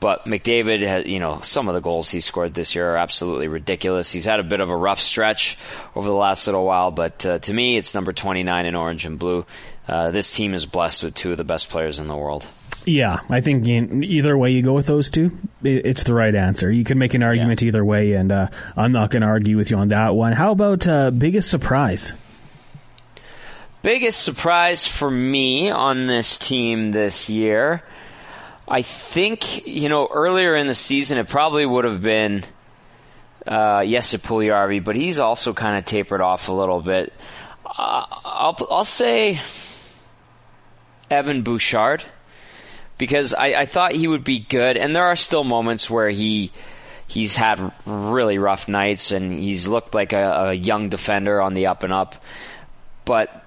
But 0.00 0.24
McDavid, 0.24 0.80
has, 0.80 1.06
you 1.06 1.20
know, 1.20 1.40
some 1.40 1.68
of 1.68 1.74
the 1.74 1.80
goals 1.80 2.10
he 2.10 2.20
scored 2.20 2.54
this 2.54 2.74
year 2.74 2.94
are 2.94 2.96
absolutely 2.96 3.48
ridiculous. 3.48 4.10
He's 4.10 4.24
had 4.24 4.40
a 4.40 4.42
bit 4.42 4.60
of 4.60 4.70
a 4.70 4.76
rough 4.76 5.00
stretch 5.00 5.58
over 5.94 6.08
the 6.08 6.14
last 6.14 6.46
little 6.46 6.64
while, 6.64 6.90
but 6.90 7.24
uh, 7.26 7.38
to 7.40 7.52
me, 7.52 7.76
it's 7.76 7.94
number 7.94 8.14
29 8.14 8.66
in 8.66 8.74
orange 8.74 9.04
and 9.04 9.18
blue. 9.18 9.44
Uh, 9.86 10.10
this 10.10 10.30
team 10.30 10.54
is 10.54 10.64
blessed 10.64 11.04
with 11.04 11.14
two 11.14 11.32
of 11.32 11.36
the 11.36 11.44
best 11.44 11.68
players 11.68 11.98
in 11.98 12.08
the 12.08 12.16
world. 12.16 12.46
Yeah, 12.86 13.20
I 13.28 13.42
think 13.42 13.66
either 13.66 14.38
way 14.38 14.52
you 14.52 14.62
go 14.62 14.72
with 14.72 14.86
those 14.86 15.10
two, 15.10 15.36
it's 15.62 16.04
the 16.04 16.14
right 16.14 16.34
answer. 16.34 16.72
You 16.72 16.84
can 16.84 16.98
make 16.98 17.12
an 17.12 17.22
argument 17.22 17.60
yeah. 17.60 17.68
either 17.68 17.84
way, 17.84 18.14
and 18.14 18.32
uh, 18.32 18.48
I'm 18.76 18.92
not 18.92 19.10
going 19.10 19.20
to 19.20 19.28
argue 19.28 19.58
with 19.58 19.70
you 19.70 19.76
on 19.76 19.88
that 19.88 20.14
one. 20.14 20.32
How 20.32 20.52
about 20.52 20.88
uh, 20.88 21.10
biggest 21.10 21.50
surprise? 21.50 22.14
Biggest 23.82 24.22
surprise 24.22 24.86
for 24.86 25.10
me 25.10 25.70
on 25.70 26.06
this 26.06 26.38
team 26.38 26.92
this 26.92 27.28
year 27.28 27.82
I 28.70 28.82
think, 28.82 29.66
you 29.66 29.88
know, 29.88 30.08
earlier 30.10 30.54
in 30.54 30.68
the 30.68 30.74
season 30.74 31.18
it 31.18 31.28
probably 31.28 31.66
would 31.66 31.84
have 31.84 32.00
been 32.00 32.44
uh, 33.46 33.84
Jesse 33.84 34.18
Puljujarvi, 34.18 34.84
but 34.84 34.94
he's 34.96 35.18
also 35.18 35.52
kind 35.52 35.76
of 35.76 35.84
tapered 35.84 36.20
off 36.20 36.48
a 36.48 36.52
little 36.52 36.80
bit. 36.80 37.12
Uh, 37.66 38.06
I'll, 38.24 38.56
I'll 38.70 38.84
say 38.84 39.40
Evan 41.10 41.42
Bouchard 41.42 42.04
because 42.96 43.34
I, 43.34 43.54
I 43.54 43.66
thought 43.66 43.92
he 43.92 44.06
would 44.06 44.24
be 44.24 44.38
good, 44.38 44.76
and 44.76 44.94
there 44.94 45.06
are 45.06 45.16
still 45.16 45.42
moments 45.42 45.90
where 45.90 46.08
he 46.10 46.52
he's 47.08 47.34
had 47.34 47.72
really 47.86 48.38
rough 48.38 48.68
nights 48.68 49.10
and 49.10 49.32
he's 49.32 49.66
looked 49.66 49.94
like 49.94 50.12
a, 50.12 50.50
a 50.50 50.52
young 50.52 50.88
defender 50.88 51.40
on 51.42 51.54
the 51.54 51.66
up 51.66 51.82
and 51.82 51.92
up. 51.92 52.14
But 53.04 53.44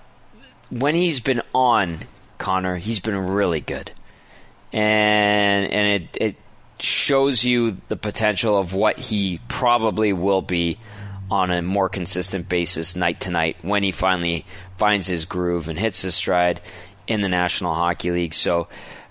when 0.69 0.95
he's 0.95 1.21
been 1.21 1.41
on 1.55 1.99
Connor, 2.37 2.75
he's 2.75 2.99
been 2.99 3.15
really 3.15 3.61
good, 3.61 3.91
and 4.73 5.71
and 5.71 5.87
it 5.87 6.17
it 6.19 6.35
shows 6.79 7.45
you 7.45 7.77
the 7.87 7.95
potential 7.95 8.57
of 8.57 8.73
what 8.73 8.97
he 8.99 9.39
probably 9.47 10.11
will 10.11 10.41
be 10.41 10.77
on 11.31 11.51
a 11.51 11.61
more 11.61 11.87
consistent 11.87 12.49
basis 12.49 12.95
night 12.95 13.21
to 13.21 13.31
night 13.31 13.55
when 13.61 13.83
he 13.83 13.91
finally 13.91 14.45
finds 14.77 15.07
his 15.07 15.25
groove 15.25 15.69
and 15.69 15.79
hits 15.79 16.01
his 16.01 16.13
stride 16.13 16.59
in 17.07 17.21
the 17.21 17.29
National 17.29 17.73
Hockey 17.73 18.11
League. 18.11 18.33
So 18.33 18.67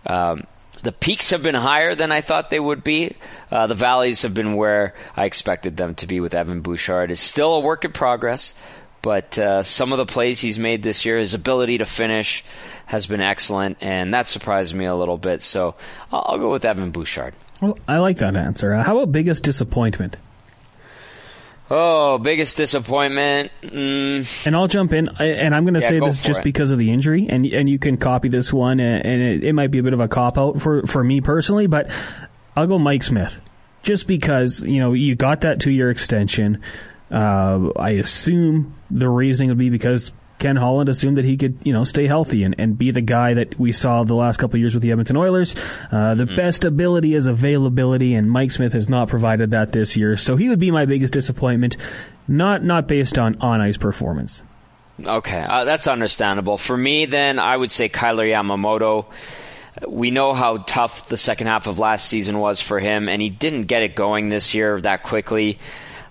um, 0.06 0.44
the 0.82 0.92
peaks 0.92 1.30
have 1.30 1.42
been 1.42 1.54
higher 1.54 1.94
than 1.94 2.12
I 2.12 2.20
thought 2.20 2.50
they 2.50 2.60
would 2.60 2.84
be. 2.84 3.16
Uh, 3.50 3.66
the 3.66 3.74
valleys 3.74 4.22
have 4.22 4.34
been 4.34 4.54
where 4.54 4.94
I 5.16 5.24
expected 5.24 5.76
them 5.76 5.94
to 5.96 6.06
be 6.06 6.20
with 6.20 6.34
Evan 6.34 6.60
Bouchard. 6.60 7.10
It's 7.10 7.20
still 7.20 7.54
a 7.54 7.60
work 7.60 7.84
in 7.84 7.92
progress, 7.92 8.54
but 9.03 9.38
uh, 9.38 9.62
some 9.62 9.92
of 9.92 9.98
the 9.98 10.07
plays 10.07 10.40
he's 10.40 10.59
made 10.59 10.82
this 10.82 11.05
year, 11.05 11.18
his 11.18 11.34
ability 11.34 11.78
to 11.78 11.84
finish 11.86 12.44
has 12.86 13.07
been 13.07 13.20
excellent, 13.20 13.78
and 13.80 14.14
that 14.14 14.26
surprised 14.26 14.74
me 14.74 14.84
a 14.84 14.94
little 14.94 15.18
bit. 15.18 15.42
So 15.42 15.74
I'll, 16.12 16.24
I'll 16.28 16.38
go 16.38 16.50
with 16.50 16.64
Evan 16.64 16.90
Bouchard. 16.92 17.34
Well, 17.61 17.78
I 17.86 17.98
like 17.98 18.18
that 18.18 18.36
answer. 18.36 18.72
Uh, 18.74 18.82
how 18.82 18.96
about 18.98 19.12
biggest 19.12 19.42
disappointment? 19.44 20.18
Oh, 21.70 22.18
biggest 22.18 22.57
disappointment. 22.59 23.50
Mm. 23.62 24.46
And 24.46 24.55
I'll 24.57 24.68
jump 24.68 24.92
in, 24.92 25.09
and 25.18 25.55
I'm 25.55 25.64
going 25.64 25.74
to 25.74 25.80
Yeah, 25.80 25.88
say 25.88 26.00
go 26.00 26.07
this 26.07 26.22
just 26.22 26.40
it. 26.40 26.44
because 26.44 26.70
of 26.70 26.78
the 26.78 26.90
injury, 26.90 27.28
and 27.30 27.46
and 27.46 27.68
you 27.68 27.78
can 27.78 27.96
copy 27.96 28.28
this 28.28 28.53
one, 28.53 28.78
and, 28.78 29.07
and 29.07 29.22
it, 29.22 29.44
it 29.44 29.53
might 29.55 29.70
be 29.70 29.78
a 29.78 29.82
bit 29.82 29.94
of 29.94 30.00
a 30.00 30.09
cop 30.09 30.36
out 30.36 30.61
for 30.61 30.82
for 30.86 31.03
me 31.03 31.20
personally, 31.22 31.66
but 31.66 31.90
I'll 32.55 32.66
go 32.66 32.78
Mike 32.78 33.03
Smith, 33.03 33.40
just 33.82 34.07
because 34.07 34.62
you 34.64 34.80
know 34.80 34.92
you 34.92 35.14
got 35.14 35.42
that 35.42 35.61
two 35.61 35.72
year 35.72 35.88
extension. 35.90 36.61
Uh, 37.12 37.70
I 37.76 37.90
assume 37.90 38.74
the 38.90 39.08
reasoning 39.08 39.50
would 39.50 39.58
be 39.58 39.68
because 39.68 40.12
Ken 40.42 40.56
Holland 40.56 40.88
assumed 40.88 41.18
that 41.18 41.24
he 41.24 41.36
could, 41.36 41.58
you 41.62 41.72
know, 41.72 41.84
stay 41.84 42.08
healthy 42.08 42.42
and, 42.42 42.54
and 42.58 42.76
be 42.76 42.90
the 42.90 43.00
guy 43.00 43.34
that 43.34 43.60
we 43.60 43.70
saw 43.70 44.02
the 44.02 44.14
last 44.14 44.38
couple 44.38 44.56
of 44.56 44.60
years 44.60 44.74
with 44.74 44.82
the 44.82 44.90
Edmonton 44.90 45.16
Oilers. 45.16 45.54
Uh, 45.92 46.14
the 46.14 46.26
best 46.26 46.64
ability 46.64 47.14
is 47.14 47.26
availability, 47.26 48.14
and 48.14 48.28
Mike 48.28 48.50
Smith 48.50 48.72
has 48.72 48.88
not 48.88 49.06
provided 49.08 49.52
that 49.52 49.70
this 49.70 49.96
year. 49.96 50.16
So 50.16 50.36
he 50.36 50.48
would 50.48 50.58
be 50.58 50.72
my 50.72 50.84
biggest 50.84 51.12
disappointment, 51.12 51.76
not 52.26 52.64
not 52.64 52.88
based 52.88 53.20
on 53.20 53.36
on 53.40 53.60
ice 53.60 53.76
performance. 53.76 54.42
Okay, 55.00 55.40
uh, 55.40 55.64
that's 55.64 55.86
understandable. 55.86 56.58
For 56.58 56.76
me, 56.76 57.06
then, 57.06 57.38
I 57.38 57.56
would 57.56 57.70
say 57.70 57.88
Kailer 57.88 58.26
Yamamoto. 58.26 59.06
We 59.86 60.10
know 60.10 60.34
how 60.34 60.58
tough 60.58 61.08
the 61.08 61.16
second 61.16 61.46
half 61.46 61.66
of 61.66 61.78
last 61.78 62.06
season 62.08 62.38
was 62.38 62.60
for 62.60 62.80
him, 62.80 63.08
and 63.08 63.22
he 63.22 63.30
didn't 63.30 63.64
get 63.64 63.82
it 63.82 63.94
going 63.94 64.28
this 64.28 64.54
year 64.54 64.80
that 64.80 65.02
quickly. 65.02 65.58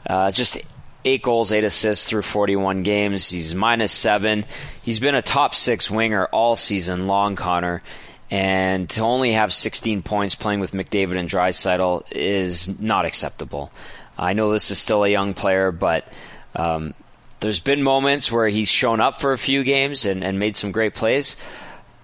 Uh, 0.08 0.32
just 0.32 0.58
eight 1.06 1.22
goals, 1.22 1.52
eight 1.52 1.64
assists 1.64 2.06
through 2.06 2.22
41 2.24 2.84
games. 2.84 3.30
He's 3.30 3.56
minus 3.56 3.92
seven. 3.92 4.46
He's 4.82 5.00
been 5.00 5.16
a 5.16 5.22
top 5.22 5.56
six 5.56 5.90
winger 5.90 6.26
all 6.26 6.56
season 6.56 7.08
long, 7.08 7.36
Connor. 7.36 7.82
And 8.30 8.90
to 8.92 9.02
only 9.02 9.34
have 9.34 9.54
16 9.54 10.04
points 10.04 10.36
playing 10.36 10.62
with 10.62 10.72
McDavid 10.72 11.18
and 11.18 11.30
Draisaitl 11.30 12.04
is 12.12 12.80
not 12.80 13.06
acceptable. 13.06 13.72
I 14.18 14.34
know 14.34 14.52
this 14.52 14.72
is 14.72 14.80
still 14.80 15.04
a 15.04 15.10
young 15.10 15.34
player, 15.34 15.72
but 15.72 16.08
um, 16.56 16.94
there's 17.42 17.60
been 17.60 17.84
moments 17.84 18.32
where 18.32 18.48
he's 18.48 18.70
shown 18.70 19.02
up 19.02 19.20
for 19.20 19.34
a 19.34 19.38
few 19.38 19.64
games 19.64 20.06
and, 20.06 20.24
and 20.24 20.40
made 20.40 20.56
some 20.56 20.72
great 20.72 20.94
plays, 20.94 21.36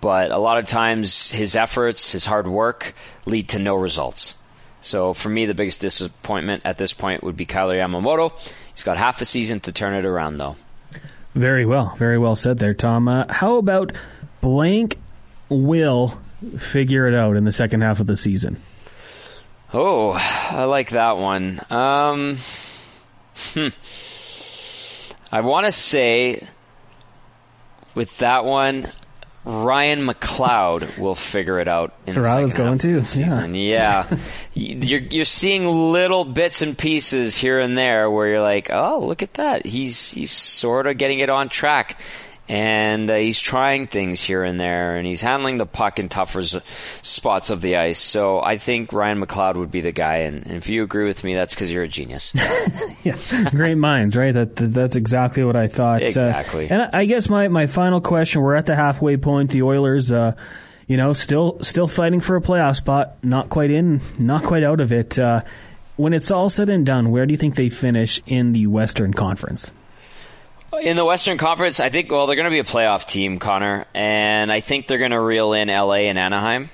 but 0.01 0.31
a 0.31 0.37
lot 0.37 0.57
of 0.57 0.65
times 0.65 1.31
his 1.31 1.55
efforts, 1.55 2.11
his 2.11 2.25
hard 2.25 2.47
work 2.47 2.93
lead 3.25 3.49
to 3.49 3.59
no 3.59 3.75
results. 3.75 4.35
So 4.81 5.13
for 5.13 5.29
me, 5.29 5.45
the 5.45 5.53
biggest 5.53 5.81
disappointment 5.81 6.63
at 6.65 6.77
this 6.77 6.93
point 6.93 7.23
would 7.23 7.37
be 7.37 7.45
Kailer 7.45 7.77
Yamamoto. 7.77 8.33
He's 8.77 8.83
got 8.83 8.97
half 8.99 9.21
a 9.21 9.25
season 9.25 9.59
to 9.61 9.71
turn 9.71 9.95
it 9.95 10.05
around, 10.05 10.37
though. 10.37 10.55
Very 11.33 11.65
well, 11.65 11.95
very 11.97 12.19
well 12.19 12.35
said 12.35 12.59
there, 12.59 12.75
Tom. 12.75 13.07
Uh, 13.07 13.25
how 13.27 13.55
about 13.55 13.91
blank 14.39 14.99
will 15.49 16.19
figure 16.59 17.07
it 17.07 17.15
out 17.15 17.37
in 17.37 17.43
the 17.43 17.51
second 17.51 17.81
half 17.81 17.99
of 17.99 18.05
the 18.05 18.15
season? 18.15 18.61
Oh, 19.73 20.11
I 20.11 20.65
like 20.65 20.91
that 20.91 21.17
one. 21.17 21.59
Um, 21.71 22.37
hmm. 23.35 23.69
I 25.31 25.41
want 25.41 25.65
to 25.65 25.71
say 25.71 26.47
with 27.95 28.15
that 28.19 28.45
one, 28.45 28.85
Ryan 29.47 30.05
McLeod 30.05 30.99
will 30.99 31.15
figure 31.15 31.61
it 31.61 31.69
out. 31.69 31.93
In 32.05 32.13
That's 32.13 32.17
where 32.17 32.27
I 32.27 32.41
was 32.41 32.53
going 32.53 32.79
to, 32.79 33.01
season. 33.01 33.55
Yeah, 33.55 34.05
you're 34.53 34.99
you're 34.99 35.23
seeing 35.23 35.65
little 35.93 36.25
bits 36.25 36.61
and 36.61 36.77
pieces 36.77 37.37
here 37.37 37.61
and 37.61 37.77
there 37.77 38.11
where 38.11 38.27
you're 38.27 38.41
like, 38.41 38.69
oh, 38.69 38.99
look 38.99 39.23
at 39.23 39.35
that. 39.35 39.65
He's 39.65 40.11
he's 40.11 40.31
sort 40.31 40.85
of 40.85 40.97
getting 40.97 41.19
it 41.19 41.29
on 41.29 41.47
track. 41.47 41.97
And 42.49 43.09
uh, 43.09 43.15
he's 43.15 43.41
trying 43.41 43.87
things 43.87 44.21
here 44.21 44.43
and 44.43 44.57
there, 44.57 44.95
and 44.95 45.05
he's 45.05 45.19
handling 45.19 45.57
the 45.57 45.65
puck 45.65 45.99
in 45.99 46.07
tougher 46.07 46.43
spots 47.01 47.49
of 47.49 47.59
the 47.61 47.75
ice. 47.75 47.99
So 47.99 48.39
I 48.41 48.57
think 48.57 48.93
Ryan 48.93 49.21
McLeod 49.21 49.55
would 49.57 49.69
be 49.69 49.81
the 49.81 49.91
guy. 49.91 50.19
And, 50.19 50.45
and 50.45 50.55
if 50.55 50.69
you 50.69 50.81
agree 50.83 51.05
with 51.05 51.23
me, 51.25 51.33
that's 51.33 51.53
because 51.53 51.69
you're 51.71 51.83
a 51.83 51.89
genius. 51.89 52.33
yeah, 53.03 53.17
great 53.51 53.75
minds, 53.77 54.15
right? 54.15 54.33
That, 54.33 54.55
that 54.55 54.67
that's 54.73 54.95
exactly 54.95 55.43
what 55.43 55.57
I 55.57 55.67
thought. 55.67 56.01
Uh, 56.01 56.05
Exactly. 56.05 56.69
and 56.69 56.83
I, 56.83 56.89
I 56.99 57.05
guess 57.05 57.27
my, 57.27 57.49
my 57.49 57.67
final 57.67 57.99
question: 57.99 58.41
We're 58.41 58.55
at 58.55 58.65
the 58.65 58.75
halfway 58.77 59.17
point. 59.17 59.51
The 59.51 59.63
Oilers, 59.63 60.11
uh, 60.13 60.33
you 60.87 60.95
know, 60.95 61.11
still 61.11 61.57
still 61.61 61.87
fighting 61.87 62.21
for 62.21 62.37
a 62.37 62.41
playoff 62.41 62.77
spot. 62.77 63.17
Not 63.23 63.49
quite 63.49 63.71
in, 63.71 63.99
not 64.17 64.43
quite 64.43 64.63
out 64.63 64.79
of 64.79 64.93
it. 64.93 65.19
Uh, 65.19 65.41
when 65.97 66.13
it's 66.13 66.31
all 66.31 66.49
said 66.49 66.69
and 66.69 66.85
done, 66.85 67.11
where 67.11 67.25
do 67.25 67.33
you 67.33 67.37
think 67.37 67.55
they 67.55 67.67
finish 67.69 68.21
in 68.25 68.53
the 68.53 68.67
Western 68.67 69.13
Conference? 69.13 69.71
In 70.73 70.97
the 70.97 71.05
Western 71.05 71.37
Conference, 71.37 71.79
I 71.79 71.89
think, 71.89 72.11
well, 72.11 72.27
they're 72.27 72.35
going 72.35 72.43
to 72.45 72.51
be 72.51 72.59
a 72.59 72.63
playoff 72.63 73.07
team, 73.07 73.39
Connor, 73.39 73.85
and 73.93 74.51
I 74.51 74.59
think 74.59 74.85
they're 74.85 74.97
going 74.97 75.11
to 75.11 75.19
reel 75.19 75.53
in 75.53 75.69
LA 75.69 76.07
and 76.09 76.19
Anaheim, 76.19 76.69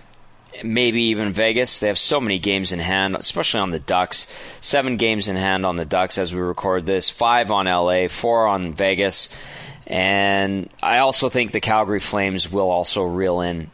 maybe 0.64 1.04
even 1.04 1.32
Vegas. 1.32 1.78
They 1.78 1.88
have 1.88 2.00
so 2.00 2.20
many 2.20 2.40
games 2.40 2.72
in 2.72 2.80
hand, 2.80 3.16
especially 3.16 3.60
on 3.60 3.70
the 3.70 3.80
Ducks. 3.80 4.26
Seven 4.62 4.98
games 4.98 5.28
in 5.28 5.36
hand 5.36 5.64
on 5.64 5.76
the 5.76 5.86
Ducks 5.86 6.18
as 6.18 6.34
we 6.34 6.42
record 6.42 6.88
this, 6.88 7.12
five 7.12 7.52
on 7.52 7.68
LA, 7.68 8.08
four 8.08 8.48
on 8.48 8.74
Vegas, 8.74 9.30
and 9.86 10.70
I 10.82 10.98
also 10.98 11.30
think 11.30 11.52
the 11.52 11.62
Calgary 11.62 12.00
Flames 12.00 12.52
will 12.52 12.72
also 12.72 13.04
reel 13.04 13.42
in 13.42 13.70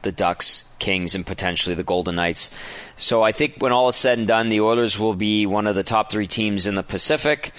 the 0.00 0.12
Ducks, 0.12 0.64
Kings, 0.78 1.14
and 1.14 1.26
potentially 1.26 1.74
the 1.74 1.84
Golden 1.84 2.14
Knights. 2.14 2.50
So 2.96 3.22
I 3.22 3.32
think 3.32 3.56
when 3.58 3.72
all 3.72 3.90
is 3.90 3.96
said 3.96 4.18
and 4.18 4.26
done, 4.26 4.48
the 4.48 4.62
Oilers 4.62 4.98
will 4.98 5.14
be 5.14 5.44
one 5.44 5.66
of 5.66 5.74
the 5.74 5.82
top 5.82 6.10
three 6.10 6.26
teams 6.26 6.66
in 6.66 6.74
the 6.74 6.82
Pacific, 6.82 7.52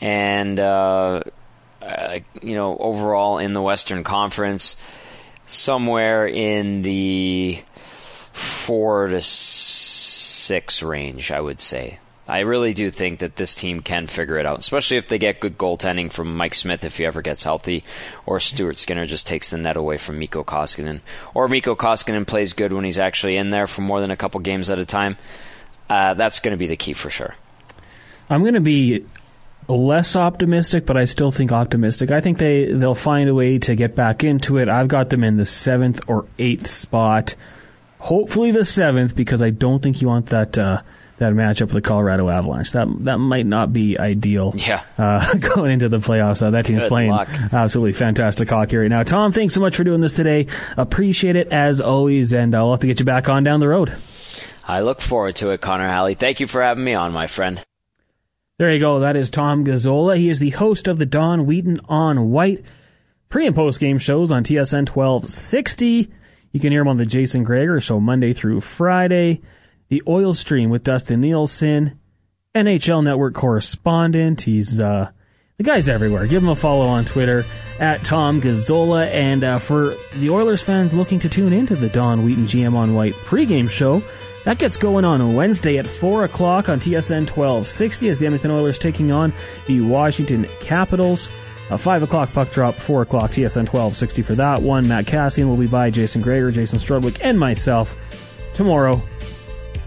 and 0.00 0.58
uh, 0.58 1.22
uh, 1.84 2.20
you 2.42 2.54
know 2.54 2.76
overall 2.76 3.38
in 3.38 3.52
the 3.52 3.62
Western 3.62 4.04
Conference, 4.04 4.76
somewhere 5.46 6.26
in 6.26 6.82
the 6.82 7.62
four 8.32 9.06
to 9.06 9.20
six 9.20 10.82
range, 10.82 11.30
I 11.30 11.40
would 11.40 11.60
say. 11.60 11.98
I 12.26 12.40
really 12.40 12.72
do 12.72 12.90
think 12.90 13.18
that 13.18 13.36
this 13.36 13.54
team 13.54 13.80
can 13.80 14.06
figure 14.06 14.38
it 14.38 14.46
out, 14.46 14.58
especially 14.58 14.96
if 14.96 15.08
they 15.08 15.18
get 15.18 15.40
good 15.40 15.58
goaltending 15.58 16.10
from 16.10 16.36
Mike 16.36 16.54
Smith 16.54 16.82
if 16.82 16.96
he 16.96 17.04
ever 17.04 17.20
gets 17.20 17.42
healthy, 17.42 17.84
or 18.24 18.40
Stuart 18.40 18.78
Skinner 18.78 19.04
just 19.04 19.26
takes 19.26 19.50
the 19.50 19.58
net 19.58 19.76
away 19.76 19.98
from 19.98 20.18
Mikko 20.18 20.42
Koskinen, 20.42 21.00
or 21.34 21.48
Mikko 21.48 21.74
Koskinen 21.76 22.26
plays 22.26 22.54
good 22.54 22.72
when 22.72 22.84
he's 22.84 22.98
actually 22.98 23.36
in 23.36 23.50
there 23.50 23.66
for 23.66 23.82
more 23.82 24.00
than 24.00 24.10
a 24.10 24.16
couple 24.16 24.40
games 24.40 24.70
at 24.70 24.78
a 24.78 24.86
time. 24.86 25.18
Uh, 25.90 26.14
that's 26.14 26.40
going 26.40 26.52
to 26.52 26.58
be 26.58 26.66
the 26.66 26.76
key 26.76 26.94
for 26.94 27.10
sure. 27.10 27.34
I'm 28.30 28.40
going 28.40 28.54
to 28.54 28.60
be 28.60 29.04
less 29.68 30.16
optimistic, 30.16 30.86
but 30.86 30.96
I 30.96 31.04
still 31.06 31.30
think 31.30 31.52
optimistic. 31.52 32.10
I 32.10 32.20
think 32.20 32.38
they 32.38 32.66
they'll 32.72 32.94
find 32.94 33.28
a 33.28 33.34
way 33.34 33.58
to 33.60 33.74
get 33.74 33.94
back 33.94 34.24
into 34.24 34.58
it. 34.58 34.68
I've 34.68 34.88
got 34.88 35.10
them 35.10 35.24
in 35.24 35.36
the 35.36 35.46
seventh 35.46 36.00
or 36.08 36.26
eighth 36.38 36.66
spot. 36.66 37.34
Hopefully 37.98 38.50
the 38.52 38.64
seventh, 38.64 39.16
because 39.16 39.42
I 39.42 39.50
don't 39.50 39.82
think 39.82 40.02
you 40.02 40.08
want 40.08 40.26
that 40.26 40.58
uh, 40.58 40.82
that 41.18 41.32
matchup 41.32 41.62
with 41.62 41.72
the 41.72 41.80
Colorado 41.80 42.28
Avalanche. 42.28 42.72
That 42.72 42.88
that 43.04 43.18
might 43.18 43.46
not 43.46 43.72
be 43.72 43.98
ideal. 43.98 44.52
Yeah. 44.56 44.82
Uh, 44.98 45.34
going 45.54 45.70
into 45.70 45.88
the 45.88 45.98
playoffs, 45.98 46.42
uh, 46.42 46.50
that 46.50 46.66
team's 46.66 46.82
Good 46.82 46.88
playing 46.88 47.10
luck. 47.10 47.28
absolutely 47.52 47.92
fantastic 47.92 48.50
hockey 48.50 48.76
right 48.76 48.90
now. 48.90 49.02
Tom, 49.02 49.32
thanks 49.32 49.54
so 49.54 49.60
much 49.60 49.76
for 49.76 49.84
doing 49.84 50.00
this 50.02 50.12
today. 50.14 50.46
Appreciate 50.76 51.36
it 51.36 51.48
as 51.52 51.80
always, 51.80 52.32
and 52.32 52.52
we'll 52.52 52.72
have 52.72 52.80
to 52.80 52.86
get 52.86 52.98
you 52.98 53.06
back 53.06 53.28
on 53.28 53.44
down 53.44 53.60
the 53.60 53.68
road. 53.68 53.96
I 54.66 54.80
look 54.80 55.00
forward 55.00 55.36
to 55.36 55.50
it, 55.50 55.60
Connor 55.60 55.88
Halley. 55.88 56.14
Thank 56.14 56.40
you 56.40 56.46
for 56.46 56.62
having 56.62 56.84
me 56.84 56.94
on, 56.94 57.12
my 57.12 57.26
friend. 57.26 57.62
There 58.56 58.72
you 58.72 58.78
go. 58.78 59.00
That 59.00 59.16
is 59.16 59.30
Tom 59.30 59.64
Gazzola. 59.64 60.16
He 60.16 60.28
is 60.28 60.38
the 60.38 60.50
host 60.50 60.86
of 60.86 60.98
the 60.98 61.06
Don 61.06 61.44
Wheaton 61.44 61.80
on 61.88 62.30
Whyte 62.30 62.64
pre 63.28 63.48
and 63.48 63.54
post 63.56 63.80
game 63.80 63.98
shows 63.98 64.30
on 64.30 64.44
TSN 64.44 64.88
1260. 64.88 66.08
You 66.52 66.60
can 66.60 66.70
hear 66.70 66.82
him 66.82 66.88
on 66.88 66.96
the 66.96 67.04
Jason 67.04 67.42
Gregor 67.42 67.80
show 67.80 67.98
Monday 67.98 68.32
through 68.32 68.60
Friday. 68.60 69.40
The 69.88 70.04
Oil 70.06 70.34
Stream 70.34 70.70
with 70.70 70.84
Dustin 70.84 71.20
Nielson, 71.20 71.98
NHL 72.54 73.02
Network 73.02 73.34
correspondent. 73.34 74.42
He's 74.42 74.78
uh, 74.78 75.10
The 75.56 75.64
guy's 75.64 75.88
everywhere. 75.88 76.28
Give 76.28 76.40
him 76.40 76.48
a 76.48 76.54
follow 76.54 76.86
on 76.86 77.04
Twitter 77.04 77.44
at 77.80 78.04
Tom 78.04 78.40
Gazzola. 78.40 79.08
And 79.08 79.42
uh, 79.42 79.58
for 79.58 79.96
the 80.14 80.30
Oilers 80.30 80.62
fans 80.62 80.94
looking 80.94 81.18
to 81.18 81.28
tune 81.28 81.52
into 81.52 81.74
the 81.74 81.88
Don 81.88 82.24
Wheaton 82.24 82.46
GM 82.46 82.76
on 82.76 82.94
Whyte 82.94 83.14
pregame 83.24 83.68
show, 83.68 84.00
that 84.44 84.58
gets 84.58 84.76
going 84.76 85.04
on 85.04 85.34
Wednesday 85.34 85.78
at 85.78 85.86
4 85.86 86.24
o'clock 86.24 86.68
on 86.68 86.78
TSN 86.78 87.28
1260 87.30 88.08
as 88.08 88.18
the 88.18 88.26
Edmonton 88.26 88.50
Oilers 88.50 88.78
taking 88.78 89.10
on 89.10 89.32
the 89.66 89.80
Washington 89.80 90.46
Capitals. 90.60 91.30
A 91.70 91.78
5 91.78 92.02
o'clock 92.02 92.32
puck 92.32 92.50
drop, 92.50 92.78
4 92.78 93.02
o'clock 93.02 93.30
TSN 93.30 93.66
1260 93.66 94.22
for 94.22 94.34
that 94.34 94.60
one. 94.60 94.86
Matt 94.86 95.06
Kassian 95.06 95.48
will 95.48 95.56
be 95.56 95.66
by, 95.66 95.88
Jason 95.88 96.20
Gregor, 96.20 96.50
Jason 96.50 96.78
Strudwick, 96.78 97.18
and 97.22 97.38
myself 97.40 97.96
tomorrow. 98.52 99.02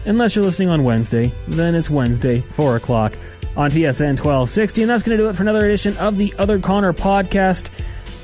Unless 0.06 0.36
you're 0.36 0.46
listening 0.46 0.70
on 0.70 0.84
Wednesday, 0.84 1.34
then 1.48 1.76
it's 1.76 1.90
Wednesday, 1.90 2.42
4 2.52 2.78
o'clock 2.78 3.14
on 3.56 3.70
TSN 3.70 4.18
1260. 4.18 4.82
And 4.82 4.90
that's 4.90 5.04
going 5.04 5.18
to 5.18 5.24
do 5.24 5.30
it 5.30 5.36
for 5.36 5.44
another 5.44 5.66
edition 5.66 5.96
of 5.98 6.18
the 6.18 6.34
Other 6.40 6.60
Connor 6.60 6.94
podcast 6.94 7.70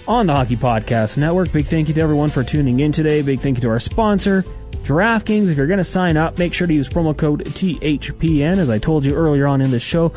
on 0.07 0.25
the 0.25 0.33
Hockey 0.33 0.55
Podcast 0.57 1.17
Network. 1.17 1.51
Big 1.51 1.65
thank 1.65 1.87
you 1.87 1.93
to 1.93 2.01
everyone 2.01 2.29
for 2.29 2.43
tuning 2.43 2.79
in 2.79 2.91
today. 2.91 3.21
Big 3.21 3.39
thank 3.39 3.57
you 3.57 3.61
to 3.61 3.69
our 3.69 3.79
sponsor, 3.79 4.43
DraftKings. 4.83 5.49
If 5.49 5.57
you're 5.57 5.67
going 5.67 5.77
to 5.77 5.83
sign 5.83 6.17
up, 6.17 6.37
make 6.37 6.53
sure 6.53 6.67
to 6.67 6.73
use 6.73 6.89
promo 6.89 7.15
code 7.15 7.45
THPN. 7.45 8.57
As 8.57 8.69
I 8.69 8.79
told 8.79 9.05
you 9.05 9.15
earlier 9.15 9.47
on 9.47 9.61
in 9.61 9.71
the 9.71 9.79
show, 9.79 10.13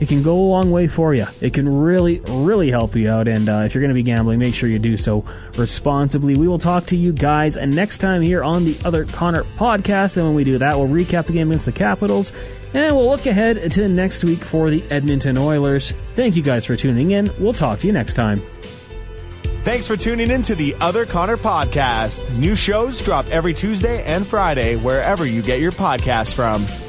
it 0.00 0.08
can 0.08 0.22
go 0.22 0.34
a 0.36 0.48
long 0.48 0.70
way 0.70 0.86
for 0.86 1.14
you. 1.14 1.26
It 1.40 1.54
can 1.54 1.68
really, 1.68 2.20
really 2.28 2.70
help 2.70 2.94
you 2.94 3.10
out. 3.10 3.26
And 3.26 3.48
uh, 3.48 3.62
if 3.66 3.74
you're 3.74 3.82
going 3.82 3.88
to 3.90 3.94
be 3.94 4.02
gambling, 4.02 4.38
make 4.38 4.54
sure 4.54 4.68
you 4.68 4.78
do 4.78 4.96
so 4.96 5.24
responsibly. 5.56 6.36
We 6.36 6.46
will 6.46 6.58
talk 6.58 6.86
to 6.86 6.96
you 6.96 7.12
guys 7.12 7.56
next 7.56 7.98
time 7.98 8.22
here 8.22 8.44
on 8.44 8.64
the 8.64 8.76
Other 8.84 9.04
Connor 9.04 9.44
podcast. 9.44 10.16
And 10.16 10.26
when 10.26 10.34
we 10.34 10.44
do 10.44 10.58
that, 10.58 10.78
we'll 10.78 10.88
recap 10.88 11.26
the 11.26 11.32
game 11.32 11.48
against 11.48 11.66
the 11.66 11.72
Capitals. 11.72 12.32
And 12.74 12.94
we'll 12.94 13.08
look 13.08 13.26
ahead 13.26 13.72
to 13.72 13.88
next 13.88 14.22
week 14.24 14.40
for 14.40 14.70
the 14.70 14.84
Edmonton 14.90 15.38
Oilers. 15.38 15.94
Thank 16.14 16.36
you 16.36 16.42
guys 16.42 16.64
for 16.64 16.76
tuning 16.76 17.12
in. 17.12 17.32
We'll 17.38 17.54
talk 17.54 17.78
to 17.80 17.86
you 17.86 17.92
next 17.92 18.14
time. 18.14 18.42
Thanks 19.68 19.86
for 19.86 19.98
tuning 19.98 20.30
in 20.30 20.42
to 20.44 20.54
the 20.54 20.74
Other 20.80 21.04
Connor 21.04 21.36
podcast. 21.36 22.38
New 22.38 22.56
shows 22.56 23.02
drop 23.02 23.26
every 23.26 23.52
Tuesday 23.52 24.02
and 24.02 24.26
Friday 24.26 24.76
wherever 24.76 25.26
you 25.26 25.42
get 25.42 25.60
your 25.60 25.72
podcasts 25.72 26.32
from. 26.32 26.87